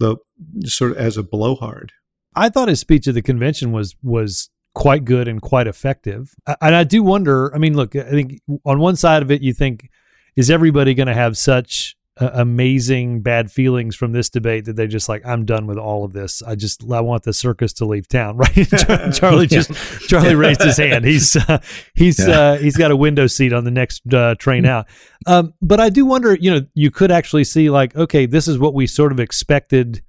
the 0.00 0.16
sort 0.64 0.92
of 0.92 0.96
as 0.96 1.16
a 1.16 1.22
blowhard. 1.22 1.92
I 2.36 2.48
thought 2.48 2.68
his 2.68 2.80
speech 2.80 3.06
at 3.06 3.14
the 3.14 3.22
convention 3.22 3.72
was 3.72 3.94
was 4.02 4.50
quite 4.74 5.04
good 5.04 5.28
and 5.28 5.40
quite 5.40 5.66
effective. 5.66 6.34
And 6.60 6.74
I 6.74 6.84
do 6.84 7.02
wonder. 7.02 7.54
I 7.54 7.58
mean, 7.58 7.74
look, 7.74 7.96
I 7.96 8.10
think 8.10 8.40
on 8.64 8.80
one 8.80 8.96
side 8.96 9.22
of 9.22 9.30
it, 9.30 9.40
you 9.40 9.52
think, 9.52 9.88
is 10.36 10.50
everybody 10.50 10.94
going 10.94 11.06
to 11.06 11.14
have 11.14 11.38
such 11.38 11.96
uh, 12.16 12.30
amazing 12.34 13.22
bad 13.22 13.50
feelings 13.50 13.96
from 13.96 14.12
this 14.12 14.30
debate 14.30 14.66
that 14.66 14.76
they 14.76 14.86
just 14.86 15.08
like 15.08 15.24
I'm 15.26 15.44
done 15.44 15.66
with 15.66 15.78
all 15.78 16.04
of 16.04 16.12
this. 16.12 16.42
I 16.42 16.54
just 16.54 16.88
I 16.90 17.00
want 17.00 17.24
the 17.24 17.32
circus 17.32 17.72
to 17.74 17.84
leave 17.84 18.08
town. 18.08 18.36
Right? 18.44 18.68
Charlie 19.14 19.46
just 19.46 19.72
Charlie 20.08 20.34
raised 20.34 20.62
his 20.62 20.76
hand. 20.76 21.04
He's 21.04 21.36
uh, 21.36 21.58
he's 21.94 22.18
yeah. 22.18 22.40
uh, 22.40 22.56
he's 22.58 22.76
got 22.76 22.90
a 22.90 22.96
window 22.96 23.26
seat 23.26 23.52
on 23.52 23.64
the 23.64 23.70
next 23.70 24.12
uh, 24.12 24.34
train 24.36 24.66
out. 24.66 24.86
Um, 25.26 25.54
but 25.62 25.80
I 25.80 25.88
do 25.88 26.04
wonder. 26.04 26.34
You 26.34 26.50
know, 26.50 26.66
you 26.74 26.90
could 26.90 27.10
actually 27.10 27.44
see 27.44 27.70
like 27.70 27.96
okay, 27.96 28.26
this 28.26 28.48
is 28.48 28.58
what 28.58 28.74
we 28.74 28.86
sort 28.86 29.12
of 29.12 29.18
expected 29.18 30.02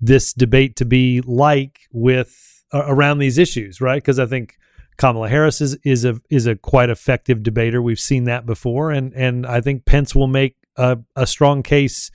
this 0.00 0.32
debate 0.32 0.76
to 0.76 0.84
be 0.84 1.20
like 1.22 1.80
with 1.92 2.53
around 2.74 3.18
these 3.18 3.38
issues, 3.38 3.80
right? 3.80 4.02
Because 4.02 4.18
I 4.18 4.26
think 4.26 4.56
Kamala 4.96 5.28
Harris 5.28 5.60
is 5.60 5.76
is 5.84 6.04
a 6.04 6.20
is 6.30 6.46
a 6.46 6.56
quite 6.56 6.90
effective 6.90 7.42
debater. 7.42 7.82
We've 7.82 7.98
seen 7.98 8.24
that 8.24 8.46
before, 8.46 8.90
and 8.90 9.12
and 9.14 9.46
I 9.46 9.60
think 9.60 9.84
Pence 9.84 10.14
will 10.14 10.26
make 10.26 10.56
a, 10.76 10.98
a 11.16 11.26
strong 11.26 11.62
case 11.62 12.10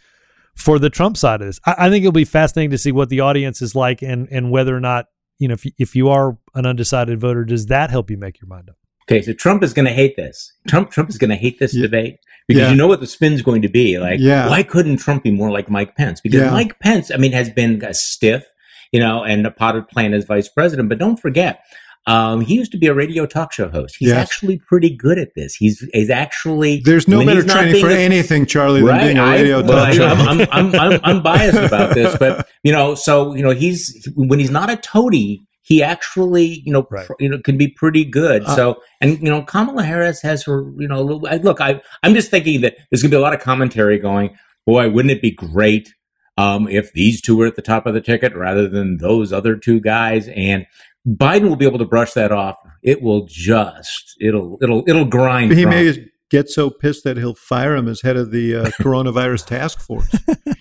for 0.56 0.80
the 0.80 0.90
Trump 0.90 1.18
side 1.18 1.42
of 1.42 1.48
this. 1.48 1.60
I, 1.66 1.76
I, 1.78 1.90
think 1.90 2.04
it'll 2.04 2.12
be 2.12 2.26
fascinating 2.26 2.72
to 2.72 2.78
see 2.78 2.92
what 2.92 3.10
the 3.10 3.22
audience 3.22 3.62
is 3.62 3.76
like, 3.76 4.02
and 4.02 4.28
and 4.30 4.52
whether 4.52 4.76
or 4.76 4.80
not 4.80 5.08
you 5.38 5.48
know 5.48 5.54
if 5.54 5.66
if 5.78 5.96
you 5.96 6.10
are 6.10 6.38
an 6.56 6.66
undecided 6.66 7.20
voter, 7.20 7.44
does 7.46 7.68
that 7.68 7.90
help 7.90 8.10
you 8.10 8.18
make 8.18 8.40
your 8.42 8.48
mind 8.48 8.70
up? 8.70 8.76
Okay, 9.10 9.24
so 9.24 9.34
Trump 9.34 9.64
is 9.64 9.74
going 9.74 9.88
to 9.88 9.94
hate 9.94 10.16
this. 10.16 10.54
Trump 10.68 10.92
Trump 10.92 11.10
is 11.10 11.18
going 11.18 11.32
to 11.32 11.36
hate 11.36 11.60
this 11.60 11.74
yeah. 11.74 11.82
debate 11.82 12.20
because 12.48 12.64
yeah. 12.64 12.70
you 12.70 12.76
know 12.76 12.88
what 12.88 13.00
the 13.00 13.08
spin's 13.08 13.42
going 13.42 13.62
to 13.64 13.70
be. 13.70 13.98
Like, 13.98 14.20
yeah. 14.20 14.48
why 14.48 14.64
couldn't 14.64 14.98
Trump 14.98 15.24
be 15.24 15.32
more 15.32 15.52
like 15.52 15.70
Mike 15.70 15.96
Pence? 15.96 16.22
Because 16.22 16.42
yeah. 16.42 16.52
Mike 16.52 16.80
Pence, 16.80 17.12
I 17.12 17.18
mean, 17.18 17.32
has 17.32 17.50
been 17.50 17.84
a 17.84 17.94
stiff, 17.94 18.46
you 18.92 19.00
know, 19.00 19.24
and 19.24 19.46
a 19.46 19.52
potted 19.52 19.88
plant 19.88 20.14
as 20.14 20.26
vice 20.26 20.48
president. 20.48 20.90
But 20.90 20.98
don't 20.98 21.18
forget, 21.18 21.64
um, 22.06 22.42
he 22.42 22.56
used 22.56 22.72
to 22.72 22.78
be 22.78 22.88
a 22.88 22.94
radio 22.94 23.26
talk 23.26 23.54
show 23.54 23.70
host. 23.70 23.96
He's 24.00 24.10
yes. 24.10 24.18
actually 24.18 24.58
pretty 24.58 24.90
good 24.90 25.20
at 25.20 25.36
this. 25.36 25.54
He's 25.54 25.88
he's 25.94 26.10
actually 26.10 26.82
there's 26.84 27.08
no 27.08 27.24
better 27.26 27.44
training 27.44 27.82
for 27.82 27.90
a, 27.90 27.96
anything, 27.96 28.46
Charlie, 28.46 28.82
right? 28.82 28.98
than 28.98 29.08
being 29.08 29.18
a 29.20 29.30
radio 29.30 29.60
I, 29.60 29.62
talk 29.62 29.70
well, 29.70 29.94
show. 29.94 30.08
I'm, 30.08 30.42
I'm, 30.52 30.76
I'm, 30.76 31.00
I'm, 31.04 31.24
biased 31.24 31.58
about 31.58 31.94
this, 31.94 32.18
but 32.18 32.48
you 32.64 32.72
know, 32.72 32.96
so 32.96 33.36
you 33.36 33.44
know, 33.44 33.52
he's 33.52 34.08
when 34.16 34.40
he's 34.40 34.50
not 34.50 34.72
a 34.72 34.78
toady, 34.78 35.42
he 35.62 35.84
actually 35.84 36.64
you 36.66 36.74
know 36.74 36.88
right. 36.90 37.06
pr- 37.06 37.14
you 37.20 37.30
know 37.30 37.38
can 37.40 37.58
be 37.58 37.68
pretty 37.68 38.06
good. 38.06 38.44
Uh, 38.46 38.56
so 38.56 38.82
and 39.02 39.20
you 39.20 39.30
know, 39.30 39.44
Kamala 39.44 39.84
Harris 39.84 40.22
has 40.22 40.44
her 40.46 40.64
you 40.78 40.88
know 40.88 41.04
look. 41.04 41.62
I 41.62 41.80
I'm 42.02 42.16
just 42.16 42.32
thinking 42.32 42.62
that 42.62 42.76
there's 42.90 43.04
going 43.04 43.12
to 43.12 43.16
be 43.16 43.20
a 43.20 43.22
lot 43.22 43.34
of 43.34 43.42
commentary 43.42 44.00
going. 44.00 44.36
Boy, 44.66 44.90
wouldn't 44.90 45.12
it 45.12 45.22
be 45.22 45.32
great 45.32 45.94
um, 46.40 46.68
if 46.68 46.94
these 46.94 47.22
two 47.22 47.36
were 47.36 47.48
at 47.48 47.56
the 47.56 47.62
top 47.62 47.86
of 47.86 47.94
the 47.94 48.02
ticket 48.02 48.36
rather 48.36 48.68
than 48.68 48.98
those 48.98 49.34
other 49.34 49.56
two 49.56 49.80
guys? 49.82 50.30
And 50.30 50.66
Biden 51.08 51.50
will 51.50 51.56
be 51.56 51.66
able 51.66 51.80
to 51.80 51.86
brush 51.86 52.14
that 52.14 52.32
off. 52.32 52.56
It 52.82 53.02
will 53.02 53.26
just 53.26 54.16
it'll 54.22 54.58
it'll 54.62 54.84
it'll 54.88 55.06
grind. 55.06 55.52
He 55.52 55.66
may 55.66 56.10
get 56.30 56.50
so 56.50 56.70
pissed 56.70 57.04
that 57.04 57.18
he'll 57.18 57.36
fire 57.36 57.76
him 57.76 57.88
as 57.88 58.02
head 58.02 58.16
of 58.16 58.32
the 58.32 58.56
uh, 58.56 58.66
coronavirus 58.82 59.48
task 59.48 59.82
force. 59.82 60.10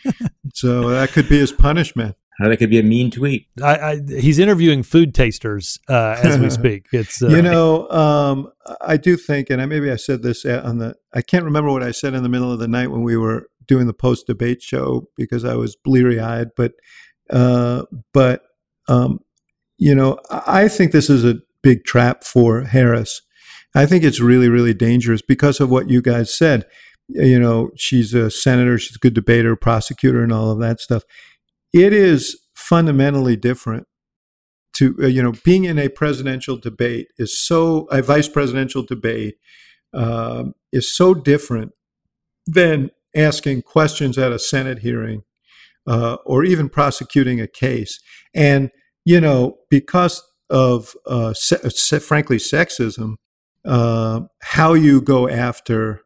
so 0.55 0.89
that 0.91 1.11
could 1.11 1.29
be 1.29 1.39
his 1.39 1.53
punishment. 1.53 2.17
Or 2.41 2.49
that 2.49 2.59
could 2.59 2.71
be 2.71 2.79
a 2.79 2.85
mean 2.85 3.11
tweet. 3.11 3.49
I, 3.61 3.79
I, 3.79 4.01
he's 4.07 4.39
interviewing 4.39 4.85
food 4.85 5.13
tasters 5.13 5.81
uh, 5.89 6.17
as 6.23 6.39
we 6.39 6.51
speak. 6.63 6.87
It's 6.93 7.21
uh, 7.21 7.29
you 7.29 7.43
know 7.43 7.89
um, 7.91 8.53
I 8.81 8.97
do 8.97 9.17
think, 9.17 9.51
and 9.51 9.61
I, 9.61 9.67
maybe 9.67 9.91
I 9.91 9.97
said 9.97 10.23
this 10.23 10.45
on 10.45 10.79
the. 10.79 10.95
I 11.13 11.23
can't 11.23 11.45
remember 11.45 11.71
what 11.71 11.83
I 11.83 11.91
said 11.91 12.15
in 12.15 12.23
the 12.23 12.29
middle 12.29 12.53
of 12.53 12.61
the 12.61 12.69
night 12.69 12.93
when 12.93 13.03
we 13.03 13.17
were 13.17 13.49
doing 13.69 13.87
the 13.87 13.95
post 13.95 14.27
debate 14.27 14.63
show 14.63 15.09
because 15.17 15.45
I 15.45 15.55
was 15.55 15.77
bleary 15.77 16.19
eyed. 16.19 16.49
But 16.57 16.73
uh, 17.31 17.85
but 18.13 18.43
um, 18.89 19.21
you 19.79 19.95
know, 19.95 20.19
I 20.31 20.67
think 20.69 20.93
this 20.93 21.09
is 21.09 21.25
a 21.25 21.41
big 21.63 21.85
trap 21.85 22.25
for 22.25 22.63
Harris. 22.63 23.23
I 23.75 23.87
think 23.87 24.03
it's 24.03 24.21
really, 24.21 24.49
really 24.49 24.75
dangerous 24.75 25.23
because 25.23 25.61
of 25.61 25.71
what 25.71 25.91
you 25.91 26.03
guys 26.03 26.37
said. 26.37 26.67
You 27.09 27.39
know, 27.39 27.71
she's 27.77 28.13
a 28.15 28.31
senator, 28.31 28.79
she's 28.79 28.97
a 28.97 28.99
good 29.01 29.15
debater, 29.15 29.57
prosecutor, 29.57 30.23
and 30.23 30.33
all 30.33 30.51
of 30.51 30.59
that 30.61 30.81
stuff. 30.81 31.05
It 31.73 31.93
is 31.93 32.39
fundamentally 32.55 33.37
different 33.37 33.87
to, 34.75 34.97
uh, 35.03 35.07
you 35.07 35.23
know, 35.23 35.33
being 35.45 35.65
in 35.65 35.79
a 35.79 35.89
presidential 35.89 36.57
debate 36.57 37.09
is 37.19 37.39
so, 37.39 37.85
a 37.91 38.03
vice 38.03 38.29
presidential 38.29 38.83
debate 38.83 39.37
uh, 39.95 40.45
is 40.73 40.95
so 40.95 41.15
different 41.15 41.73
than 42.47 42.91
asking 43.15 43.63
questions 43.63 44.19
at 44.19 44.33
a 44.33 44.39
Senate 44.39 44.81
hearing 44.81 45.23
uh, 45.87 46.19
or 46.25 46.45
even 46.45 46.69
prosecuting 46.69 47.41
a 47.41 47.47
case. 47.47 48.01
And 48.35 48.71
you 49.05 49.21
know, 49.21 49.59
because 49.71 50.23
of 50.51 50.95
uh, 51.07 51.33
se- 51.33 51.69
se- 51.71 52.01
frankly 52.01 52.37
sexism, 52.37 53.17
uh, 53.65 54.21
how 54.43 54.75
you 54.75 55.01
go 55.01 55.29
after 55.29 56.03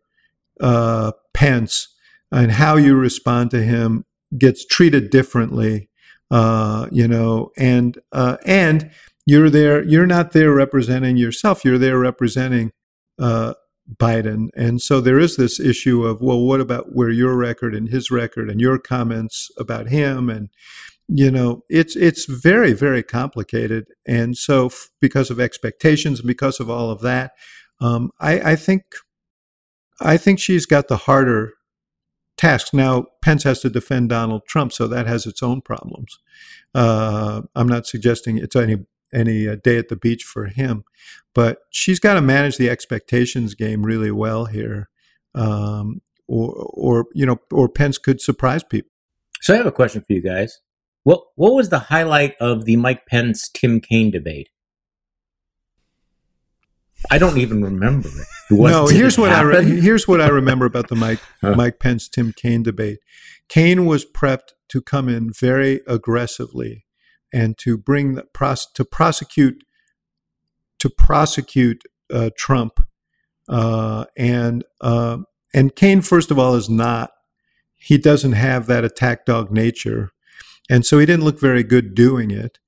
uh, 0.60 1.12
Pence 1.34 1.88
and 2.30 2.52
how 2.52 2.76
you 2.76 2.96
respond 2.96 3.50
to 3.50 3.62
him 3.62 4.04
gets 4.38 4.64
treated 4.64 5.10
differently. 5.10 5.88
Uh, 6.30 6.86
you 6.90 7.06
know, 7.06 7.50
and 7.58 7.98
uh, 8.12 8.38
and 8.46 8.90
you're 9.26 9.50
there. 9.50 9.82
You're 9.82 10.06
not 10.06 10.32
there 10.32 10.52
representing 10.52 11.16
yourself. 11.16 11.64
You're 11.64 11.78
there 11.78 11.98
representing 11.98 12.72
uh, 13.18 13.54
Biden. 13.98 14.48
And 14.56 14.80
so 14.80 15.00
there 15.00 15.18
is 15.18 15.36
this 15.36 15.58
issue 15.58 16.04
of, 16.04 16.20
well, 16.20 16.40
what 16.40 16.60
about 16.60 16.94
where 16.94 17.10
your 17.10 17.36
record 17.36 17.74
and 17.74 17.88
his 17.88 18.10
record 18.10 18.48
and 18.50 18.60
your 18.60 18.78
comments 18.78 19.50
about 19.58 19.88
him? 19.88 20.28
And 20.28 20.50
you 21.08 21.30
know 21.30 21.62
it's 21.68 21.96
it's 21.96 22.24
very 22.26 22.72
very 22.72 23.02
complicated. 23.02 23.86
And 24.06 24.36
so 24.36 24.66
f- 24.66 24.90
because 25.00 25.30
of 25.30 25.40
expectations 25.40 26.20
and 26.20 26.26
because 26.26 26.60
of 26.60 26.70
all 26.70 26.90
of 26.90 27.00
that 27.00 27.32
um, 27.80 28.12
I, 28.20 28.52
I, 28.52 28.56
think 28.56 28.84
i 30.00 30.16
think 30.16 30.38
she's 30.38 30.66
got 30.66 30.88
the 30.88 30.98
harder 30.98 31.54
task. 32.36 32.72
Now 32.72 33.06
pence 33.20 33.42
has 33.42 33.60
to 33.60 33.70
defend 33.70 34.08
donald 34.08 34.42
trump 34.46 34.72
so 34.72 34.86
that 34.86 35.06
has 35.06 35.26
its 35.26 35.42
own 35.42 35.60
problems. 35.60 36.18
Uh, 36.74 37.42
i'm 37.54 37.68
not 37.68 37.86
suggesting 37.86 38.38
it's 38.38 38.56
any 38.56 38.76
any 39.12 39.48
uh, 39.48 39.56
day 39.62 39.78
at 39.78 39.88
the 39.88 39.96
beach 39.96 40.24
for 40.24 40.46
him 40.46 40.84
but 41.34 41.58
she's 41.70 41.98
got 41.98 42.14
to 42.14 42.20
manage 42.20 42.56
the 42.56 42.70
expectations 42.70 43.54
game 43.54 43.82
really 43.82 44.10
well 44.10 44.46
here 44.46 44.88
um, 45.34 46.00
or 46.28 46.54
or 46.74 47.06
you 47.14 47.26
know 47.26 47.38
or 47.50 47.68
pence 47.68 47.98
could 47.98 48.20
surprise 48.20 48.62
people 48.62 48.90
so 49.40 49.54
i 49.54 49.56
have 49.56 49.66
a 49.66 49.72
question 49.72 50.00
for 50.00 50.12
you 50.12 50.22
guys 50.22 50.60
what 51.04 51.24
what 51.34 51.54
was 51.54 51.68
the 51.68 51.78
highlight 51.78 52.36
of 52.40 52.64
the 52.64 52.76
Mike 52.76 53.06
Pence 53.06 53.48
Tim 53.48 53.80
Kaine 53.80 54.10
debate? 54.10 54.48
I 57.10 57.18
don't 57.18 57.38
even 57.38 57.64
remember 57.64 58.08
it. 58.08 58.26
no, 58.56 58.86
here's 58.86 59.18
what 59.18 59.30
happen? 59.30 59.56
I 59.56 59.58
re- 59.58 59.80
here's 59.80 60.06
what 60.06 60.20
I 60.20 60.28
remember 60.28 60.66
about 60.66 60.88
the 60.88 60.94
Mike 60.94 61.18
huh. 61.40 61.54
Mike 61.56 61.80
Pence 61.80 62.08
Tim 62.08 62.32
Kaine 62.32 62.62
debate. 62.62 62.98
Kaine 63.48 63.86
was 63.86 64.06
prepped 64.06 64.52
to 64.68 64.80
come 64.80 65.08
in 65.08 65.32
very 65.32 65.80
aggressively 65.88 66.84
and 67.32 67.56
to 67.58 67.76
bring 67.76 68.14
the 68.14 68.24
pros- 68.24 68.70
to 68.72 68.84
prosecute 68.84 69.64
to 70.78 70.90
prosecute 70.90 71.82
uh, 72.12 72.30
Trump 72.36 72.80
uh, 73.48 74.04
and 74.16 74.64
uh, 74.80 75.18
and 75.54 75.74
Kaine 75.76 76.02
first 76.02 76.30
of 76.30 76.38
all 76.38 76.54
is 76.54 76.68
not 76.68 77.10
he 77.76 77.98
doesn't 77.98 78.32
have 78.32 78.66
that 78.66 78.84
attack 78.84 79.24
dog 79.26 79.50
nature 79.50 80.10
and 80.70 80.86
so 80.86 80.98
he 80.98 81.06
didn't 81.06 81.24
look 81.24 81.40
very 81.40 81.62
good 81.62 81.94
doing 81.94 82.30
it. 82.30 82.58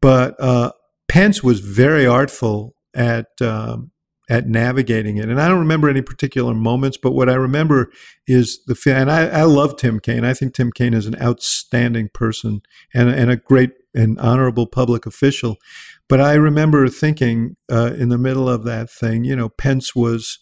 But 0.00 0.38
uh, 0.38 0.72
Pence 1.08 1.42
was 1.42 1.60
very 1.60 2.06
artful 2.06 2.74
at 2.94 3.28
um, 3.40 3.90
at 4.28 4.46
navigating 4.46 5.18
it. 5.18 5.28
And 5.28 5.40
I 5.40 5.48
don't 5.48 5.60
remember 5.60 5.88
any 5.88 6.02
particular 6.02 6.54
moments, 6.54 6.96
but 6.96 7.12
what 7.12 7.28
I 7.28 7.34
remember 7.34 7.90
is 8.26 8.62
the 8.66 8.76
and 8.94 9.10
I, 9.10 9.26
I 9.28 9.42
love 9.44 9.76
Tim 9.76 10.00
Kaine. 10.00 10.24
I 10.24 10.34
think 10.34 10.54
Tim 10.54 10.72
Kaine 10.72 10.94
is 10.94 11.06
an 11.06 11.20
outstanding 11.20 12.10
person 12.12 12.62
and, 12.92 13.08
and 13.08 13.30
a 13.30 13.36
great 13.36 13.72
and 13.94 14.18
honorable 14.18 14.66
public 14.66 15.06
official. 15.06 15.56
But 16.08 16.20
I 16.20 16.34
remember 16.34 16.88
thinking 16.88 17.56
uh, 17.70 17.92
in 17.96 18.08
the 18.08 18.18
middle 18.18 18.48
of 18.48 18.64
that 18.64 18.90
thing, 18.90 19.24
you 19.24 19.36
know, 19.36 19.48
Pence 19.48 19.94
was, 19.94 20.38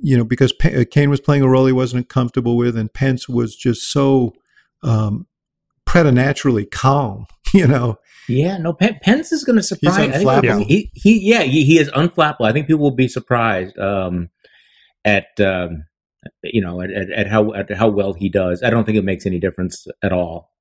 you 0.00 0.16
know, 0.16 0.24
because 0.24 0.52
P- 0.52 0.84
Kaine 0.84 1.10
was 1.10 1.20
playing 1.20 1.42
a 1.42 1.48
role 1.48 1.66
he 1.66 1.72
wasn't 1.72 2.08
comfortable 2.08 2.56
with, 2.56 2.76
and 2.76 2.92
Pence 2.92 3.28
was 3.28 3.56
just 3.56 3.90
so 3.90 4.34
um, 4.82 5.26
preternaturally 5.84 6.66
calm, 6.66 7.26
you 7.54 7.66
know. 7.66 7.98
Yeah, 8.28 8.56
no, 8.56 8.72
Pence 8.72 9.32
is 9.32 9.44
going 9.44 9.56
to 9.56 9.62
surprise. 9.62 9.96
He's 9.96 10.24
unflappable. 10.24 10.64
He, 10.64 10.90
he, 10.94 11.28
yeah, 11.28 11.42
he, 11.42 11.64
he 11.64 11.78
is 11.78 11.90
unflappable. 11.90 12.46
I 12.46 12.52
think 12.52 12.66
people 12.66 12.82
will 12.82 12.90
be 12.90 13.08
surprised 13.08 13.78
um, 13.78 14.30
at, 15.04 15.38
um, 15.40 15.84
you 16.42 16.62
know, 16.62 16.80
at, 16.80 16.90
at, 16.90 17.10
at, 17.10 17.26
how 17.28 17.52
at 17.52 17.70
how 17.70 17.88
well 17.88 18.14
he 18.14 18.30
does. 18.30 18.62
I 18.62 18.70
don't 18.70 18.84
think 18.84 18.96
it 18.96 19.04
makes 19.04 19.26
any 19.26 19.38
difference 19.38 19.86
at 20.02 20.12
all. 20.12 20.53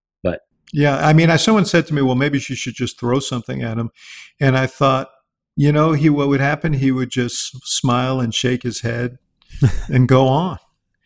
Yeah, 0.74 0.98
I 0.98 1.14
mean, 1.14 1.30
I 1.30 1.38
someone 1.38 1.66
said 1.66 1.86
to 1.88 1.94
me, 1.94 2.02
"Well, 2.02 2.16
maybe 2.16 2.40
she 2.40 2.56
should 2.56 2.74
just 2.74 3.00
throw 3.00 3.20
something 3.20 3.62
at 3.62 3.78
him," 3.78 3.92
and 4.40 4.58
I 4.58 4.66
thought, 4.66 5.10
you 5.56 5.72
know, 5.72 5.94
he 5.94 6.10
what 6.10 6.28
would 6.28 6.42
happen? 6.42 6.74
He 6.74 6.92
would 6.92 7.12
just 7.12 7.66
smile 7.66 8.20
and 8.20 8.34
shake 8.34 8.64
his 8.64 8.82
head 8.82 9.20
and 9.88 10.08
go 10.08 10.28
on. 10.28 10.58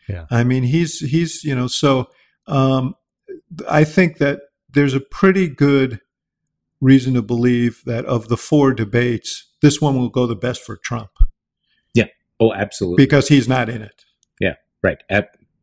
Yeah, 0.08 0.26
I 0.32 0.46
mean, 0.46 0.64
he's 0.64 1.00
he's 1.00 1.44
you 1.44 1.54
know 1.54 1.68
so. 1.68 2.08
Um, 2.48 2.96
I 3.70 3.84
think 3.84 4.20
that 4.20 4.40
there's 4.70 4.94
a 4.94 5.02
pretty 5.02 5.50
good 5.50 6.00
reason 6.80 7.14
to 7.16 7.22
believe 7.22 7.82
that 7.86 8.06
of 8.06 8.30
the 8.30 8.38
four 8.38 8.74
debates, 8.74 9.48
this 9.62 9.82
one 9.82 9.98
will 9.98 10.10
go 10.10 10.26
the 10.26 10.36
best 10.36 10.64
for 10.64 10.78
Trump. 10.78 11.12
Yeah. 11.94 12.06
Oh, 12.40 12.54
absolutely. 12.54 13.04
Because 13.04 13.28
he's 13.28 13.48
not 13.48 13.70
in 13.70 13.82
it. 13.82 14.06
Yeah. 14.40 14.56
Right. 14.84 15.00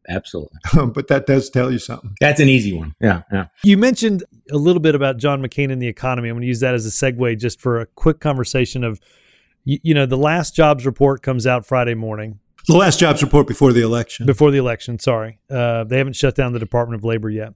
Absolutely. 0.08 0.58
but 0.94 1.08
that 1.08 1.26
does 1.26 1.50
tell 1.50 1.70
you 1.70 1.78
something. 1.78 2.14
That's 2.20 2.40
an 2.40 2.48
easy 2.48 2.72
one. 2.72 2.94
Yeah, 3.00 3.22
yeah. 3.32 3.46
You 3.62 3.78
mentioned 3.78 4.24
a 4.50 4.56
little 4.56 4.80
bit 4.80 4.94
about 4.94 5.16
John 5.16 5.42
McCain 5.42 5.72
and 5.72 5.80
the 5.80 5.88
economy. 5.88 6.28
I'm 6.28 6.36
going 6.36 6.42
to 6.42 6.48
use 6.48 6.60
that 6.60 6.74
as 6.74 6.86
a 6.86 6.90
segue 6.90 7.38
just 7.38 7.60
for 7.60 7.80
a 7.80 7.86
quick 7.86 8.20
conversation 8.20 8.84
of, 8.84 9.00
you, 9.64 9.78
you 9.82 9.94
know, 9.94 10.06
the 10.06 10.18
last 10.18 10.54
jobs 10.54 10.86
report 10.86 11.22
comes 11.22 11.46
out 11.46 11.66
Friday 11.66 11.94
morning. 11.94 12.40
The 12.66 12.76
last 12.76 12.98
jobs 12.98 13.22
report 13.22 13.46
before 13.46 13.72
the 13.72 13.82
election. 13.82 14.24
Before 14.24 14.50
the 14.50 14.58
election, 14.58 14.98
sorry. 14.98 15.38
Uh, 15.50 15.84
they 15.84 15.98
haven't 15.98 16.16
shut 16.16 16.34
down 16.34 16.52
the 16.52 16.58
Department 16.58 16.98
of 16.98 17.04
Labor 17.04 17.28
yet. 17.28 17.52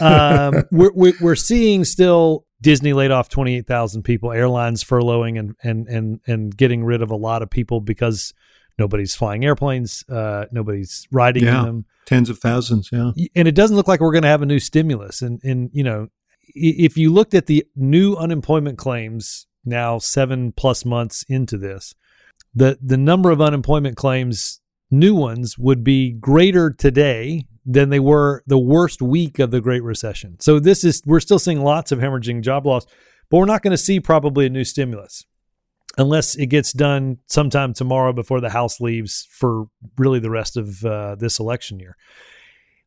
Um, 0.00 0.64
we're, 0.70 0.92
we're, 0.92 1.14
we're 1.20 1.34
seeing 1.34 1.84
still 1.84 2.44
Disney 2.60 2.92
laid 2.92 3.10
off 3.10 3.30
28,000 3.30 4.02
people, 4.02 4.32
airlines 4.32 4.84
furloughing 4.84 5.38
and, 5.38 5.56
and, 5.62 5.88
and, 5.88 6.20
and 6.26 6.56
getting 6.56 6.84
rid 6.84 7.00
of 7.00 7.10
a 7.10 7.16
lot 7.16 7.42
of 7.42 7.48
people 7.48 7.80
because 7.80 8.34
nobody's 8.80 9.14
flying 9.14 9.44
airplanes, 9.44 10.04
uh, 10.08 10.46
nobody's 10.50 11.06
riding 11.12 11.44
Yeah. 11.44 11.62
them. 11.64 11.84
Tens 12.06 12.28
of 12.30 12.38
thousands, 12.38 12.88
yeah. 12.90 13.12
And 13.36 13.46
it 13.46 13.54
doesn't 13.54 13.76
look 13.76 13.86
like 13.86 14.00
we're 14.00 14.10
going 14.10 14.22
to 14.22 14.28
have 14.28 14.42
a 14.42 14.46
new 14.46 14.58
stimulus. 14.58 15.22
And, 15.22 15.38
and, 15.44 15.70
you 15.72 15.84
know, 15.84 16.08
if 16.54 16.96
you 16.96 17.12
looked 17.12 17.34
at 17.34 17.46
the 17.46 17.64
new 17.76 18.16
unemployment 18.16 18.78
claims 18.78 19.46
now 19.64 19.98
seven 19.98 20.50
plus 20.52 20.84
months 20.84 21.24
into 21.28 21.56
this, 21.56 21.94
the, 22.52 22.78
the 22.82 22.96
number 22.96 23.30
of 23.30 23.40
unemployment 23.40 23.96
claims, 23.96 24.60
new 24.90 25.14
ones, 25.14 25.56
would 25.58 25.84
be 25.84 26.10
greater 26.10 26.70
today 26.72 27.44
than 27.64 27.90
they 27.90 28.00
were 28.00 28.42
the 28.46 28.58
worst 28.58 29.00
week 29.02 29.38
of 29.38 29.50
the 29.52 29.60
Great 29.60 29.84
Recession. 29.84 30.36
So 30.40 30.58
this 30.58 30.82
is, 30.82 31.02
we're 31.06 31.20
still 31.20 31.38
seeing 31.38 31.60
lots 31.62 31.92
of 31.92 32.00
hemorrhaging 32.00 32.40
job 32.42 32.66
loss, 32.66 32.86
but 33.30 33.36
we're 33.36 33.44
not 33.44 33.62
going 33.62 33.70
to 33.72 33.78
see 33.78 34.00
probably 34.00 34.46
a 34.46 34.50
new 34.50 34.64
stimulus 34.64 35.24
unless 35.98 36.34
it 36.36 36.46
gets 36.46 36.72
done 36.72 37.18
sometime 37.26 37.74
tomorrow 37.74 38.12
before 38.12 38.40
the 38.40 38.50
House 38.50 38.80
leaves 38.80 39.26
for 39.30 39.66
really 39.98 40.20
the 40.20 40.30
rest 40.30 40.56
of 40.56 40.84
uh, 40.84 41.16
this 41.16 41.38
election 41.38 41.80
year. 41.80 41.96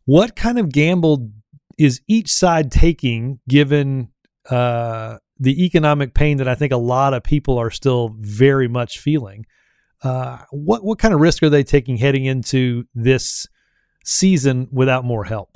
What 0.05 0.35
kind 0.35 0.59
of 0.59 0.71
gamble 0.71 1.29
is 1.77 2.01
each 2.07 2.29
side 2.29 2.71
taking 2.71 3.39
given 3.47 4.09
uh, 4.49 5.17
the 5.39 5.65
economic 5.65 6.13
pain 6.13 6.37
that 6.37 6.47
I 6.47 6.55
think 6.55 6.71
a 6.71 6.77
lot 6.77 7.13
of 7.13 7.23
people 7.23 7.57
are 7.57 7.71
still 7.71 8.15
very 8.19 8.67
much 8.67 8.99
feeling? 8.99 9.45
Uh, 10.03 10.39
what 10.51 10.83
what 10.83 10.99
kind 10.99 11.13
of 11.13 11.21
risk 11.21 11.43
are 11.43 11.49
they 11.49 11.63
taking 11.63 11.97
heading 11.97 12.25
into 12.25 12.83
this 12.93 13.47
season 14.03 14.67
without 14.71 15.05
more 15.05 15.23
help? 15.23 15.52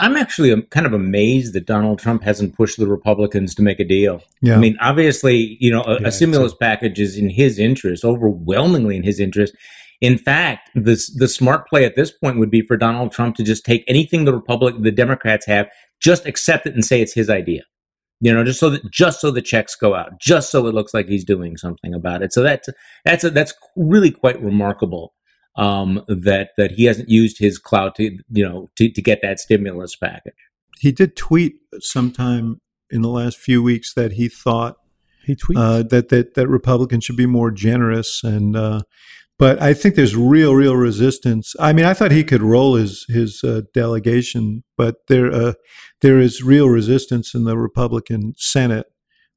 I'm 0.00 0.16
actually 0.16 0.60
kind 0.70 0.86
of 0.86 0.94
amazed 0.94 1.52
that 1.52 1.66
Donald 1.66 1.98
Trump 1.98 2.22
hasn't 2.22 2.56
pushed 2.56 2.78
the 2.78 2.86
Republicans 2.86 3.54
to 3.54 3.62
make 3.62 3.78
a 3.78 3.84
deal. 3.84 4.22
Yeah. 4.40 4.54
I 4.54 4.58
mean, 4.58 4.76
obviously, 4.80 5.58
you 5.60 5.70
know, 5.70 5.82
a, 5.82 6.00
Yeah, 6.00 6.08
a 6.08 6.12
stimulus 6.12 6.54
package 6.54 6.98
is 6.98 7.16
in 7.18 7.28
his 7.28 7.58
interest, 7.58 8.02
overwhelmingly 8.04 8.96
in 8.96 9.02
his 9.02 9.20
interest. 9.20 9.54
In 10.00 10.16
fact, 10.16 10.70
the 10.74 10.98
the 11.16 11.28
smart 11.28 11.68
play 11.68 11.84
at 11.84 11.96
this 11.96 12.10
point 12.10 12.38
would 12.38 12.50
be 12.50 12.62
for 12.62 12.78
Donald 12.78 13.12
Trump 13.12 13.36
to 13.36 13.44
just 13.44 13.64
take 13.64 13.84
anything 13.86 14.24
the 14.24 14.34
Republic, 14.34 14.74
the 14.80 14.90
Democrats 14.90 15.44
have, 15.44 15.68
just 16.00 16.24
accept 16.24 16.66
it 16.66 16.74
and 16.74 16.82
say 16.82 17.02
it's 17.02 17.12
his 17.12 17.28
idea. 17.28 17.62
You 18.22 18.32
know, 18.32 18.42
just 18.42 18.60
so 18.60 18.70
that 18.70 18.90
just 18.90 19.20
so 19.20 19.30
the 19.30 19.42
checks 19.42 19.76
go 19.76 19.94
out, 19.94 20.18
just 20.18 20.50
so 20.50 20.66
it 20.66 20.74
looks 20.74 20.94
like 20.94 21.08
he's 21.08 21.24
doing 21.24 21.58
something 21.58 21.92
about 21.92 22.22
it. 22.22 22.32
So 22.32 22.42
that's 22.42 22.70
that's 23.04 23.24
a, 23.24 23.30
that's 23.30 23.52
really 23.76 24.10
quite 24.10 24.42
remarkable 24.42 25.12
um, 25.56 26.02
that 26.08 26.50
that 26.56 26.72
he 26.72 26.84
hasn't 26.84 27.08
used 27.08 27.38
his 27.38 27.58
clout 27.58 27.94
to 27.96 28.18
you 28.30 28.48
know 28.48 28.70
to, 28.76 28.90
to 28.90 29.02
get 29.02 29.20
that 29.22 29.40
stimulus 29.40 29.96
package. 29.96 30.34
He 30.78 30.92
did 30.92 31.16
tweet 31.16 31.56
sometime 31.80 32.60
in 32.90 33.02
the 33.02 33.08
last 33.08 33.36
few 33.36 33.62
weeks 33.62 33.92
that 33.94 34.12
he 34.12 34.28
thought 34.28 34.76
He 35.24 35.36
tweets. 35.36 35.56
uh, 35.58 35.82
that 35.84 36.08
that 36.08 36.34
that 36.34 36.48
Republicans 36.48 37.04
should 37.04 37.16
be 37.16 37.26
more 37.26 37.50
generous, 37.50 38.22
and 38.24 38.56
uh, 38.56 38.82
but 39.38 39.60
I 39.60 39.74
think 39.74 39.94
there's 39.94 40.16
real, 40.16 40.54
real 40.54 40.76
resistance. 40.76 41.54
I 41.58 41.72
mean, 41.72 41.84
I 41.84 41.94
thought 41.94 42.12
he 42.12 42.24
could 42.24 42.42
roll 42.42 42.74
his 42.74 43.04
his 43.08 43.42
uh, 43.44 43.62
delegation, 43.74 44.64
but 44.76 44.96
there 45.08 45.32
uh, 45.32 45.52
there 46.00 46.18
is 46.18 46.42
real 46.42 46.68
resistance 46.68 47.34
in 47.34 47.44
the 47.44 47.56
Republican 47.58 48.34
Senate 48.36 48.86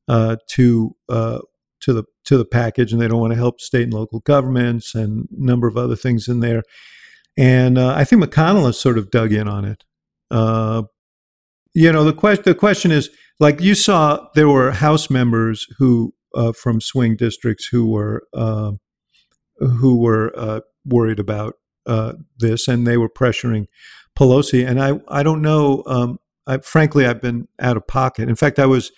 uh, 0.08 0.38
to 0.52 0.96
uh, 1.10 1.40
to 1.82 1.94
the 1.94 2.04
to 2.26 2.38
the 2.38 2.46
package, 2.46 2.92
and 2.92 3.02
they 3.02 3.08
don't 3.08 3.20
want 3.20 3.34
to 3.34 3.38
help 3.38 3.60
state 3.60 3.84
and 3.84 3.94
local 3.94 4.20
governments 4.20 4.96
and 4.96 5.28
a 5.32 5.46
number 5.46 5.68
of 5.68 5.78
other 5.78 5.96
things 5.96 6.28
in 6.28 6.40
there. 6.40 6.64
And 7.36 7.78
uh, 7.78 7.94
I 7.96 8.04
think 8.04 8.24
McConnell 8.24 8.66
has 8.66 8.80
sort 8.80 8.98
of 8.98 9.12
dug 9.12 9.34
in 9.34 9.48
on 9.48 9.66
it. 9.66 9.84
Uh, 10.30 10.84
you 11.74 11.92
know, 11.92 12.04
the 12.04 12.14
question 12.14 12.44
the 12.46 12.56
question 12.56 12.92
is 12.92 13.10
like 13.40 13.60
you 13.62 13.76
saw 13.76 14.28
there 14.36 14.50
were 14.50 14.72
House 14.72 15.10
members 15.10 15.68
who 15.78 16.14
uh, 16.36 16.52
from 16.52 16.82
swing 16.82 17.16
districts 17.16 17.68
who 17.72 17.90
were 17.90 18.24
uh, 18.34 18.74
who 19.58 20.00
were 20.00 20.32
uh, 20.38 20.62
worried 20.86 21.20
about 21.20 21.56
uh, 21.86 22.14
this, 22.38 22.68
and 22.68 22.86
they 22.86 22.98
were 22.98 23.10
pressuring 23.10 23.66
Pelosi. 24.18 24.68
And 24.68 24.82
I 24.82 25.00
I 25.08 25.24
don't 25.24 25.42
know. 25.42 25.84
Um, 25.86 26.20
I, 26.46 26.58
frankly, 26.58 27.06
I've 27.06 27.22
been 27.22 27.48
out 27.60 27.78
of 27.78 27.88
pocket. 27.88 28.30
In 28.30 28.36
fact, 28.36 28.60
I 28.60 28.66
was 28.66 28.92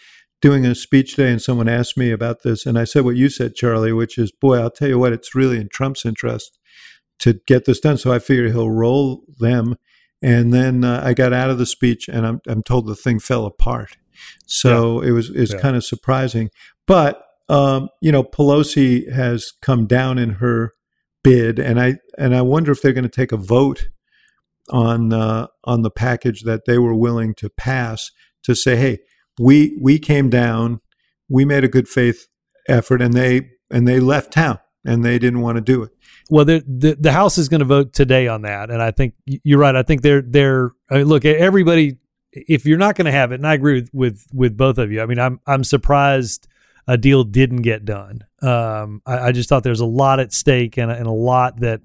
doing 0.46 0.64
a 0.64 0.76
speech 0.76 1.16
today, 1.16 1.32
and 1.32 1.42
someone 1.42 1.68
asked 1.68 1.98
me 1.98 2.12
about 2.12 2.44
this, 2.44 2.68
and 2.68 2.78
I 2.78 2.84
said 2.84 3.04
what 3.04 3.16
you 3.16 3.30
said, 3.30 3.56
Charlie, 3.56 3.92
which 3.92 4.16
is, 4.16 4.32
boy, 4.32 4.60
I'll 4.60 4.70
tell 4.70 4.88
you 4.88 5.00
what, 5.00 5.12
it's 5.12 5.34
really 5.34 5.58
in 5.58 5.70
Trump's 5.70 6.06
interest 6.06 6.60
to 7.18 7.40
get 7.48 7.66
this 7.66 7.80
done. 7.80 7.98
So 7.98 8.14
I 8.14 8.20
figured 8.20 8.52
he'll 8.52 8.70
roll 8.70 9.24
them. 9.40 9.78
And 10.22 10.54
then 10.54 10.84
uh, 10.84 11.02
I 11.04 11.16
got 11.16 11.34
out 11.34 11.50
of 11.50 11.58
the 11.58 11.66
speech, 11.66 12.08
and 12.08 12.28
I'm 12.28 12.42
I'm 12.48 12.62
told 12.62 12.86
the 12.86 12.96
thing 12.96 13.20
fell 13.20 13.46
apart. 13.46 13.98
So 14.46 15.02
it 15.02 15.12
was 15.12 15.30
it's 15.30 15.54
Yeah. 15.54 15.60
kind 15.60 15.76
of 15.76 15.84
surprising. 15.84 16.50
But 16.86 17.24
um, 17.50 17.90
you 18.02 18.12
know, 18.12 18.24
Pelosi 18.24 19.12
has 19.12 19.52
come 19.64 19.88
down 19.88 20.18
in 20.20 20.36
her 20.36 20.74
bid, 21.24 21.58
and 21.60 21.80
I 21.80 21.98
and 22.18 22.36
I 22.36 22.42
wonder 22.44 22.72
if 22.72 22.82
they're 22.82 22.94
going 22.94 23.04
to 23.04 23.10
take 23.10 23.32
a 23.32 23.38
vote 23.38 23.90
on 24.70 25.12
uh, 25.12 25.48
on 25.64 25.82
the 25.82 25.92
package 25.92 26.42
that 26.44 26.66
they 26.66 26.78
were 26.78 26.96
willing 26.96 27.34
to 27.36 27.50
pass 27.50 28.12
to 28.44 28.56
say, 28.56 28.76
hey, 28.76 29.00
we 29.40 29.78
we 29.82 30.00
came 30.00 30.30
down, 30.30 30.82
we 31.30 31.46
made 31.46 31.64
a 31.64 31.68
good 31.68 31.88
faith 31.88 32.28
effort, 32.68 33.02
and 33.02 33.14
they 33.14 33.50
and 33.72 33.88
they 33.88 34.00
left 34.00 34.34
town, 34.34 34.60
and 34.86 35.04
they 35.04 35.20
didn't 35.20 35.42
want 35.42 35.58
to 35.58 35.62
do 35.62 35.84
it. 35.84 35.92
Well, 36.30 36.46
the, 36.46 36.64
the 36.68 36.96
the 37.00 37.12
House 37.12 37.38
is 37.38 37.50
going 37.50 37.60
to 37.60 37.66
vote 37.66 37.94
today 37.94 38.28
on 38.28 38.44
that, 38.44 38.70
and 38.70 38.82
I 38.82 38.92
think 38.92 39.14
you're 39.26 39.60
right. 39.60 39.76
I 39.76 39.84
think 39.84 40.02
they're 40.02 40.22
they're 40.22 40.72
I 40.90 41.00
mean, 41.00 41.06
look. 41.08 41.26
Everybody, 41.26 41.98
if 42.32 42.66
you're 42.66 42.78
not 42.78 42.96
going 42.96 43.06
to 43.06 43.12
have 43.12 43.32
it, 43.32 43.36
and 43.36 43.48
I 43.48 43.54
agree 43.54 43.82
with, 43.82 43.90
with 43.94 44.26
with 44.34 44.58
both 44.58 44.78
of 44.78 44.92
you. 44.92 45.02
I 45.02 45.06
mean, 45.06 45.20
I'm 45.20 45.40
I'm 45.46 45.64
surprised 45.64 46.48
a 46.88 46.98
deal 46.98 47.24
didn't 47.24 47.62
get 47.62 47.86
done. 47.86 48.24
Um, 48.42 49.02
I, 49.06 49.28
I 49.28 49.32
just 49.32 49.50
thought 49.50 49.64
there's 49.64 49.80
a 49.80 49.86
lot 49.86 50.20
at 50.20 50.34
stake 50.34 50.78
and, 50.78 50.92
and 50.92 51.08
a 51.08 51.12
lot 51.12 51.60
that 51.62 51.82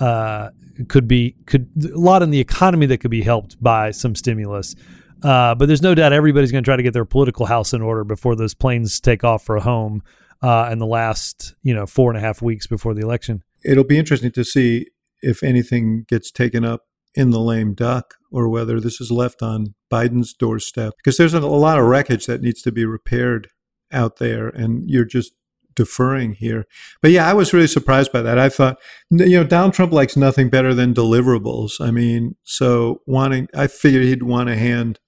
uh, 0.00 0.50
could 0.88 1.06
be 1.06 1.36
could 1.46 1.68
a 1.92 1.98
lot 1.98 2.22
in 2.22 2.30
the 2.30 2.40
economy 2.40 2.86
that 2.86 2.98
could 2.98 3.10
be 3.10 3.22
helped 3.22 3.62
by 3.62 3.90
some 3.90 4.14
stimulus. 4.14 4.74
Uh, 5.22 5.54
but 5.54 5.66
there's 5.66 5.82
no 5.82 5.94
doubt 5.94 6.12
everybody's 6.12 6.50
going 6.50 6.64
to 6.64 6.68
try 6.68 6.76
to 6.76 6.82
get 6.82 6.92
their 6.92 7.04
political 7.04 7.46
house 7.46 7.72
in 7.72 7.82
order 7.82 8.04
before 8.04 8.34
those 8.34 8.54
planes 8.54 9.00
take 9.00 9.24
off 9.24 9.44
for 9.44 9.58
home 9.60 10.02
uh, 10.42 10.68
in 10.72 10.78
the 10.78 10.86
last 10.86 11.54
you 11.62 11.74
know 11.74 11.86
four 11.86 12.10
and 12.10 12.18
a 12.18 12.20
half 12.20 12.42
weeks 12.42 12.66
before 12.66 12.94
the 12.94 13.02
election. 13.02 13.42
It'll 13.64 13.84
be 13.84 13.98
interesting 13.98 14.32
to 14.32 14.44
see 14.44 14.88
if 15.20 15.42
anything 15.42 16.04
gets 16.08 16.30
taken 16.30 16.64
up 16.64 16.82
in 17.14 17.30
the 17.30 17.40
lame 17.40 17.74
duck 17.74 18.14
or 18.30 18.48
whether 18.48 18.80
this 18.80 19.00
is 19.00 19.10
left 19.10 19.42
on 19.42 19.74
Biden's 19.90 20.32
doorstep 20.32 20.94
because 20.96 21.16
there's 21.16 21.34
a, 21.34 21.40
lot 21.40 21.78
of 21.78 21.84
wreckage 21.84 22.26
that 22.26 22.40
needs 22.40 22.62
to 22.62 22.72
be 22.72 22.84
repaired 22.84 23.48
out 23.92 24.16
there 24.16 24.48
and 24.48 24.88
you're 24.88 25.04
just 25.04 25.32
deferring 25.74 26.32
here. 26.32 26.66
But 27.00 27.10
yeah, 27.10 27.28
I 27.28 27.34
was 27.34 27.52
really 27.52 27.66
surprised 27.66 28.12
by 28.12 28.22
that. 28.22 28.38
I 28.38 28.48
thought, 28.48 28.78
you 29.10 29.38
know, 29.38 29.44
Donald 29.44 29.74
Trump 29.74 29.92
likes 29.92 30.16
nothing 30.16 30.48
better 30.48 30.74
than 30.74 30.94
deliverables. 30.94 31.80
I 31.80 31.90
mean, 31.90 32.36
so 32.44 33.02
wanting, 33.06 33.48
I 33.54 33.66
figured 33.66 34.04
he'd 34.04 34.22
want 34.22 34.48
to 34.48 34.56
hand. 34.56 34.98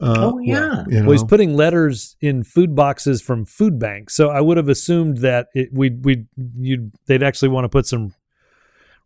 Uh, 0.00 0.32
Oh, 0.32 0.38
yeah. 0.38 0.84
you 0.88 1.00
know, 1.00 1.06
Well, 1.06 1.12
he's 1.12 1.24
putting 1.24 1.54
letters 1.54 2.16
in 2.20 2.42
food 2.42 2.74
boxes 2.74 3.20
from 3.20 3.44
food 3.44 3.78
banks, 3.78 4.14
so 4.14 4.30
I 4.30 4.40
would 4.40 4.56
have 4.56 4.68
assumed 4.68 5.18
that 5.18 5.48
it, 5.54 5.68
we'd 5.72 6.04
we 6.04 6.24
you'd 6.36 6.92
they'd 7.06 7.22
actually 7.22 7.50
want 7.50 7.64
to 7.64 7.68
put 7.68 7.86
some 7.86 8.14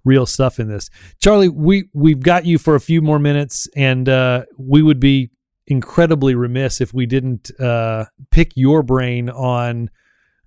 real 0.05 0.26
stuff 0.26 0.61
in 0.61 0.68
this. 0.68 0.90
Charlie, 1.20 1.49
we 1.49 1.88
we've 1.92 2.20
got 2.20 2.47
you 2.47 2.59
for 2.59 2.74
a 2.74 2.80
few 2.80 3.03
more 3.03 3.18
minutes, 3.18 3.66
and 3.74 4.09
uh, 4.09 4.45
we 4.57 4.82
would 4.82 5.01
be 5.01 5.30
incredibly 5.66 6.34
remiss 6.34 6.80
if 6.80 6.92
we 6.92 7.07
didn't 7.07 7.51
uh, 7.59 8.05
pick 8.30 8.53
your 8.55 8.82
brain 8.82 9.30
on 9.30 9.90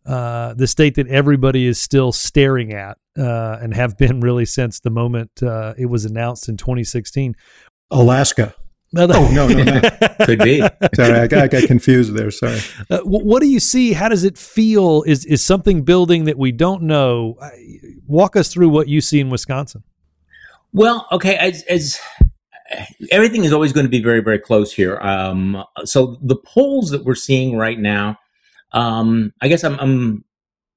uh, 0.05 0.53
the 0.53 0.67
state 0.67 0.95
that 0.95 1.07
everybody 1.07 1.65
is 1.65 1.81
still 1.81 2.11
staring 2.11 2.71
at 2.71 2.97
uh, 3.17 3.57
and 3.61 3.73
have 3.73 3.97
been 3.97 4.21
really 4.21 4.45
since 4.45 4.79
the 4.79 4.89
moment 4.89 5.43
uh, 5.43 5.73
it 5.77 5.87
was 5.87 6.05
announced 6.05 6.47
in 6.47 6.55
2016. 6.55 7.35
Alaska. 7.91 8.55
Oh 8.99 9.29
no, 9.31 9.47
no, 9.47 9.63
no. 9.63 9.81
Could 10.25 10.39
be. 10.39 10.59
Sorry, 10.95 11.19
I 11.19 11.27
got, 11.27 11.43
I 11.43 11.47
got 11.47 11.63
confused 11.63 12.15
there. 12.15 12.31
Sorry. 12.31 12.59
Uh, 12.89 12.99
what 13.03 13.41
do 13.41 13.47
you 13.47 13.59
see? 13.59 13.93
How 13.93 14.09
does 14.09 14.23
it 14.23 14.37
feel? 14.37 15.03
Is 15.03 15.25
is 15.25 15.45
something 15.45 15.83
building 15.83 16.25
that 16.25 16.37
we 16.37 16.51
don't 16.51 16.83
know? 16.83 17.35
Uh, 17.41 17.49
Walk 18.07 18.37
us 18.37 18.51
through 18.51 18.69
what 18.69 18.87
you 18.87 19.01
see 19.01 19.19
in 19.19 19.29
Wisconsin. 19.29 19.83
Well, 20.71 21.07
okay, 21.11 21.35
as, 21.35 21.63
as 21.63 21.99
everything 23.11 23.43
is 23.43 23.53
always 23.53 23.73
going 23.73 23.85
to 23.85 23.89
be 23.89 24.01
very, 24.01 24.21
very 24.21 24.39
close 24.39 24.73
here. 24.73 24.97
Um, 24.97 25.63
so 25.85 26.17
the 26.21 26.35
polls 26.35 26.91
that 26.91 27.03
we're 27.03 27.15
seeing 27.15 27.57
right 27.57 27.79
now, 27.79 28.17
um, 28.71 29.33
I 29.41 29.47
guess 29.47 29.63
I'm, 29.63 29.79
I'm 29.79 30.23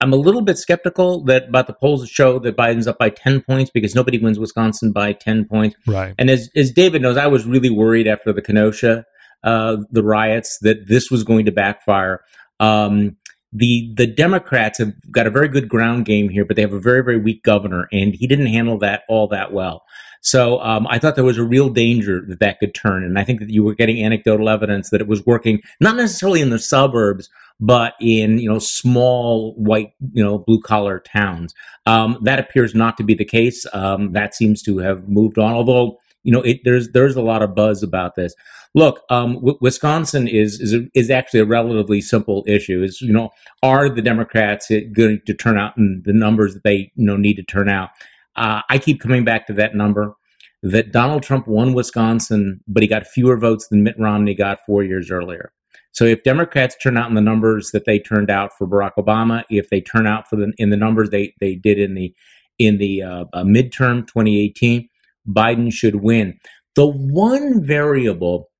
I'm 0.01 0.13
a 0.13 0.17
little 0.17 0.41
bit 0.41 0.57
skeptical 0.57 1.23
that 1.25 1.49
about 1.49 1.67
the 1.67 1.75
polls 1.75 2.01
that 2.01 2.09
show 2.09 2.39
that 2.39 2.57
Biden's 2.57 2.87
up 2.87 2.99
by 2.99 3.11
10 3.11 3.43
points 3.43 3.71
because 3.71 3.95
nobody 3.95 4.19
wins 4.19 4.39
Wisconsin 4.39 4.93
by 4.93 5.13
10 5.13 5.45
points. 5.45 5.77
Right. 5.87 6.15
And 6.19 6.31
as, 6.31 6.49
as 6.57 6.71
David 6.71 7.03
knows, 7.03 7.17
I 7.17 7.27
was 7.27 7.45
really 7.45 7.71
worried 7.71 8.09
after 8.09 8.33
the 8.33 8.41
Kenosha, 8.41 9.05
uh, 9.45 9.77
the 9.91 10.03
riots, 10.03 10.59
that 10.63 10.89
this 10.89 11.11
was 11.11 11.23
going 11.23 11.45
to 11.45 11.53
backfire. 11.53 12.23
Um, 12.61 13.17
the 13.53 13.93
the 13.97 14.07
Democrats 14.07 14.79
have 14.79 14.93
got 15.11 15.27
a 15.27 15.31
very 15.31 15.49
good 15.49 15.69
ground 15.69 16.05
game 16.05 16.29
here, 16.29 16.45
but 16.45 16.55
they 16.57 16.63
have 16.63 16.73
a 16.73 16.79
very 16.79 17.03
very 17.03 17.19
weak 17.19 17.43
governor, 17.43 17.89
and 17.93 18.15
he 18.15 18.27
didn't 18.27 18.47
handle 18.47 18.79
that 18.79 19.03
all 19.09 19.27
that 19.29 19.53
well. 19.53 19.83
So 20.21 20.61
um, 20.61 20.87
I 20.87 20.99
thought 20.99 21.15
there 21.15 21.25
was 21.25 21.39
a 21.39 21.45
real 21.45 21.71
danger 21.71 22.23
that 22.29 22.41
that 22.41 22.61
could 22.61 22.75
turn, 22.75 23.03
and 23.03 23.19
I 23.19 23.25
think 23.25 23.41
that 23.41 23.51
you 23.51 23.65
were 23.65 23.75
getting 23.75 24.05
anecdotal 24.05 24.49
evidence 24.49 24.91
that 24.91 25.01
it 25.01 25.09
was 25.09 25.27
working 25.27 25.63
not 25.81 25.97
necessarily 25.97 26.41
in 26.41 26.51
the 26.51 26.59
suburbs, 26.59 27.29
but 27.61 27.95
in 28.01 28.39
you 28.39 28.49
know 28.49 28.59
small 28.59 29.55
white 29.55 29.93
you 30.13 30.23
know 30.23 30.39
blue 30.39 30.61
collar 30.61 31.01
towns. 31.01 31.55
Um, 31.87 32.19
that 32.23 32.39
appears 32.39 32.75
not 32.75 32.97
to 32.97 33.05
be 33.05 33.15
the 33.15 33.25
case. 33.25 33.67
Um, 33.73 34.13
that 34.13 34.35
seems 34.35 34.63
to 34.63 34.79
have 34.79 35.09
moved 35.09 35.39
on, 35.39 35.53
although 35.53 35.99
you 36.23 36.33
know 36.33 36.43
it, 36.43 36.61
there's 36.65 36.91
there's 36.93 37.17
a 37.17 37.23
lot 37.23 37.43
of 37.43 37.55
buzz 37.55 37.83
about 37.83 38.15
this. 38.15 38.35
Look, 38.75 39.03
um, 39.11 39.35
w- 39.35 39.59
Wisconsin 39.61 40.27
is 40.27 40.61
is 40.61 40.75
a, 40.75 40.87
is 40.95 41.11
actually 41.11 41.41
a 41.41 41.45
relatively 41.45 42.01
simple 42.01 42.45
issue. 42.47 42.83
Is 42.83 43.01
you 43.01 43.13
know 43.13 43.31
are 43.63 43.89
the 43.89 44.03
Democrats 44.03 44.71
going 44.93 45.21
to 45.27 45.35
turn 45.35 45.59
out 45.59 45.77
in 45.77 46.03
the 46.05 46.13
numbers 46.13 46.55
that 46.55 46.65
they 46.65 46.91
you 46.97 47.07
know 47.07 47.17
need 47.17 47.35
to 47.35 47.43
turn 47.43 47.69
out? 47.69 47.91
Uh, 48.37 48.63
I 48.71 48.79
keep 48.79 49.01
coming 49.01 49.25
back 49.25 49.47
to 49.49 49.53
that 49.55 49.75
number 49.75 50.15
that 50.63 50.93
Donald 50.93 51.23
Trump 51.23 51.47
won 51.47 51.73
Wisconsin, 51.73 52.61
but 52.69 52.83
he 52.83 52.89
got 52.89 53.07
fewer 53.07 53.37
votes 53.37 53.69
than 53.69 53.83
Mitt 53.83 53.99
Romney 53.99 54.35
got 54.35 54.59
four 54.67 54.83
years 54.83 55.11
earlier. 55.11 55.53
So 55.93 56.05
if 56.05 56.23
Democrats 56.23 56.77
turn 56.83 56.97
out 56.97 57.09
in 57.09 57.15
the 57.15 57.21
numbers 57.21 57.71
that 57.73 57.85
they 57.85 57.99
turned 57.99 58.31
out 58.31 58.53
for 58.57 58.67
Barack 58.67 58.93
Obama, 58.99 59.45
if 59.51 59.71
they 59.71 59.81
turn 59.81 60.07
out 60.07 60.29
for 60.29 60.37
the 60.37 60.53
in 60.57 60.71
the 60.71 60.77
numbers 60.77 61.11
they 61.11 61.35
they 61.41 61.55
did 61.55 61.79
in 61.79 61.95
the 61.95 62.15
in 62.59 62.79
the 62.79 63.03
uh, 63.03 63.25
uh, 63.33 63.43
midterm 63.43 64.07
2018, 64.07 64.89
Biden 65.29 65.73
should 65.73 65.97
win. 65.97 66.39
The 66.77 66.87
one 66.87 67.65
variable 67.65 68.51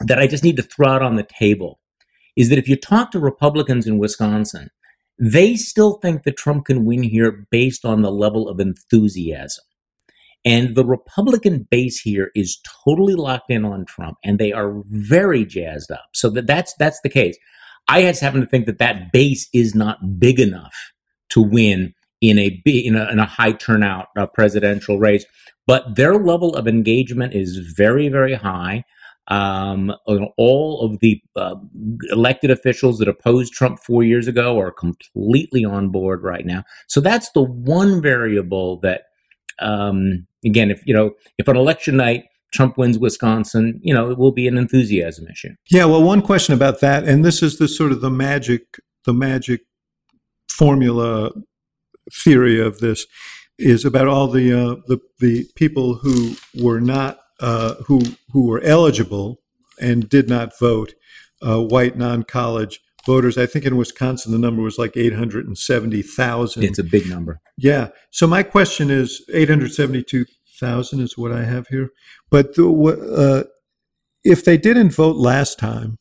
that 0.00 0.18
I 0.18 0.26
just 0.26 0.44
need 0.44 0.56
to 0.56 0.62
throw 0.62 0.88
out 0.88 1.02
on 1.02 1.16
the 1.16 1.26
table 1.38 1.80
is 2.36 2.48
that 2.48 2.58
if 2.58 2.68
you 2.68 2.76
talk 2.76 3.10
to 3.10 3.18
Republicans 3.18 3.86
in 3.86 3.98
Wisconsin, 3.98 4.70
they 5.18 5.56
still 5.56 5.94
think 5.94 6.22
that 6.22 6.36
Trump 6.36 6.66
can 6.66 6.84
win 6.84 7.02
here 7.02 7.46
based 7.50 7.84
on 7.84 8.02
the 8.02 8.12
level 8.12 8.48
of 8.48 8.60
enthusiasm. 8.60 9.64
And 10.44 10.74
the 10.74 10.84
Republican 10.84 11.66
base 11.70 12.00
here 12.00 12.30
is 12.34 12.58
totally 12.84 13.14
locked 13.14 13.50
in 13.50 13.64
on 13.64 13.84
Trump, 13.84 14.16
and 14.24 14.38
they 14.38 14.52
are 14.52 14.82
very 14.86 15.44
jazzed 15.44 15.90
up. 15.90 16.08
So 16.12 16.30
that 16.30 16.46
that's 16.46 16.74
that's 16.78 17.00
the 17.02 17.10
case. 17.10 17.36
I 17.88 18.02
just 18.02 18.20
happen 18.20 18.40
to 18.40 18.46
think 18.46 18.66
that 18.66 18.78
that 18.78 19.12
base 19.12 19.48
is 19.52 19.74
not 19.74 20.18
big 20.18 20.40
enough 20.40 20.74
to 21.30 21.42
win 21.42 21.94
in 22.20 22.38
a 22.38 22.62
in 22.64 22.96
a, 22.96 23.10
in 23.10 23.18
a 23.18 23.26
high 23.26 23.52
turnout 23.52 24.08
uh, 24.16 24.26
presidential 24.26 24.98
race, 24.98 25.26
but 25.66 25.96
their 25.96 26.16
level 26.16 26.54
of 26.56 26.66
engagement 26.66 27.34
is 27.34 27.56
very 27.76 28.08
very 28.08 28.34
high. 28.34 28.84
Um, 29.28 29.94
all 30.36 30.80
of 30.80 30.98
the 30.98 31.22
uh, 31.36 31.54
elected 32.10 32.50
officials 32.50 32.98
that 32.98 33.06
opposed 33.06 33.52
Trump 33.52 33.78
four 33.78 34.02
years 34.02 34.26
ago 34.26 34.58
are 34.58 34.72
completely 34.72 35.64
on 35.64 35.90
board 35.90 36.24
right 36.24 36.44
now. 36.44 36.64
So 36.88 37.00
that's 37.00 37.30
the 37.30 37.42
one 37.42 38.02
variable 38.02 38.80
that 38.80 39.02
um, 39.58 40.26
again, 40.44 40.70
if 40.70 40.86
you 40.86 40.94
know, 40.94 41.12
if 41.38 41.48
on 41.48 41.56
election 41.56 41.96
night 41.96 42.24
Trump 42.52 42.76
wins 42.76 42.98
Wisconsin, 42.98 43.80
you 43.82 43.94
know, 43.94 44.10
it 44.10 44.18
will 44.18 44.32
be 44.32 44.48
an 44.48 44.58
enthusiasm 44.58 45.26
issue. 45.28 45.54
Yeah, 45.70 45.84
well, 45.84 46.02
one 46.02 46.22
question 46.22 46.54
about 46.54 46.80
that, 46.80 47.04
and 47.04 47.24
this 47.24 47.42
is 47.42 47.58
the 47.58 47.68
sort 47.68 47.92
of 47.92 48.00
the 48.00 48.10
magic, 48.10 48.80
the 49.04 49.14
magic 49.14 49.62
formula 50.50 51.30
theory 52.12 52.60
of 52.60 52.80
this 52.80 53.06
is 53.58 53.84
about 53.84 54.08
all 54.08 54.26
the 54.28 54.52
uh, 54.52 54.76
the 54.86 54.98
the 55.18 55.46
people 55.54 55.94
who 55.96 56.34
were 56.54 56.80
not 56.80 57.20
uh, 57.40 57.74
who 57.86 58.02
who 58.32 58.46
were 58.46 58.60
eligible 58.62 59.40
and 59.80 60.08
did 60.08 60.28
not 60.28 60.58
vote, 60.58 60.94
uh, 61.42 61.60
white 61.62 61.96
non-college 61.96 62.80
voters. 63.06 63.38
I 63.38 63.46
think 63.46 63.64
in 63.64 63.76
Wisconsin 63.76 64.32
the 64.32 64.38
number 64.38 64.62
was 64.62 64.78
like 64.78 64.96
870,000. 64.96 66.62
It's 66.62 66.78
a 66.78 66.84
big 66.84 67.06
number. 67.06 67.40
Yeah. 67.56 67.88
So 68.10 68.26
my 68.26 68.42
question 68.42 68.90
is 68.90 69.24
872,000 69.32 71.00
is 71.00 71.16
what 71.16 71.32
I 71.32 71.44
have 71.44 71.68
here. 71.68 71.90
But 72.30 72.54
the, 72.54 72.66
uh, 72.66 73.48
if 74.24 74.44
they 74.44 74.56
didn't 74.56 74.90
vote 74.90 75.16
last 75.16 75.58
time, 75.58 75.96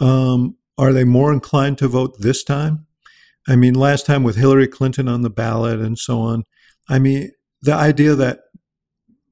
um, 0.00 0.56
are 0.78 0.92
they 0.92 1.04
more 1.04 1.32
inclined 1.32 1.78
to 1.78 1.88
vote 1.88 2.20
this 2.20 2.42
time? 2.42 2.86
I 3.48 3.56
mean, 3.56 3.74
last 3.74 4.06
time 4.06 4.22
with 4.22 4.36
Hillary 4.36 4.68
Clinton 4.68 5.08
on 5.08 5.22
the 5.22 5.30
ballot 5.30 5.80
and 5.80 5.98
so 5.98 6.20
on. 6.20 6.44
I 6.88 6.98
mean, 6.98 7.32
the 7.62 7.74
idea 7.74 8.14
that 8.14 8.40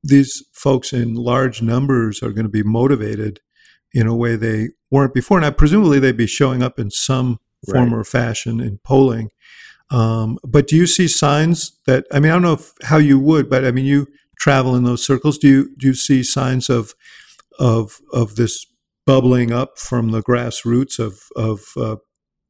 these 0.02 0.44
folks 0.52 0.92
in 0.92 1.14
large 1.14 1.62
numbers 1.62 2.22
are 2.22 2.32
going 2.32 2.44
to 2.44 2.50
be 2.50 2.62
motivated 2.62 3.40
in 3.92 4.06
a 4.06 4.14
way 4.14 4.36
they 4.36 4.70
weren't 4.90 5.14
before. 5.14 5.40
Now, 5.40 5.50
presumably 5.50 5.98
they'd 5.98 6.16
be 6.16 6.26
showing 6.26 6.62
up 6.62 6.78
in 6.78 6.90
some 6.90 7.38
form 7.66 7.92
right. 7.92 8.00
or 8.00 8.04
fashion 8.04 8.60
in 8.60 8.78
polling. 8.84 9.30
Um, 9.90 10.38
but 10.44 10.66
do 10.66 10.76
you 10.76 10.86
see 10.86 11.08
signs 11.08 11.78
that? 11.86 12.04
I 12.12 12.20
mean, 12.20 12.30
I 12.30 12.34
don't 12.34 12.42
know 12.42 12.52
if, 12.54 12.72
how 12.82 12.98
you 12.98 13.18
would, 13.18 13.48
but 13.48 13.64
I 13.64 13.70
mean, 13.70 13.86
you 13.86 14.06
travel 14.38 14.76
in 14.76 14.84
those 14.84 15.04
circles. 15.04 15.38
Do 15.38 15.48
you 15.48 15.76
do 15.78 15.88
you 15.88 15.94
see 15.94 16.22
signs 16.22 16.68
of 16.68 16.94
of 17.58 18.00
of 18.12 18.36
this 18.36 18.66
bubbling 19.06 19.52
up 19.52 19.78
from 19.78 20.10
the 20.10 20.22
grassroots 20.22 20.98
of 20.98 21.22
of 21.36 21.72
uh, 21.76 21.96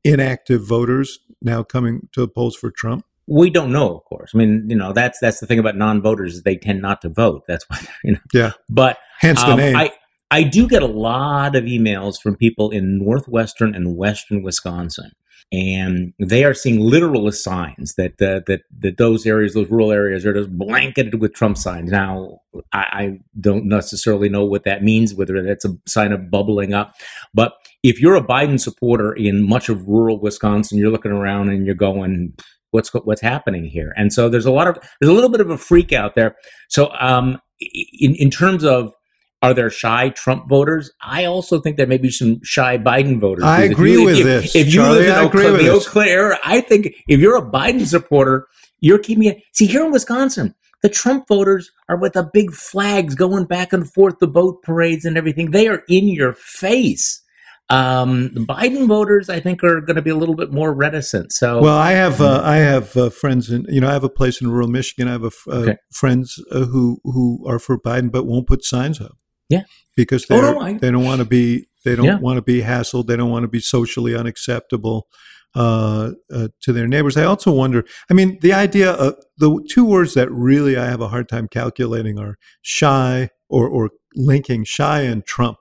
inactive 0.05 0.66
voters 0.66 1.20
now 1.41 1.62
coming 1.62 2.09
to 2.12 2.20
the 2.20 2.28
polls 2.28 2.57
for 2.57 2.70
Trump? 2.70 3.05
We 3.28 3.51
don't 3.51 3.70
know, 3.70 3.95
of 3.95 4.05
course. 4.05 4.32
I 4.34 4.39
mean, 4.39 4.66
you 4.68 4.76
know, 4.76 4.93
that's 4.93 5.18
that's 5.20 5.39
the 5.39 5.47
thing 5.47 5.59
about 5.59 5.76
non-voters; 5.76 6.36
is 6.36 6.43
they 6.43 6.57
tend 6.57 6.82
not 6.82 7.03
to 7.03 7.09
vote. 7.09 7.45
That's 7.47 7.64
why, 7.68 7.78
you 8.05 8.12
know. 8.12 8.20
Yeah. 8.32 8.53
But 8.68 8.99
hence 9.20 9.43
the 9.43 9.53
um, 9.53 9.59
name. 9.59 9.76
I, 9.76 9.93
I 10.31 10.43
do 10.43 10.68
get 10.68 10.83
a 10.83 10.87
lot 10.87 11.57
of 11.57 11.64
emails 11.64 12.20
from 12.20 12.37
people 12.37 12.70
in 12.70 12.99
northwestern 12.99 13.74
and 13.74 13.97
western 13.97 14.43
Wisconsin, 14.43 15.12
and 15.51 16.12
they 16.18 16.45
are 16.45 16.53
seeing 16.53 16.81
literal 16.81 17.31
signs 17.33 17.95
that 17.95 18.20
uh, 18.20 18.41
that 18.47 18.62
that 18.79 18.99
those 18.99 19.24
areas, 19.24 19.55
those 19.55 19.70
rural 19.70 19.91
areas, 19.91 20.26
are 20.26 20.35
just 20.35 20.57
blanketed 20.57 21.20
with 21.20 21.33
Trump 21.33 21.57
signs. 21.57 21.91
Now, 21.91 22.41
I, 22.72 22.79
I 22.79 23.20
don't 23.41 23.64
necessarily 23.66 24.29
know 24.29 24.45
what 24.45 24.64
that 24.64 24.83
means, 24.83 25.14
whether 25.14 25.41
that's 25.43 25.64
a 25.64 25.76
sign 25.87 26.12
of 26.12 26.31
bubbling 26.31 26.74
up, 26.74 26.95
but 27.33 27.55
if 27.83 28.01
you're 28.01 28.16
a 28.16 28.24
Biden 28.24 28.61
supporter 28.61 29.12
in 29.12 29.49
much 29.49 29.68
of 29.68 29.89
rural 29.89 30.20
Wisconsin, 30.20 30.79
you're 30.79 30.91
looking 30.91 31.12
around 31.12 31.49
and 31.49 31.64
you're 31.64 31.74
going, 31.74 32.35
what's 32.70 32.93
what's 32.93 33.22
happening 33.22 33.64
here 33.64 33.95
and 33.97 34.12
so 34.12 34.29
there's 34.29 34.45
a 34.45 34.51
lot 34.53 34.68
of 34.68 34.76
there's 35.01 35.11
a 35.11 35.14
little 35.14 35.31
bit 35.31 35.41
of 35.41 35.49
a 35.49 35.57
freak 35.57 35.93
out 35.93 36.14
there 36.14 36.37
so 36.68 36.93
um 37.01 37.41
in 37.61 38.14
in 38.16 38.31
terms 38.31 38.62
of 38.64 38.93
are 39.41 39.55
there 39.55 39.70
shy 39.70 40.09
Trump 40.11 40.49
voters? 40.49 40.91
I 41.01 41.24
also 41.24 41.61
think 41.61 41.76
there 41.76 41.86
may 41.86 41.99
be 41.99 42.11
some 42.11 42.41
shy 42.43 42.76
Biden 42.78 43.20
voters. 43.20 43.45
I 43.45 43.62
agree 43.62 43.93
you, 43.93 44.05
with 44.05 44.18
if, 44.18 44.24
this. 44.24 44.57
If 44.57 44.66
you 44.68 44.80
Charlie, 44.80 44.99
live 44.99 45.09
in 45.09 45.14
I 45.14 45.22
Eau, 45.22 45.26
agree 45.28 45.43
Claire, 45.43 45.53
with 45.53 45.62
the 45.62 45.72
Eau. 45.72 45.80
Claire, 45.80 46.39
I 46.45 46.61
think 46.61 46.95
if 47.07 47.20
you're 47.20 47.36
a 47.36 47.43
Biden 47.51 47.86
supporter, 47.86 48.49
you're 48.80 48.99
keeping 48.99 49.24
it. 49.24 49.43
See, 49.53 49.66
here 49.66 49.84
in 49.84 49.93
Wisconsin, 49.93 50.55
the 50.82 50.89
Trump 50.89 51.28
voters 51.28 51.70
are 51.89 51.97
with 51.97 52.12
the 52.14 52.28
big 52.32 52.53
flags 52.53 53.14
going 53.14 53.45
back 53.45 53.72
and 53.72 53.93
forth, 53.93 54.18
the 54.18 54.26
boat 54.28 54.62
parades 54.62 55.05
and 55.05 55.16
everything. 55.16 55.51
They 55.51 55.68
are 55.68 55.82
in 55.89 56.09
your 56.09 56.32
face. 56.32 57.22
Um, 57.70 58.32
the 58.32 58.41
Biden 58.41 58.86
voters, 58.89 59.28
I 59.28 59.41
think, 59.41 59.62
are 59.62 59.82
going 59.82 59.97
to 59.97 60.03
be 60.03 60.09
a 60.11 60.16
little 60.16 60.34
bit 60.34 60.51
more 60.53 60.72
reticent. 60.72 61.32
So, 61.32 61.61
well, 61.61 61.76
I 61.76 61.93
have 61.93 62.20
uh, 62.20 62.41
I 62.43 62.57
have 62.57 62.97
uh, 62.97 63.11
friends 63.11 63.51
in 63.51 63.66
you 63.68 63.80
know 63.80 63.89
I 63.91 63.93
have 63.93 64.05
a 64.05 64.09
place 64.09 64.41
in 64.41 64.51
rural 64.51 64.68
Michigan. 64.68 65.07
I 65.07 65.12
have 65.12 65.24
a, 65.24 65.26
uh, 65.26 65.55
Okay. 65.61 65.76
friends 65.93 66.43
uh, 66.51 66.64
who 66.64 66.99
who 67.05 67.45
are 67.47 67.59
for 67.59 67.78
Biden 67.78 68.11
but 68.11 68.24
won't 68.24 68.47
put 68.47 68.64
signs 68.64 69.03
up. 69.03 69.18
Yeah. 69.49 69.62
because 69.96 70.26
Oh, 70.30 70.36
they 70.36 70.40
no, 70.53 70.61
I- 70.61 70.72
they 70.78 70.90
don't 70.90 71.05
want 71.05 71.20
to 71.20 71.24
be 71.24 71.68
they 71.84 71.96
don't 71.96 72.07
Yeah. 72.07 72.18
want 72.18 72.36
to 72.36 72.42
be 72.42 72.61
hassled. 72.62 73.07
They 73.07 73.16
don't 73.16 73.30
want 73.30 73.44
to 73.44 73.49
be 73.49 73.61
socially 73.61 74.14
unacceptable 74.14 75.07
uh, 75.55 76.11
uh, 76.30 76.49
to 76.61 76.72
their 76.72 76.86
neighbors. 76.86 77.16
I 77.16 77.24
also 77.24 77.51
wonder. 77.53 77.84
I 78.11 78.14
mean, 78.14 78.38
the 78.42 78.53
idea 78.53 78.90
of 78.92 79.16
the 79.38 79.64
two 79.70 79.84
words 79.86 80.12
that 80.14 80.30
really 80.30 80.76
I 80.76 80.86
have 80.86 81.01
a 81.01 81.09
hard 81.09 81.28
time 81.28 81.49
calculating 81.49 82.18
are 82.18 82.36
shy 82.61 83.30
or 83.49 83.66
or 83.68 83.90
linking 84.14 84.64
shy 84.64 85.01
and 85.03 85.24
Trump. 85.24 85.59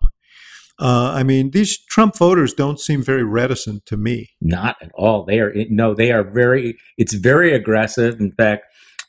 Uh, 0.80 1.12
I 1.16 1.24
mean, 1.24 1.52
these 1.52 1.78
Trump 1.78 2.18
voters 2.18 2.54
don't 2.54 2.80
seem 2.80 3.02
very 3.02 3.24
reticent 3.24 3.86
to 3.88 3.98
me. 3.98 4.32
Not 4.42 4.76
at 4.82 4.92
all. 4.94 5.24
They 5.24 5.40
are 5.40 5.54
no, 5.70 5.94
they 5.96 6.12
are 6.12 6.24
very. 6.24 6.78
It's 6.98 7.14
very 7.14 7.54
aggressive. 7.54 8.20
In 8.20 8.32
fact, 8.32 8.66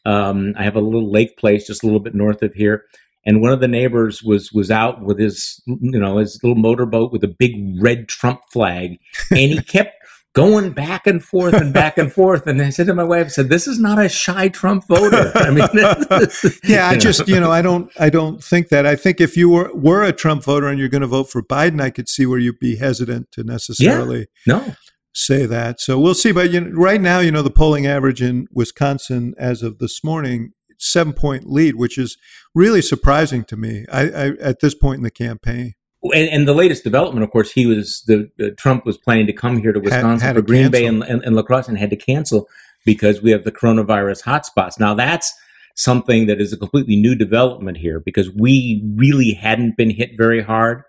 um, 0.07 0.55
I 0.57 0.63
have 0.63 0.77
a 0.77 0.81
little 0.81 1.11
lake 1.11 1.37
place 1.37 1.67
just 1.67 1.83
a 1.83 1.87
little 1.87 2.01
bit 2.01 2.15
north 2.15 2.43
of 2.43 2.55
here, 2.55 2.85
and 3.29 3.43
one 3.43 3.53
of 3.53 3.61
the 3.61 3.69
neighbors 3.69 4.23
was 4.23 4.51
was 4.53 4.71
out 4.71 5.03
with 5.03 5.19
his 5.19 5.63
you 5.67 6.01
know 6.01 6.17
his 6.17 6.41
little 6.43 6.57
motorboat 6.57 7.13
with 7.13 7.23
a 7.23 7.29
big 7.29 7.77
red 7.79 8.09
Trump 8.09 8.41
flag, 8.51 8.99
and 9.31 9.39
he 9.39 9.61
kept 9.61 9.93
going 10.33 10.71
back 10.71 11.07
and 11.07 11.23
forth 11.23 11.53
and 11.53 11.75
back 11.75 11.99
and 11.99 12.11
forth. 12.11 12.47
And 12.47 12.63
I 12.63 12.71
said 12.71 12.87
to 12.87 12.95
my 12.95 13.05
wife, 13.05 13.27
I 13.27 13.29
said, 13.29 13.51
"This 13.51 13.69
is 13.69 13.79
not 13.79 14.03
a 14.03 14.09
shy 14.09 14.49
Trump 14.49 14.89
voter." 14.89 15.31
I 15.35 15.51
mean, 15.51 15.69
yeah, 16.65 16.89
I 16.89 16.97
just 16.97 17.29
you 17.29 17.39
know 17.39 17.53
I 17.53 17.61
don't 17.61 17.93
I 18.01 18.09
don't 18.09 18.43
think 18.43 18.71
that. 18.71 18.87
I 18.87 18.97
think 18.97 19.21
if 19.21 19.37
you 19.37 19.51
were 19.51 19.71
were 19.75 20.03
a 20.03 20.13
Trump 20.13 20.43
voter 20.43 20.67
and 20.67 20.79
you're 20.79 20.89
going 20.89 21.03
to 21.03 21.07
vote 21.07 21.31
for 21.31 21.43
Biden, 21.43 21.83
I 21.83 21.91
could 21.91 22.09
see 22.09 22.25
where 22.25 22.39
you'd 22.39 22.59
be 22.59 22.77
hesitant 22.77 23.31
to 23.33 23.45
necessarily 23.45 24.29
no. 24.47 24.75
say 25.13 25.45
that. 25.45 25.83
So 25.83 25.99
we'll 26.01 26.15
see. 26.15 26.33
But 26.33 26.51
you 26.51 26.63
know, 26.63 26.71
right 26.71 27.01
now, 27.01 27.19
you 27.19 27.31
know, 27.31 27.43
the 27.43 27.51
polling 27.51 27.87
average 27.87 28.23
in 28.23 28.49
Wisconsin 28.51 29.35
as 29.37 29.63
of 29.63 29.81
this 29.81 30.03
morning, 30.03 30.55
seven 30.79 31.13
point 31.13 31.51
lead, 31.51 31.77
which 31.77 31.99
is 31.99 32.17
really 32.55 32.83
surprising 32.83 33.45
to 33.45 33.57
me 33.57 33.85
I, 33.93 34.03
I, 34.03 34.27
at 34.41 34.61
this 34.61 34.75
point 34.75 34.99
in 34.99 35.03
the 35.03 35.11
campaign. 35.11 35.75
And, 36.03 36.29
and, 36.29 36.49
the 36.49 36.55
latest 36.55 36.85
development, 36.85 37.25
of 37.25 37.31
course, 37.31 37.51
he 37.51 37.67
was 37.67 38.05
the 38.07 38.31
uh, 38.41 38.51
Trump 38.57 38.87
was 38.87 38.97
planning 38.97 39.27
to 39.27 39.33
come 39.33 39.61
here 39.61 39.73
to 39.73 39.81
Wisconsin 39.81 40.21
had, 40.21 40.21
had 40.21 40.37
for 40.37 40.43
Green 40.43 40.71
cancel. 40.71 40.81
Bay 40.81 40.87
and, 40.87 41.03
and, 41.03 41.23
and 41.25 41.35
La 41.35 41.43
Crosse 41.43 41.69
and 41.69 41.77
had 41.77 41.91
to 41.91 41.97
cancel 41.97 42.49
because 42.85 43.21
we 43.21 43.33
have 43.33 43.43
the 43.43 43.51
coronavirus 43.51 44.23
hotspots. 44.23 44.79
Now 44.79 44.95
that's 44.95 45.35
something 45.75 46.27
that 46.27 46.41
is 46.41 46.53
a 46.53 46.57
completely 46.57 46.97
new 46.97 47.15
development 47.15 47.79
here 47.79 48.01
because 48.01 48.31
we 48.31 48.83
really 48.95 49.33
hadn't 49.33 49.77
been 49.77 49.91
hit 49.91 50.17
very 50.17 50.41
hard. 50.41 50.83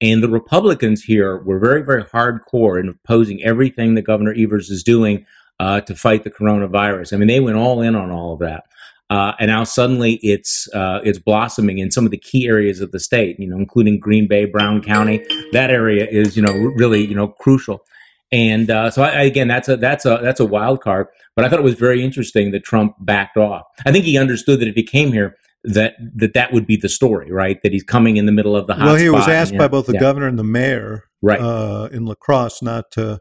And 0.00 0.22
the 0.22 0.28
Republicans 0.28 1.02
here 1.02 1.38
were 1.38 1.58
very, 1.58 1.82
very 1.82 2.04
hardcore 2.04 2.78
in 2.78 2.88
opposing 2.88 3.42
everything 3.42 3.94
that 3.94 4.02
Governor 4.02 4.34
Evers 4.36 4.70
is 4.70 4.82
doing 4.82 5.26
uh, 5.58 5.80
to 5.82 5.94
fight 5.94 6.22
the 6.22 6.30
coronavirus. 6.30 7.12
I 7.12 7.16
mean, 7.16 7.28
they 7.28 7.40
went 7.40 7.56
all 7.56 7.80
in 7.80 7.94
on 7.94 8.10
all 8.10 8.34
of 8.34 8.40
that. 8.40 8.64
Uh, 9.08 9.32
and 9.38 9.48
now 9.48 9.62
suddenly 9.62 10.14
it's 10.22 10.68
uh, 10.74 11.00
it's 11.04 11.18
blossoming 11.18 11.78
in 11.78 11.90
some 11.90 12.04
of 12.04 12.10
the 12.10 12.18
key 12.18 12.46
areas 12.46 12.80
of 12.80 12.90
the 12.90 12.98
state, 12.98 13.38
you 13.38 13.46
know, 13.46 13.56
including 13.56 14.00
Green 14.00 14.26
Bay, 14.26 14.46
Brown 14.46 14.82
County. 14.82 15.24
That 15.52 15.70
area 15.70 16.06
is, 16.10 16.36
you 16.36 16.42
know, 16.42 16.52
really, 16.52 17.06
you 17.06 17.14
know, 17.14 17.28
crucial. 17.28 17.84
And 18.32 18.68
uh, 18.68 18.90
so 18.90 19.02
I, 19.02 19.22
again, 19.22 19.46
that's 19.46 19.68
a 19.68 19.76
that's 19.76 20.04
a 20.04 20.18
that's 20.20 20.40
a 20.40 20.44
wild 20.44 20.82
card. 20.82 21.06
But 21.36 21.44
I 21.44 21.48
thought 21.48 21.60
it 21.60 21.64
was 21.64 21.74
very 21.74 22.02
interesting 22.02 22.50
that 22.50 22.64
Trump 22.64 22.96
backed 22.98 23.36
off. 23.36 23.62
I 23.86 23.92
think 23.92 24.04
he 24.04 24.18
understood 24.18 24.58
that 24.60 24.68
if 24.68 24.74
he 24.74 24.82
came 24.82 25.12
here, 25.12 25.36
that 25.62 25.94
that 26.16 26.34
that 26.34 26.52
would 26.52 26.66
be 26.66 26.76
the 26.76 26.88
story, 26.88 27.30
right? 27.30 27.62
That 27.62 27.72
he's 27.72 27.84
coming 27.84 28.16
in 28.16 28.26
the 28.26 28.32
middle 28.32 28.56
of 28.56 28.66
the 28.66 28.74
hot 28.74 28.86
Well, 28.86 28.96
he 28.96 29.08
was 29.08 29.28
asked 29.28 29.52
and, 29.52 29.58
by 29.58 29.68
both 29.68 29.86
the 29.86 29.94
yeah. 29.94 30.00
governor 30.00 30.26
and 30.26 30.38
the 30.38 30.44
mayor, 30.44 31.04
right, 31.22 31.40
uh, 31.40 31.88
in 31.92 32.06
La 32.06 32.14
Crosse, 32.14 32.60
not 32.60 32.90
to 32.92 33.20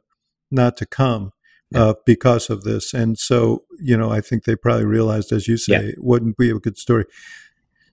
not 0.50 0.78
to 0.78 0.88
come 0.88 1.32
uh, 1.74 1.95
because 2.05 2.49
of 2.49 2.63
this. 2.63 2.93
And 2.93 3.18
so, 3.18 3.63
you 3.80 3.97
know, 3.97 4.11
I 4.11 4.22
think 4.22 4.43
they 4.43 4.55
probably 4.55 4.86
realized, 4.86 5.32
as 5.32 5.47
you 5.47 5.57
say, 5.57 5.74
yeah. 5.74 5.89
it 5.89 5.95
wouldn't 5.99 6.38
be 6.38 6.49
a 6.49 6.55
good 6.55 6.78
story. 6.78 7.05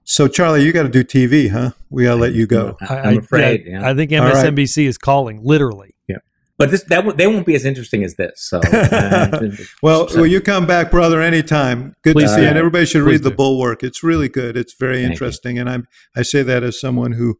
So, 0.04 0.26
Charlie, 0.26 0.64
you 0.64 0.72
got 0.72 0.82
to 0.82 0.88
do 0.88 1.04
TV, 1.04 1.50
huh? 1.50 1.70
We 1.88 2.04
got 2.04 2.14
to 2.14 2.20
let 2.20 2.34
you 2.34 2.46
go. 2.46 2.76
I, 2.80 3.12
am 3.12 3.18
afraid. 3.18 3.64
Yeah, 3.64 3.80
yeah. 3.80 3.88
I 3.88 3.94
think 3.94 4.10
MSNBC 4.10 4.78
right. 4.78 4.86
is 4.88 4.98
calling, 4.98 5.40
literally. 5.42 5.94
Yeah. 6.08 6.16
But 6.58 6.70
this 6.70 6.82
that 6.84 6.96
w- 6.96 7.16
they 7.16 7.26
won't 7.26 7.46
be 7.46 7.54
as 7.54 7.64
interesting 7.64 8.02
as 8.02 8.16
this. 8.16 8.32
So, 8.36 8.60
uh, 8.72 9.50
well, 9.80 10.08
so. 10.08 10.20
will 10.20 10.26
you 10.26 10.40
come 10.40 10.66
back, 10.66 10.90
brother, 10.90 11.20
anytime? 11.20 11.94
Good 12.02 12.14
Please 12.14 12.30
to 12.30 12.34
see 12.34 12.42
you. 12.42 12.48
And 12.48 12.58
everybody 12.58 12.84
should 12.84 13.02
read 13.02 13.22
do. 13.22 13.30
the 13.30 13.34
Bulwark. 13.34 13.84
It's 13.84 14.02
really 14.02 14.28
good. 14.28 14.56
It's 14.56 14.74
very 14.74 15.02
Thank 15.02 15.12
interesting, 15.12 15.56
you. 15.56 15.62
and 15.62 15.70
I'm 15.70 15.86
I 16.16 16.22
say 16.22 16.42
that 16.42 16.64
as 16.64 16.80
someone 16.80 17.12
who 17.12 17.38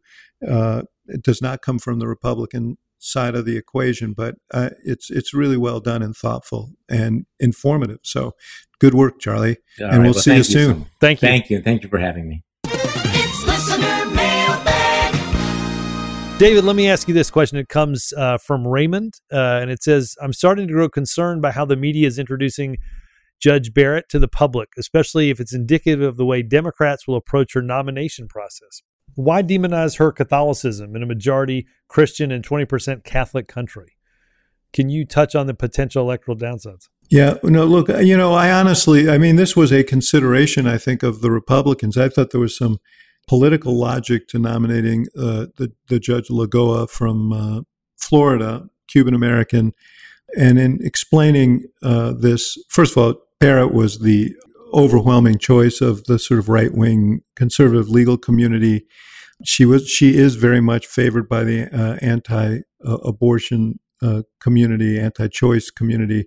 uh, 0.49 0.83
does 1.21 1.43
not 1.43 1.63
come 1.63 1.79
from 1.79 1.99
the 1.99 2.07
Republican 2.07 2.79
side 3.03 3.35
of 3.35 3.45
the 3.45 3.57
equation, 3.57 4.13
but 4.13 4.37
uh, 4.53 4.71
it's 4.85 5.11
it's 5.11 5.35
really 5.35 5.57
well 5.57 5.81
done 5.81 6.03
and 6.03 6.17
thoughtful 6.17 6.73
and 6.89 7.27
informative. 7.41 7.99
So, 8.05 8.33
good 8.79 8.95
work, 8.95 9.19
Charlie, 9.19 9.57
All 9.81 9.87
and 9.87 9.91
right, 9.91 9.99
we'll, 9.99 10.13
well 10.13 10.23
see 10.23 10.37
you 10.37 10.45
soon. 10.45 10.83
So 10.83 10.87
thank 11.01 11.21
you. 11.21 11.29
Thank 11.29 11.51
you. 11.51 11.63
Thank 11.63 11.83
you 11.83 11.89
for 11.89 11.99
having 11.99 12.29
me. 12.29 12.45
David, 16.39 16.65
let 16.65 16.75
me 16.75 16.89
ask 16.89 17.07
you 17.07 17.15
this 17.15 17.31
question. 17.31 17.59
It 17.59 17.69
comes 17.69 18.13
uh, 18.17 18.39
from 18.39 18.67
Raymond, 18.67 19.15
uh, 19.33 19.61
and 19.61 19.71
it 19.71 19.83
says, 19.83 20.17
"I'm 20.21 20.33
starting 20.33 20.69
to 20.69 20.73
grow 20.73 20.89
concerned 20.89 21.43
by 21.43 21.51
how 21.51 21.65
the 21.65 21.77
media 21.77 22.07
is 22.07 22.19
introducing." 22.19 22.79
Judge 23.41 23.75
Barrett 23.75 24.09
to 24.11 24.21
the 24.21 24.29
public, 24.29 24.69
especially 24.79 25.29
if 25.29 25.41
it's 25.41 25.53
indicative 25.53 26.01
of 26.01 26.17
the 26.17 26.25
way 26.25 26.45
Democrats 26.45 27.09
will 27.09 27.17
approach 27.17 27.55
her 27.55 27.63
nomination 27.63 28.29
process. 28.29 28.83
Why 29.15 29.43
demonize 29.43 29.99
her 29.99 30.13
Catholicism 30.13 30.97
in 30.97 31.03
a 31.03 31.07
majority 31.07 31.67
Christian 31.89 32.33
and 32.33 32.47
20% 32.47 33.05
Catholic 33.05 33.49
country? 33.49 33.97
Can 34.73 34.89
you 34.89 35.05
touch 35.05 35.35
on 35.35 35.47
the 35.47 35.55
potential 35.55 36.03
electoral 36.03 36.37
downsides? 36.37 36.89
Yeah, 37.11 37.35
no, 37.43 37.67
look, 37.67 37.89
you 37.89 38.17
know, 38.17 38.33
I 38.33 38.51
honestly, 38.51 39.11
I 39.11 39.19
mean, 39.19 39.37
this 39.37 39.55
was 39.55 39.71
a 39.71 39.85
consideration, 39.85 40.67
I 40.67 40.79
think, 40.79 41.03
of 41.03 41.21
the 41.21 41.31
Republicans. 41.31 41.99
I 41.99 42.09
thought 42.09 42.31
there 42.31 42.41
was 42.41 42.57
some 42.57 42.79
political 43.29 43.79
logic 43.79 44.29
to 44.29 44.39
nominating 44.39 45.07
uh, 45.17 45.47
the, 45.57 45.73
the 45.89 46.01
Judge 46.01 46.29
Lagoa 46.29 46.89
from 46.89 47.33
uh, 47.33 47.61
Florida, 47.99 48.67
Cuban 48.89 49.15
American. 49.15 49.75
And 50.39 50.59
in 50.59 50.79
explaining 50.83 51.67
uh, 51.83 52.13
this, 52.13 52.57
first 52.69 52.97
of 52.97 52.99
all, 52.99 53.15
Barrett 53.41 53.75
was 53.75 53.99
the 53.99 54.35
overwhelming 54.73 55.39
choice 55.39 55.81
of 55.81 56.05
the 56.05 56.19
sort 56.19 56.41
of 56.41 56.49
right 56.49 56.73
wing 56.73 57.23
conservative 57.37 57.89
legal 57.89 58.17
community. 58.19 58.87
She 59.45 59.65
was 59.65 59.89
she 59.89 60.17
is 60.17 60.37
very 60.37 60.61
much 60.61 60.87
favored 60.87 61.29
by 61.29 61.45
the 61.45 61.69
uh, 61.75 61.97
anti 62.01 62.61
abortion 62.85 63.79
uh, 64.03 64.23
community, 64.41 64.99
anti 64.99 65.29
choice 65.29 65.71
community. 65.71 66.27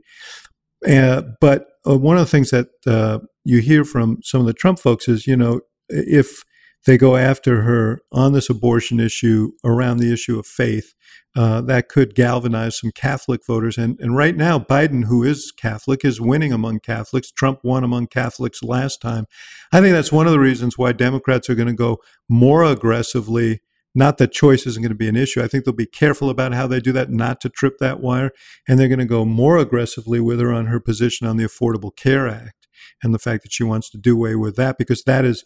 Uh, 0.88 1.24
but 1.42 1.68
uh, 1.88 1.98
one 1.98 2.18
of 2.18 2.22
the 2.22 2.32
things 2.32 2.52
that 2.52 2.68
uh, 2.88 3.20
you 3.44 3.60
hear 3.60 3.84
from 3.84 4.20
some 4.24 4.42
of 4.42 4.48
the 4.48 4.54
Trump 4.54 4.80
folks 4.80 5.08
is, 5.08 5.28
you 5.28 5.36
know, 5.36 5.62
if 5.90 6.44
they 6.86 6.98
go 6.98 7.16
after 7.16 7.64
her 7.64 8.02
on 8.12 8.34
this 8.34 8.50
abortion 8.50 9.00
issue 9.00 9.52
around 9.64 9.98
the 9.98 10.14
issue 10.14 10.38
of 10.40 10.46
faith, 10.46 10.94
uh, 11.36 11.60
that 11.62 11.90
could 11.90 12.16
galvanize 12.16 12.80
some 12.80 12.92
Catholic 12.92 13.46
voters. 13.46 13.78
And, 13.78 14.00
and 14.00 14.16
right 14.16 14.36
now, 14.36 14.58
Biden, 14.58 15.06
who 15.06 15.24
is 15.24 15.52
Catholic, 15.52 16.06
is 16.06 16.22
winning 16.22 16.54
among 16.54 16.80
Catholics. 16.80 17.32
Trump 17.32 17.60
won 17.64 17.84
among 17.84 18.08
Catholics 18.08 18.64
last 18.64 19.02
time. 19.02 19.26
I 19.74 19.82
think 19.82 19.94
that's 19.94 20.14
one 20.14 20.28
of 20.28 20.32
the 20.32 20.40
reasons 20.40 20.78
why 20.78 20.94
Democrats 20.94 21.50
are 21.50 21.56
going 21.56 21.68
to 21.68 21.74
go 21.74 21.98
more 22.30 22.64
aggressively. 22.64 23.62
Not 23.94 24.18
that 24.18 24.32
choice 24.32 24.66
isn't 24.66 24.82
going 24.82 24.90
to 24.90 24.96
be 24.96 25.10
an 25.10 25.18
issue. 25.18 25.42
I 25.42 25.48
think 25.48 25.66
they'll 25.66 25.74
be 25.74 25.86
careful 25.86 26.30
about 26.30 26.54
how 26.54 26.68
they 26.68 26.80
do 26.80 26.94
that, 26.94 27.10
not 27.10 27.42
to 27.42 27.50
trip 27.50 27.80
that 27.80 28.00
wire. 28.00 28.32
And 28.68 28.80
they're 28.80 28.88
going 28.88 29.00
to 29.00 29.06
go 29.06 29.26
more 29.26 29.58
aggressively 29.58 30.22
with 30.22 30.40
her 30.40 30.54
on 30.54 30.68
her 30.68 30.80
position 30.80 31.28
on 31.28 31.36
the 31.36 31.46
Affordable 31.46 31.96
Care 31.96 32.28
Act 32.28 32.68
and 33.04 33.14
the 33.14 33.20
fact 33.20 33.44
that 33.44 33.52
she 33.52 33.64
wants 33.64 33.90
to 33.90 33.98
do 33.98 34.16
away 34.16 34.36
with 34.36 34.56
that 34.56 34.78
because 34.78 35.04
that 35.04 35.26
is 35.26 35.44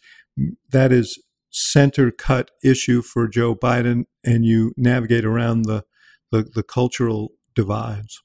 that 0.70 0.92
is 0.92 1.22
center 1.50 2.12
cut 2.12 2.52
issue 2.64 3.02
for 3.02 3.28
Joe 3.28 3.56
Biden 3.56 4.06
and 4.24 4.46
you 4.46 4.74
navigate 4.78 5.26
around 5.26 5.64
the, 5.64 5.84
the, 6.32 6.44
the, 6.44 6.64
cultural 6.64 7.32
divides. 7.56 8.22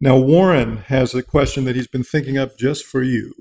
Now, 0.00 0.16
Warren 0.16 0.78
has 0.88 1.14
a 1.14 1.22
question 1.22 1.64
that 1.64 1.76
he's 1.76 1.86
been 1.86 2.02
thinking 2.02 2.36
up 2.36 2.58
just 2.58 2.84
for 2.84 3.02
you. 3.02 3.32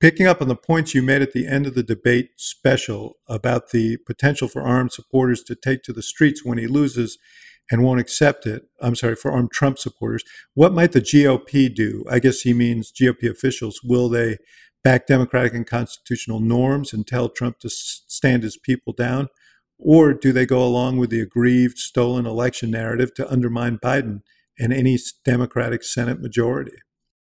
Picking 0.00 0.26
up 0.26 0.40
on 0.40 0.48
the 0.48 0.56
points 0.56 0.94
you 0.94 1.02
made 1.02 1.22
at 1.22 1.32
the 1.32 1.46
end 1.46 1.66
of 1.66 1.74
the 1.74 1.82
debate 1.82 2.30
special 2.36 3.16
about 3.28 3.70
the 3.70 3.98
potential 4.06 4.48
for 4.48 4.62
armed 4.62 4.92
supporters 4.92 5.42
to 5.44 5.54
take 5.54 5.82
to 5.82 5.92
the 5.92 6.02
streets 6.02 6.44
when 6.44 6.58
he 6.58 6.66
loses 6.66 7.18
and 7.70 7.82
won't 7.82 8.00
accept 8.00 8.46
it. 8.46 8.64
I'm 8.80 8.96
sorry, 8.96 9.14
for 9.14 9.30
armed 9.30 9.52
Trump 9.52 9.78
supporters. 9.78 10.24
What 10.54 10.72
might 10.72 10.92
the 10.92 11.00
GOP 11.00 11.72
do? 11.74 12.04
I 12.10 12.18
guess 12.18 12.40
he 12.40 12.52
means 12.52 12.92
GOP 12.92 13.30
officials. 13.30 13.80
Will 13.84 14.08
they 14.08 14.38
back 14.82 15.06
democratic 15.06 15.54
and 15.54 15.66
constitutional 15.66 16.40
norms 16.40 16.92
and 16.92 17.06
tell 17.06 17.28
Trump 17.28 17.58
to 17.60 17.70
stand 17.70 18.42
his 18.42 18.56
people 18.56 18.92
down? 18.92 19.28
Or 19.78 20.12
do 20.12 20.32
they 20.32 20.44
go 20.44 20.62
along 20.62 20.98
with 20.98 21.10
the 21.10 21.20
aggrieved, 21.20 21.78
stolen 21.78 22.26
election 22.26 22.70
narrative 22.70 23.14
to 23.14 23.30
undermine 23.30 23.78
Biden 23.78 24.20
and 24.58 24.72
any 24.72 24.98
Democratic 25.24 25.82
Senate 25.82 26.20
majority? 26.20 26.76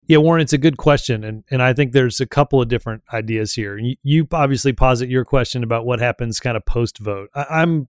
Yeah, 0.08 0.18
Warren, 0.18 0.42
it's 0.42 0.52
a 0.52 0.58
good 0.58 0.76
question, 0.76 1.22
and 1.22 1.44
and 1.48 1.62
I 1.62 1.72
think 1.72 1.92
there's 1.92 2.20
a 2.20 2.26
couple 2.26 2.60
of 2.60 2.68
different 2.68 3.02
ideas 3.12 3.54
here. 3.54 3.78
You, 3.78 3.94
you 4.02 4.26
obviously 4.32 4.72
posit 4.72 5.08
your 5.08 5.24
question 5.24 5.62
about 5.62 5.86
what 5.86 6.00
happens 6.00 6.40
kind 6.40 6.56
of 6.56 6.66
post 6.66 6.98
vote. 6.98 7.28
I'm 7.34 7.88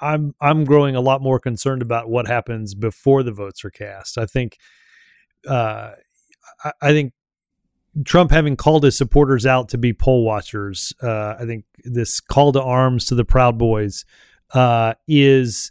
I'm 0.00 0.34
I'm 0.40 0.64
growing 0.64 0.96
a 0.96 1.02
lot 1.02 1.20
more 1.20 1.38
concerned 1.38 1.82
about 1.82 2.08
what 2.08 2.26
happens 2.26 2.74
before 2.74 3.22
the 3.22 3.32
votes 3.32 3.62
are 3.62 3.70
cast. 3.70 4.16
I 4.16 4.24
think 4.24 4.56
uh, 5.46 5.90
I, 6.64 6.72
I 6.80 6.92
think 6.92 7.12
Trump 8.04 8.30
having 8.30 8.56
called 8.56 8.84
his 8.84 8.96
supporters 8.98 9.46
out 9.46 9.68
to 9.68 9.78
be 9.78 9.92
poll 9.92 10.24
watchers, 10.24 10.92
uh, 11.02 11.36
I 11.38 11.44
think 11.46 11.64
this 11.84 12.20
call 12.20 12.52
to 12.52 12.62
arms 12.62 13.04
to 13.06 13.14
the 13.14 13.24
Proud 13.24 13.56
Boys 13.58 14.04
uh, 14.52 14.94
is, 15.06 15.70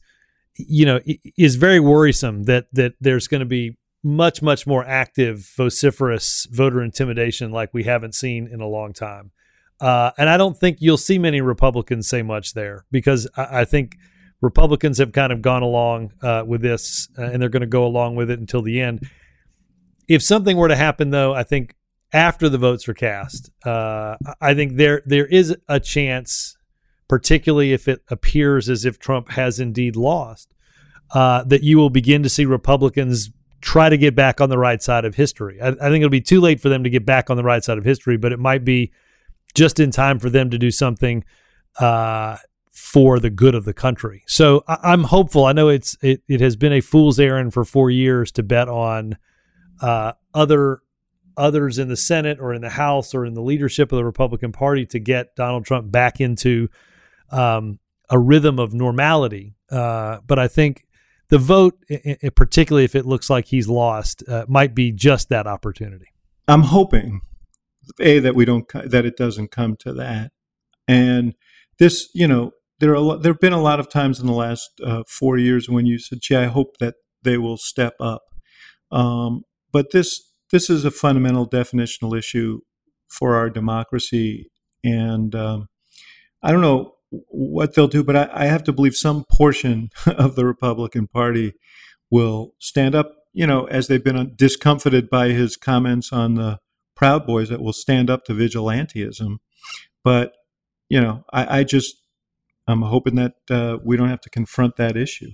you 0.56 0.86
know, 0.86 1.00
is 1.38 1.56
very 1.56 1.80
worrisome. 1.80 2.44
That 2.44 2.68
that 2.74 2.94
there's 3.02 3.28
going 3.28 3.40
to 3.40 3.46
be 3.46 3.78
much 4.04 4.42
much 4.42 4.66
more 4.66 4.86
active, 4.86 5.52
vociferous 5.58 6.48
voter 6.52 6.82
intimidation 6.82 7.52
like 7.52 7.74
we 7.74 7.84
haven't 7.84 8.16
seen 8.16 8.48
in 8.48 8.62
a 8.62 8.68
long 8.68 8.94
time. 8.94 9.32
Uh, 9.82 10.12
and 10.18 10.30
I 10.30 10.38
don't 10.38 10.58
think 10.58 10.78
you'll 10.80 10.98
see 10.98 11.20
many 11.20 11.42
Republicans 11.42 12.08
say 12.08 12.22
much 12.22 12.54
there 12.54 12.86
because 12.92 13.28
I, 13.36 13.62
I 13.62 13.66
think 13.66 13.98
Republicans 14.40 14.98
have 14.98 15.12
kind 15.12 15.34
of 15.34 15.42
gone 15.42 15.64
along 15.64 16.14
uh, 16.22 16.44
with 16.46 16.62
this, 16.62 17.10
uh, 17.18 17.24
and 17.24 17.42
they're 17.42 17.50
going 17.50 17.62
to 17.62 17.68
go 17.68 17.86
along 17.86 18.16
with 18.16 18.30
it 18.30 18.40
until 18.40 18.62
the 18.62 18.82
end. 18.82 19.10
If 20.08 20.22
something 20.22 20.58
were 20.58 20.68
to 20.68 20.76
happen, 20.76 21.12
though, 21.12 21.34
I 21.34 21.44
think 21.44 21.76
after 22.14 22.48
the 22.48 22.60
votes 22.60 22.88
are 22.88 22.94
cast. 22.94 23.50
Uh, 23.66 24.16
I 24.40 24.54
think 24.54 24.78
there 24.78 25.02
there 25.06 25.26
is 25.26 25.56
a 25.68 25.80
chance, 25.80 26.56
particularly 27.10 27.74
if 27.74 27.88
it 27.88 28.02
appears 28.10 28.70
as 28.70 28.86
if 28.86 29.00
Trump 29.00 29.32
has 29.32 29.60
indeed 29.60 29.96
lost, 29.96 30.54
uh, 31.14 31.44
that 31.46 31.64
you 31.64 31.78
will 31.78 31.90
begin 31.90 32.24
to 32.24 32.30
see 32.30 32.46
Republicans 32.46 33.32
try 33.62 33.90
to 33.90 33.98
get 33.98 34.14
back 34.14 34.42
on 34.42 34.50
the 34.50 34.58
right 34.58 34.84
side 34.84 35.06
of 35.06 35.16
history. 35.16 35.60
I, 35.62 35.70
I, 35.70 35.74
think 35.74 35.98
it'll 35.98 36.10
be 36.10 36.22
too 36.22 36.42
late 36.42 36.60
for 36.60 36.68
them 36.68 36.84
to 36.84 36.90
get 36.90 37.06
back 37.06 37.30
on 37.30 37.38
the 37.38 37.44
right 37.44 37.64
side 37.64 37.78
of 37.78 37.86
history, 37.86 38.18
but 38.18 38.34
it 38.34 38.40
might 38.40 38.66
be 38.66 38.92
just 39.56 39.80
in 39.80 39.90
time 39.90 40.20
for 40.20 40.30
them 40.30 40.50
to 40.50 40.58
do 40.58 40.70
something 40.70 41.24
uh, 41.80 42.38
for 42.72 43.20
the 43.20 43.30
good 43.30 43.56
of 43.56 43.64
the 43.64 43.74
country. 43.74 44.24
So 44.28 44.64
I, 44.68 44.92
am 44.92 45.06
hopeful. 45.06 45.46
I 45.46 45.54
know 45.54 45.70
it's 45.70 45.96
it, 46.02 46.22
it 46.28 46.42
has 46.42 46.56
been 46.58 46.74
a 46.74 46.82
fool's 46.82 47.20
errand 47.20 47.54
for 47.54 47.64
four 47.64 47.90
years 47.90 48.32
to 48.34 48.44
bet 48.44 48.68
on 48.68 49.18
uh, 49.82 50.14
other 50.34 50.83
others 51.38 51.78
in 51.78 51.88
the 51.88 51.98
Senate 51.98 52.40
or 52.40 52.54
in 52.54 52.62
the 52.62 52.70
House 52.70 53.14
or 53.14 53.26
in 53.26 53.34
the 53.34 53.42
leadership 53.42 53.92
of 53.92 53.98
the 53.98 54.06
Republican 54.06 54.52
Party 54.52 54.86
to 54.88 55.00
get 55.00 55.36
Donald 55.36 55.66
Trump 55.66 55.92
back 55.92 56.20
into 56.20 56.70
um, 57.32 57.80
a 58.10 58.20
rhythm 58.20 58.60
of 58.60 58.74
normality. 58.74 59.56
Uh, 59.70 60.20
but 60.26 60.40
I 60.40 60.48
think 60.48 60.86
the 61.30 61.38
vote, 61.38 61.84
particularly 62.36 62.86
if 62.86 62.96
it 62.96 63.06
looks 63.06 63.30
like 63.30 63.48
he's 63.48 63.68
lost, 63.68 64.24
uh, 64.28 64.46
might 64.48 64.76
be 64.76 64.92
just 64.92 65.30
that 65.30 65.48
opportunity. 65.48 66.08
I'm 66.48 66.64
hoping, 66.64 67.22
a 68.00 68.20
that 68.20 68.36
we 68.36 68.46
don't 68.46 68.68
that 68.74 69.06
it 69.06 69.18
doesn't 69.18 69.50
come 69.52 69.76
to 69.78 69.94
that, 69.94 70.32
and 70.88 71.34
this, 71.80 72.10
you 72.14 72.28
know, 72.28 72.52
there 72.80 72.96
are 72.96 73.18
there 73.18 73.34
have 73.34 73.40
been 73.40 73.54
a 73.54 73.62
lot 73.62 73.80
of 73.80 73.90
times 73.90 74.20
in 74.20 74.28
the 74.28 74.34
last 74.34 74.70
uh, 74.84 75.04
four 75.08 75.38
years 75.38 75.70
when 75.70 75.86
you 75.86 75.98
said, 75.98 76.20
"Gee, 76.22 76.36
I 76.36 76.46
hope 76.46 76.78
that 76.80 76.96
they 77.24 77.38
will 77.38 77.58
step 77.58 77.96
up," 78.00 78.24
um, 78.92 79.44
but 79.72 79.92
this 79.92 80.33
this 80.54 80.70
is 80.70 80.86
a 80.86 80.92
fundamental 80.92 81.50
definitional 81.50 82.16
issue 82.16 82.62
for 83.08 83.36
our 83.36 83.50
democracy, 83.50 84.52
and 84.84 85.34
um, 85.34 85.68
I 86.44 86.52
don't 86.52 86.62
know 86.62 86.94
what 87.10 87.74
they'll 87.74 87.88
do, 87.88 88.04
but 88.04 88.16
I, 88.16 88.30
I 88.32 88.46
have 88.46 88.64
to 88.66 88.72
believe 88.72 88.96
some 88.96 89.26
portion 89.32 89.90
of 90.06 90.36
the 90.36 90.46
Republican 90.46 91.08
Party 91.08 91.54
will 92.12 92.54
stand 92.60 92.94
up. 92.94 93.16
You 93.34 93.48
know, 93.48 93.66
as 93.66 93.88
they've 93.88 94.04
been 94.04 94.36
discomfited 94.36 95.10
by 95.10 95.30
his 95.30 95.58
comments 95.58 96.14
on 96.14 96.36
the 96.36 96.60
Proud 96.96 97.26
Boys, 97.26 97.50
that 97.50 97.60
will 97.60 97.74
stand 97.74 98.12
up 98.12 98.24
to 98.26 98.34
vigilantism. 98.34 99.38
But 100.04 100.34
you 100.88 101.02
know, 101.02 101.26
I, 101.34 101.60
I 101.60 101.64
just 101.64 101.96
I'm 102.68 102.84
hoping 102.84 103.16
that 103.16 103.34
uh, 103.50 103.80
we 103.84 103.98
don't 103.98 104.10
have 104.10 104.22
to 104.22 104.30
confront 104.30 104.76
that 104.76 104.96
issue. 104.96 105.32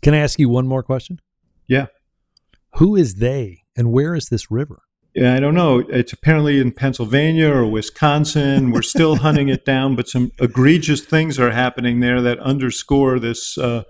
Can 0.00 0.14
I 0.14 0.18
ask 0.18 0.38
you 0.38 0.48
one 0.48 0.68
more 0.68 0.84
question? 0.84 1.20
Yeah. 1.66 1.86
Who 2.76 2.94
is 2.94 3.16
they, 3.16 3.64
and 3.78 3.92
where 3.92 4.14
is 4.14 4.28
this 4.28 4.50
river? 4.50 4.82
Yeah, 5.14 5.34
I 5.34 5.40
don't 5.40 5.54
know. 5.54 5.78
It's 5.88 6.12
apparently 6.12 6.60
in 6.60 6.72
Pennsylvania 6.72 7.50
or 7.50 7.66
Wisconsin. 7.66 8.70
We're 8.70 8.82
still 8.82 9.16
hunting 9.26 9.48
it 9.48 9.64
down, 9.64 9.96
but 9.96 10.08
some 10.08 10.32
egregious 10.38 11.00
things 11.00 11.38
are 11.38 11.50
happening 11.50 12.00
there 12.00 12.20
that 12.20 12.38
underscore 12.40 13.18
this 13.18 13.56
uh, 13.56 13.84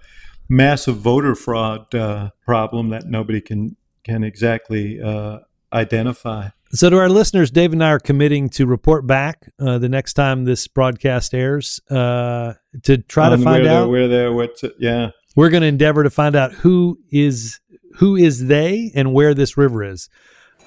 massive 0.48 0.98
voter 0.98 1.34
fraud 1.34 1.92
uh, 1.94 2.30
problem 2.46 2.90
that 2.90 3.06
nobody 3.06 3.40
can 3.40 3.76
can 4.04 4.22
exactly 4.22 5.00
uh, 5.00 5.40
identify. 5.72 6.48
So, 6.70 6.90
to 6.90 6.98
our 6.98 7.08
listeners, 7.08 7.50
Dave 7.50 7.72
and 7.72 7.82
I 7.82 7.90
are 7.90 7.98
committing 7.98 8.50
to 8.50 8.66
report 8.66 9.06
back 9.06 9.50
uh, 9.58 9.78
the 9.78 9.88
next 9.88 10.14
time 10.14 10.44
this 10.44 10.68
broadcast 10.68 11.34
airs 11.34 11.80
uh, 11.90 12.54
to 12.84 12.98
try 12.98 13.30
to 13.30 13.38
find 13.38 13.64
where 13.64 13.72
out 13.72 13.90
where 13.90 14.08
they're 14.08 14.32
what's 14.32 14.62
yeah. 14.78 15.10
We're 15.36 15.50
going 15.50 15.62
to 15.62 15.68
endeavor 15.68 16.02
to 16.02 16.10
find 16.10 16.34
out 16.34 16.52
who 16.52 16.98
is 17.10 17.60
who 17.96 18.16
is 18.16 18.46
they 18.46 18.92
and 18.94 19.12
where 19.12 19.34
this 19.34 19.56
river 19.56 19.84
is. 19.84 20.08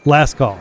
Last 0.05 0.37
call. 0.37 0.55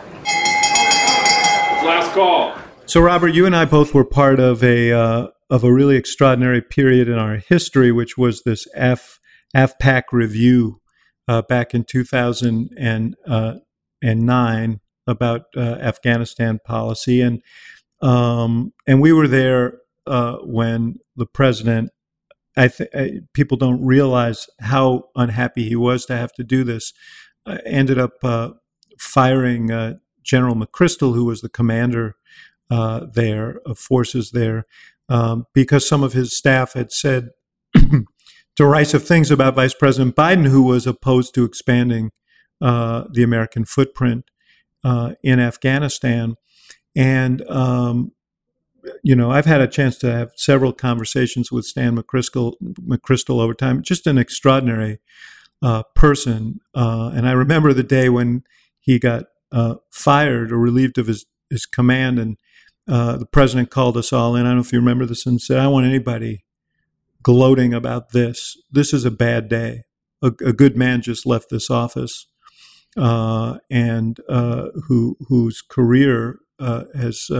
Last 1.84 2.12
call. 2.12 2.57
So, 2.86 3.01
Robert, 3.01 3.28
you 3.28 3.46
and 3.46 3.55
I 3.55 3.64
both 3.64 3.94
were 3.94 4.05
part 4.05 4.40
of 4.40 4.62
a 4.64 4.92
uh, 4.92 5.28
of 5.48 5.64
a 5.64 5.72
really 5.72 5.96
extraordinary 5.96 6.61
period 6.61 7.09
in 7.09 7.18
our 7.18 7.36
history, 7.36 7.92
which 7.92 8.16
was 8.18 8.42
this 8.42 8.66
F 8.74 9.18
AfPak 9.55 10.05
review 10.12 10.80
uh, 11.28 11.42
back 11.42 11.74
in 11.74 11.84
two 11.84 12.05
thousand 12.05 12.70
and 12.78 13.16
uh, 13.26 13.55
and 14.03 14.26
nine 14.26 14.80
about 15.07 15.42
uh, 15.57 15.61
Afghanistan 15.61 16.59
policy, 16.64 17.20
and 17.20 17.42
um, 18.03 18.72
and 18.86 19.01
we 19.01 19.12
were 19.12 19.28
there 19.28 19.78
uh, 20.07 20.36
when 20.38 20.96
the 21.16 21.26
president. 21.26 21.90
I 22.61 22.68
think 22.68 22.90
people 23.32 23.56
don't 23.56 23.82
realize 23.82 24.46
how 24.61 25.04
unhappy 25.16 25.66
he 25.66 25.76
was 25.76 26.04
to 26.06 26.16
have 26.16 26.32
to 26.34 26.44
do 26.44 26.62
this. 26.62 26.92
Uh, 27.46 27.56
ended 27.64 27.98
up 27.98 28.22
uh, 28.22 28.50
firing 28.98 29.70
uh, 29.70 29.94
General 30.22 30.54
McChrystal, 30.54 31.14
who 31.14 31.24
was 31.24 31.40
the 31.40 31.48
commander 31.48 32.16
uh, 32.70 33.06
there 33.11 33.61
of 33.64 33.78
forces 33.78 34.32
there, 34.32 34.66
um, 35.08 35.46
because 35.54 35.88
some 35.88 36.02
of 36.02 36.12
his 36.12 36.36
staff 36.36 36.74
had 36.74 36.92
said 36.92 37.30
derisive 38.56 39.06
things 39.06 39.30
about 39.30 39.54
Vice 39.54 39.74
President 39.74 40.14
Biden, 40.14 40.46
who 40.46 40.62
was 40.62 40.86
opposed 40.86 41.34
to 41.36 41.44
expanding 41.44 42.11
the 42.61 43.22
American 43.24 43.64
footprint 43.64 44.30
uh, 44.84 45.14
in 45.22 45.40
Afghanistan. 45.40 46.34
And, 46.94 47.40
um, 47.48 48.12
you 49.02 49.14
know, 49.14 49.30
I've 49.30 49.46
had 49.46 49.60
a 49.60 49.66
chance 49.66 49.96
to 49.98 50.10
have 50.10 50.32
several 50.36 50.72
conversations 50.72 51.50
with 51.50 51.64
Stan 51.64 51.96
McChrystal, 51.96 52.54
McChrystal 52.62 53.40
over 53.40 53.54
time, 53.54 53.82
just 53.82 54.06
an 54.06 54.18
extraordinary 54.18 54.98
uh, 55.62 55.82
person. 55.94 56.60
Uh, 56.74 57.10
and 57.14 57.28
I 57.28 57.32
remember 57.32 57.72
the 57.72 57.82
day 57.82 58.08
when 58.08 58.44
he 58.78 58.98
got 58.98 59.24
uh, 59.52 59.76
fired 59.90 60.52
or 60.52 60.58
relieved 60.58 60.98
of 60.98 61.06
his, 61.06 61.26
his 61.48 61.66
command, 61.66 62.18
and 62.18 62.36
uh, 62.88 63.16
the 63.16 63.26
president 63.26 63.70
called 63.70 63.96
us 63.96 64.12
all 64.12 64.36
in. 64.36 64.46
I 64.46 64.50
don't 64.50 64.56
know 64.56 64.62
if 64.62 64.72
you 64.72 64.78
remember 64.78 65.06
this 65.06 65.26
and 65.26 65.40
said, 65.40 65.58
I 65.58 65.68
want 65.68 65.86
anybody 65.86 66.44
gloating 67.22 67.74
about 67.74 68.10
this. 68.10 68.56
This 68.70 68.92
is 68.92 69.04
a 69.04 69.10
bad 69.10 69.48
day. 69.48 69.84
A, 70.22 70.28
a 70.44 70.52
good 70.52 70.76
man 70.76 71.02
just 71.02 71.26
left 71.26 71.50
this 71.50 71.70
office 71.70 72.26
uh, 72.96 73.58
and 73.70 74.18
uh, 74.28 74.68
who 74.86 75.16
whose 75.28 75.62
career 75.62 76.40
has 76.58 77.30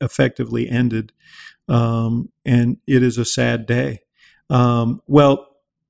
effectively 0.00 0.68
ended, 0.68 1.12
um, 1.68 2.30
and 2.44 2.78
it 2.86 3.02
is 3.02 3.18
a 3.18 3.24
sad 3.24 3.66
day. 3.66 4.00
Um, 4.50 5.00
well, 5.06 5.46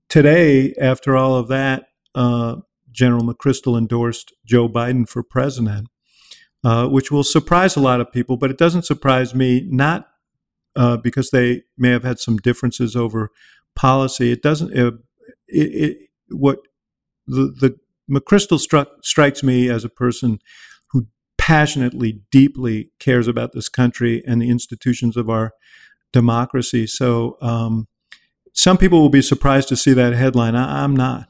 today, 0.09 0.74
after 0.80 1.16
all 1.16 1.36
of 1.36 1.48
that, 1.48 1.88
uh, 2.14 2.57
General 2.90 3.24
McChrystal 3.24 3.76
endorsed 3.76 4.32
Joe 4.44 4.68
Biden 4.68 5.09
for 5.09 5.22
president, 5.22 5.88
which 6.64 7.11
will 7.11 7.24
surprise 7.24 7.76
a 7.76 7.80
lot 7.80 8.00
of 8.00 8.11
people, 8.11 8.36
but 8.38 8.50
it 8.50 8.57
doesn't 8.57 8.86
surprise 8.86 9.34
me. 9.34 9.66
Not 9.68 10.09
because 11.02 11.30
they 11.30 11.62
may 11.76 11.90
have 11.90 12.04
had 12.04 12.18
some 12.18 12.38
differences 12.38 12.96
over 12.96 13.30
policy. 13.74 14.32
It 14.32 14.42
doesn't. 14.42 14.72
it, 14.72 14.94
it 15.48 15.98
what 16.30 16.61
the, 17.26 17.54
the 17.61 17.78
McChrystal 18.11 18.59
struck, 18.59 18.88
strikes 19.02 19.42
me 19.42 19.68
as 19.68 19.84
a 19.84 19.88
person 19.88 20.38
passionately, 21.47 22.18
deeply 22.32 22.90
cares 22.99 23.28
about 23.28 23.53
this 23.53 23.68
country 23.68 24.20
and 24.26 24.42
the 24.42 24.51
institutions 24.51 25.16
of 25.16 25.30
our 25.30 25.53
democracy. 26.12 26.88
So, 26.88 27.38
um, 27.40 27.86
some 28.53 28.76
people 28.76 29.01
will 29.01 29.11
be 29.11 29.22
surprised 29.22 29.68
to 29.68 29.76
see 29.76 29.92
that 29.92 30.12
headline. 30.12 30.57
I, 30.57 30.82
am 30.82 30.97
not. 30.97 31.28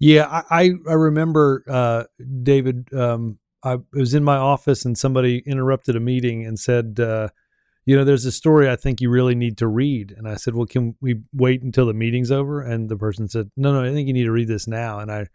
Yeah, 0.00 0.42
I, 0.50 0.72
I 0.88 0.94
remember, 0.94 1.62
uh, 1.68 2.04
David. 2.42 2.92
Um, 2.92 3.38
I 3.62 3.76
was 3.92 4.14
in 4.14 4.24
my 4.24 4.36
office 4.36 4.84
and 4.84 4.98
somebody 4.98 5.44
interrupted 5.46 5.94
a 5.94 6.00
meeting 6.00 6.44
and 6.44 6.58
said, 6.58 6.98
uh, 6.98 7.28
you 7.84 7.94
know, 7.94 8.02
there's 8.02 8.24
a 8.24 8.32
story 8.32 8.68
I 8.68 8.74
think 8.74 9.00
you 9.00 9.10
really 9.10 9.36
need 9.36 9.58
to 9.58 9.68
read. 9.68 10.12
And 10.16 10.26
I 10.26 10.34
said, 10.34 10.56
well, 10.56 10.66
can 10.66 10.96
we 11.00 11.20
wait 11.32 11.62
until 11.62 11.86
the 11.86 11.94
meeting's 11.94 12.32
over? 12.32 12.62
And 12.62 12.88
the 12.88 12.96
person 12.96 13.28
said, 13.28 13.52
no, 13.56 13.72
no, 13.72 13.88
I 13.88 13.92
think 13.92 14.08
you 14.08 14.14
need 14.14 14.24
to 14.24 14.32
read 14.32 14.48
this 14.48 14.66
now. 14.66 14.98
And 14.98 15.12
I 15.12 15.28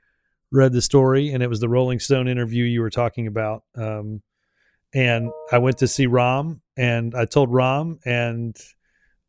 read 0.51 0.73
the 0.73 0.81
story, 0.81 1.31
and 1.31 1.43
it 1.43 1.49
was 1.49 1.59
the 1.59 1.69
Rolling 1.69 1.99
Stone 1.99 2.27
interview 2.27 2.63
you 2.63 2.81
were 2.81 2.89
talking 2.89 3.27
about. 3.27 3.63
Um, 3.75 4.21
and 4.93 5.31
I 5.51 5.57
went 5.57 5.77
to 5.79 5.87
see 5.87 6.07
Rahm, 6.07 6.61
and 6.77 7.13
I 7.13 7.25
told 7.25 7.49
Rahm, 7.49 7.99
and 8.05 8.55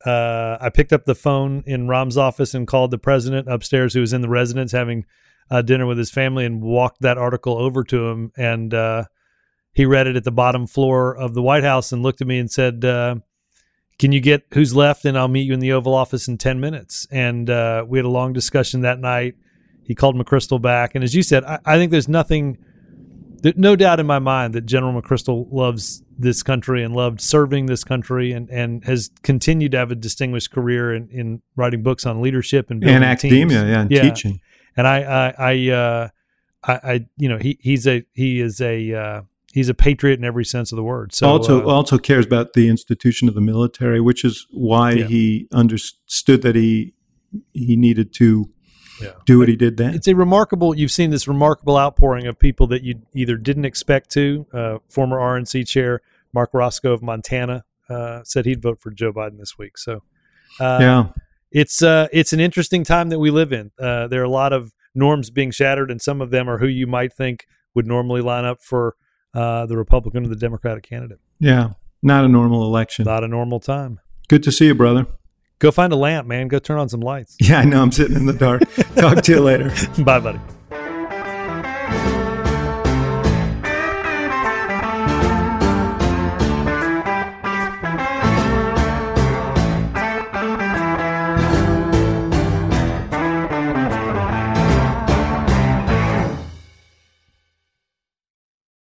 uh, 0.06 0.58
I 0.60 0.70
picked 0.70 0.92
up 0.92 1.04
the 1.04 1.14
phone 1.14 1.64
in 1.66 1.88
Rahm's 1.88 2.16
office 2.16 2.54
and 2.54 2.66
called 2.66 2.90
the 2.90 2.98
president 2.98 3.48
upstairs, 3.48 3.94
who 3.94 4.00
was 4.00 4.12
in 4.12 4.20
the 4.20 4.28
residence 4.28 4.72
having 4.72 5.04
uh, 5.50 5.62
dinner 5.62 5.86
with 5.86 5.98
his 5.98 6.10
family, 6.10 6.44
and 6.44 6.62
walked 6.62 7.00
that 7.00 7.18
article 7.18 7.58
over 7.58 7.82
to 7.84 8.08
him. 8.08 8.32
And 8.36 8.72
uh, 8.72 9.04
he 9.72 9.84
read 9.84 10.06
it 10.06 10.16
at 10.16 10.24
the 10.24 10.30
bottom 10.30 10.66
floor 10.66 11.16
of 11.16 11.34
the 11.34 11.42
White 11.42 11.64
House 11.64 11.90
and 11.90 12.02
looked 12.02 12.20
at 12.20 12.26
me 12.28 12.38
and 12.38 12.50
said, 12.50 12.84
uh, 12.84 13.16
"Can 13.98 14.12
you 14.12 14.20
get 14.20 14.46
who's 14.52 14.76
left, 14.76 15.04
and 15.04 15.18
I'll 15.18 15.26
meet 15.28 15.46
you 15.46 15.54
in 15.54 15.60
the 15.60 15.72
Oval 15.72 15.94
Office 15.94 16.28
in 16.28 16.38
ten 16.38 16.60
minutes." 16.60 17.08
And 17.10 17.50
uh, 17.50 17.84
we 17.88 17.98
had 17.98 18.04
a 18.04 18.10
long 18.10 18.32
discussion 18.32 18.82
that 18.82 19.00
night 19.00 19.34
he 19.88 19.94
called 19.94 20.14
McChrystal 20.14 20.60
back, 20.60 20.94
and 20.94 21.02
as 21.02 21.14
you 21.14 21.22
said, 21.22 21.42
I, 21.44 21.58
I 21.64 21.76
think 21.76 21.90
there's 21.90 22.08
nothing, 22.08 22.58
no 23.56 23.74
doubt 23.74 23.98
in 23.98 24.06
my 24.06 24.18
mind 24.18 24.54
that 24.54 24.66
General 24.66 25.00
McChrystal 25.00 25.50
loves 25.50 26.04
this 26.18 26.42
country 26.42 26.84
and 26.84 26.94
loved 26.94 27.22
serving 27.22 27.66
this 27.66 27.82
country, 27.82 28.30
and 28.32 28.50
and 28.50 28.84
has 28.84 29.10
continued 29.22 29.72
to 29.72 29.78
have 29.78 29.90
a 29.90 29.94
distinguished 29.96 30.52
career 30.52 30.94
in, 30.94 31.08
in 31.08 31.42
writing 31.56 31.82
books 31.82 32.04
on 32.04 32.20
leadership 32.20 32.70
and 32.70 32.84
and 32.84 33.02
academia, 33.02 33.66
yeah, 33.66 33.80
and 33.80 33.90
yeah. 33.90 34.02
teaching. 34.02 34.40
And 34.76 34.86
I, 34.86 35.00
I, 35.02 35.34
I, 35.38 35.70
uh, 35.70 36.08
I, 36.62 36.72
I, 36.72 37.06
you 37.16 37.28
know, 37.28 37.38
he 37.38 37.58
he's 37.60 37.86
a 37.86 38.04
he 38.12 38.40
is 38.40 38.60
a 38.60 38.92
uh, 38.92 39.22
he's 39.52 39.68
a 39.68 39.74
patriot 39.74 40.18
in 40.18 40.24
every 40.24 40.44
sense 40.44 40.70
of 40.70 40.76
the 40.76 40.82
word. 40.82 41.14
So 41.14 41.26
also 41.28 41.66
uh, 41.66 41.72
also 41.72 41.98
cares 41.98 42.26
about 42.26 42.52
the 42.52 42.68
institution 42.68 43.26
of 43.26 43.34
the 43.34 43.40
military, 43.40 44.00
which 44.00 44.24
is 44.24 44.46
why 44.50 44.92
yeah. 44.92 45.06
he 45.06 45.48
understood 45.50 46.42
that 46.42 46.54
he 46.54 46.94
he 47.54 47.74
needed 47.74 48.12
to 48.14 48.50
yeah. 49.00 49.12
do 49.24 49.38
what 49.38 49.48
he 49.48 49.56
did 49.56 49.76
then. 49.76 49.94
It's 49.94 50.08
a 50.08 50.14
remarkable. 50.14 50.74
You've 50.74 50.90
seen 50.90 51.10
this 51.10 51.26
remarkable 51.28 51.76
outpouring 51.76 52.26
of 52.26 52.38
people 52.38 52.66
that 52.68 52.82
you 52.82 53.00
either 53.14 53.36
didn't 53.36 53.64
expect 53.64 54.10
to. 54.10 54.46
Uh, 54.52 54.78
former 54.88 55.18
RNC 55.18 55.66
chair 55.66 56.00
Marc 56.32 56.52
Racicot 56.52 56.92
of 56.92 57.02
Montana 57.02 57.64
uh, 57.88 58.22
said 58.24 58.44
he'd 58.46 58.62
vote 58.62 58.80
for 58.80 58.90
Joe 58.90 59.12
Biden 59.12 59.38
this 59.38 59.56
week. 59.58 59.78
So 59.78 60.02
Uh, 60.60 60.78
yeah. 60.80 61.06
it's 61.50 61.82
uh, 61.82 62.08
it's 62.12 62.32
an 62.32 62.40
interesting 62.40 62.84
time 62.84 63.08
that 63.10 63.18
we 63.18 63.30
live 63.30 63.52
in. 63.52 63.70
Uh, 63.78 64.06
there 64.08 64.20
are 64.20 64.24
a 64.24 64.30
lot 64.30 64.52
of 64.52 64.74
norms 64.94 65.30
being 65.30 65.50
shattered, 65.50 65.90
and 65.90 66.00
some 66.00 66.20
of 66.20 66.30
them 66.30 66.48
are 66.48 66.58
who 66.58 66.66
you 66.66 66.86
might 66.86 67.12
think 67.12 67.46
would 67.74 67.86
normally 67.86 68.20
line 68.20 68.44
up 68.44 68.60
for 68.60 68.96
uh, 69.34 69.66
the 69.66 69.76
Republican 69.76 70.24
or 70.24 70.28
the 70.28 70.36
Democratic 70.36 70.84
candidate. 70.84 71.20
Yeah. 71.38 71.72
Not 72.02 72.24
a 72.24 72.28
normal 72.28 72.64
election. 72.64 73.04
Not 73.04 73.24
a 73.24 73.28
normal 73.28 73.60
time. 73.60 74.00
Good 74.28 74.42
to 74.44 74.52
see 74.52 74.66
you, 74.66 74.74
brother. 74.74 75.06
Go 75.58 75.70
find 75.70 75.92
a 75.92 75.96
lamp, 75.96 76.26
man. 76.26 76.48
Go 76.48 76.58
turn 76.58 76.78
on 76.78 76.88
some 76.88 77.00
lights. 77.00 77.36
Yeah, 77.40 77.58
I 77.58 77.64
know. 77.64 77.82
I'm 77.82 77.92
sitting 77.92 78.16
in 78.16 78.26
the 78.26 78.32
dark. 78.32 78.62
Talk 78.96 79.22
to 79.22 79.32
you 79.32 79.40
later. 79.40 79.72
Bye, 80.02 80.20
buddy. 80.20 80.40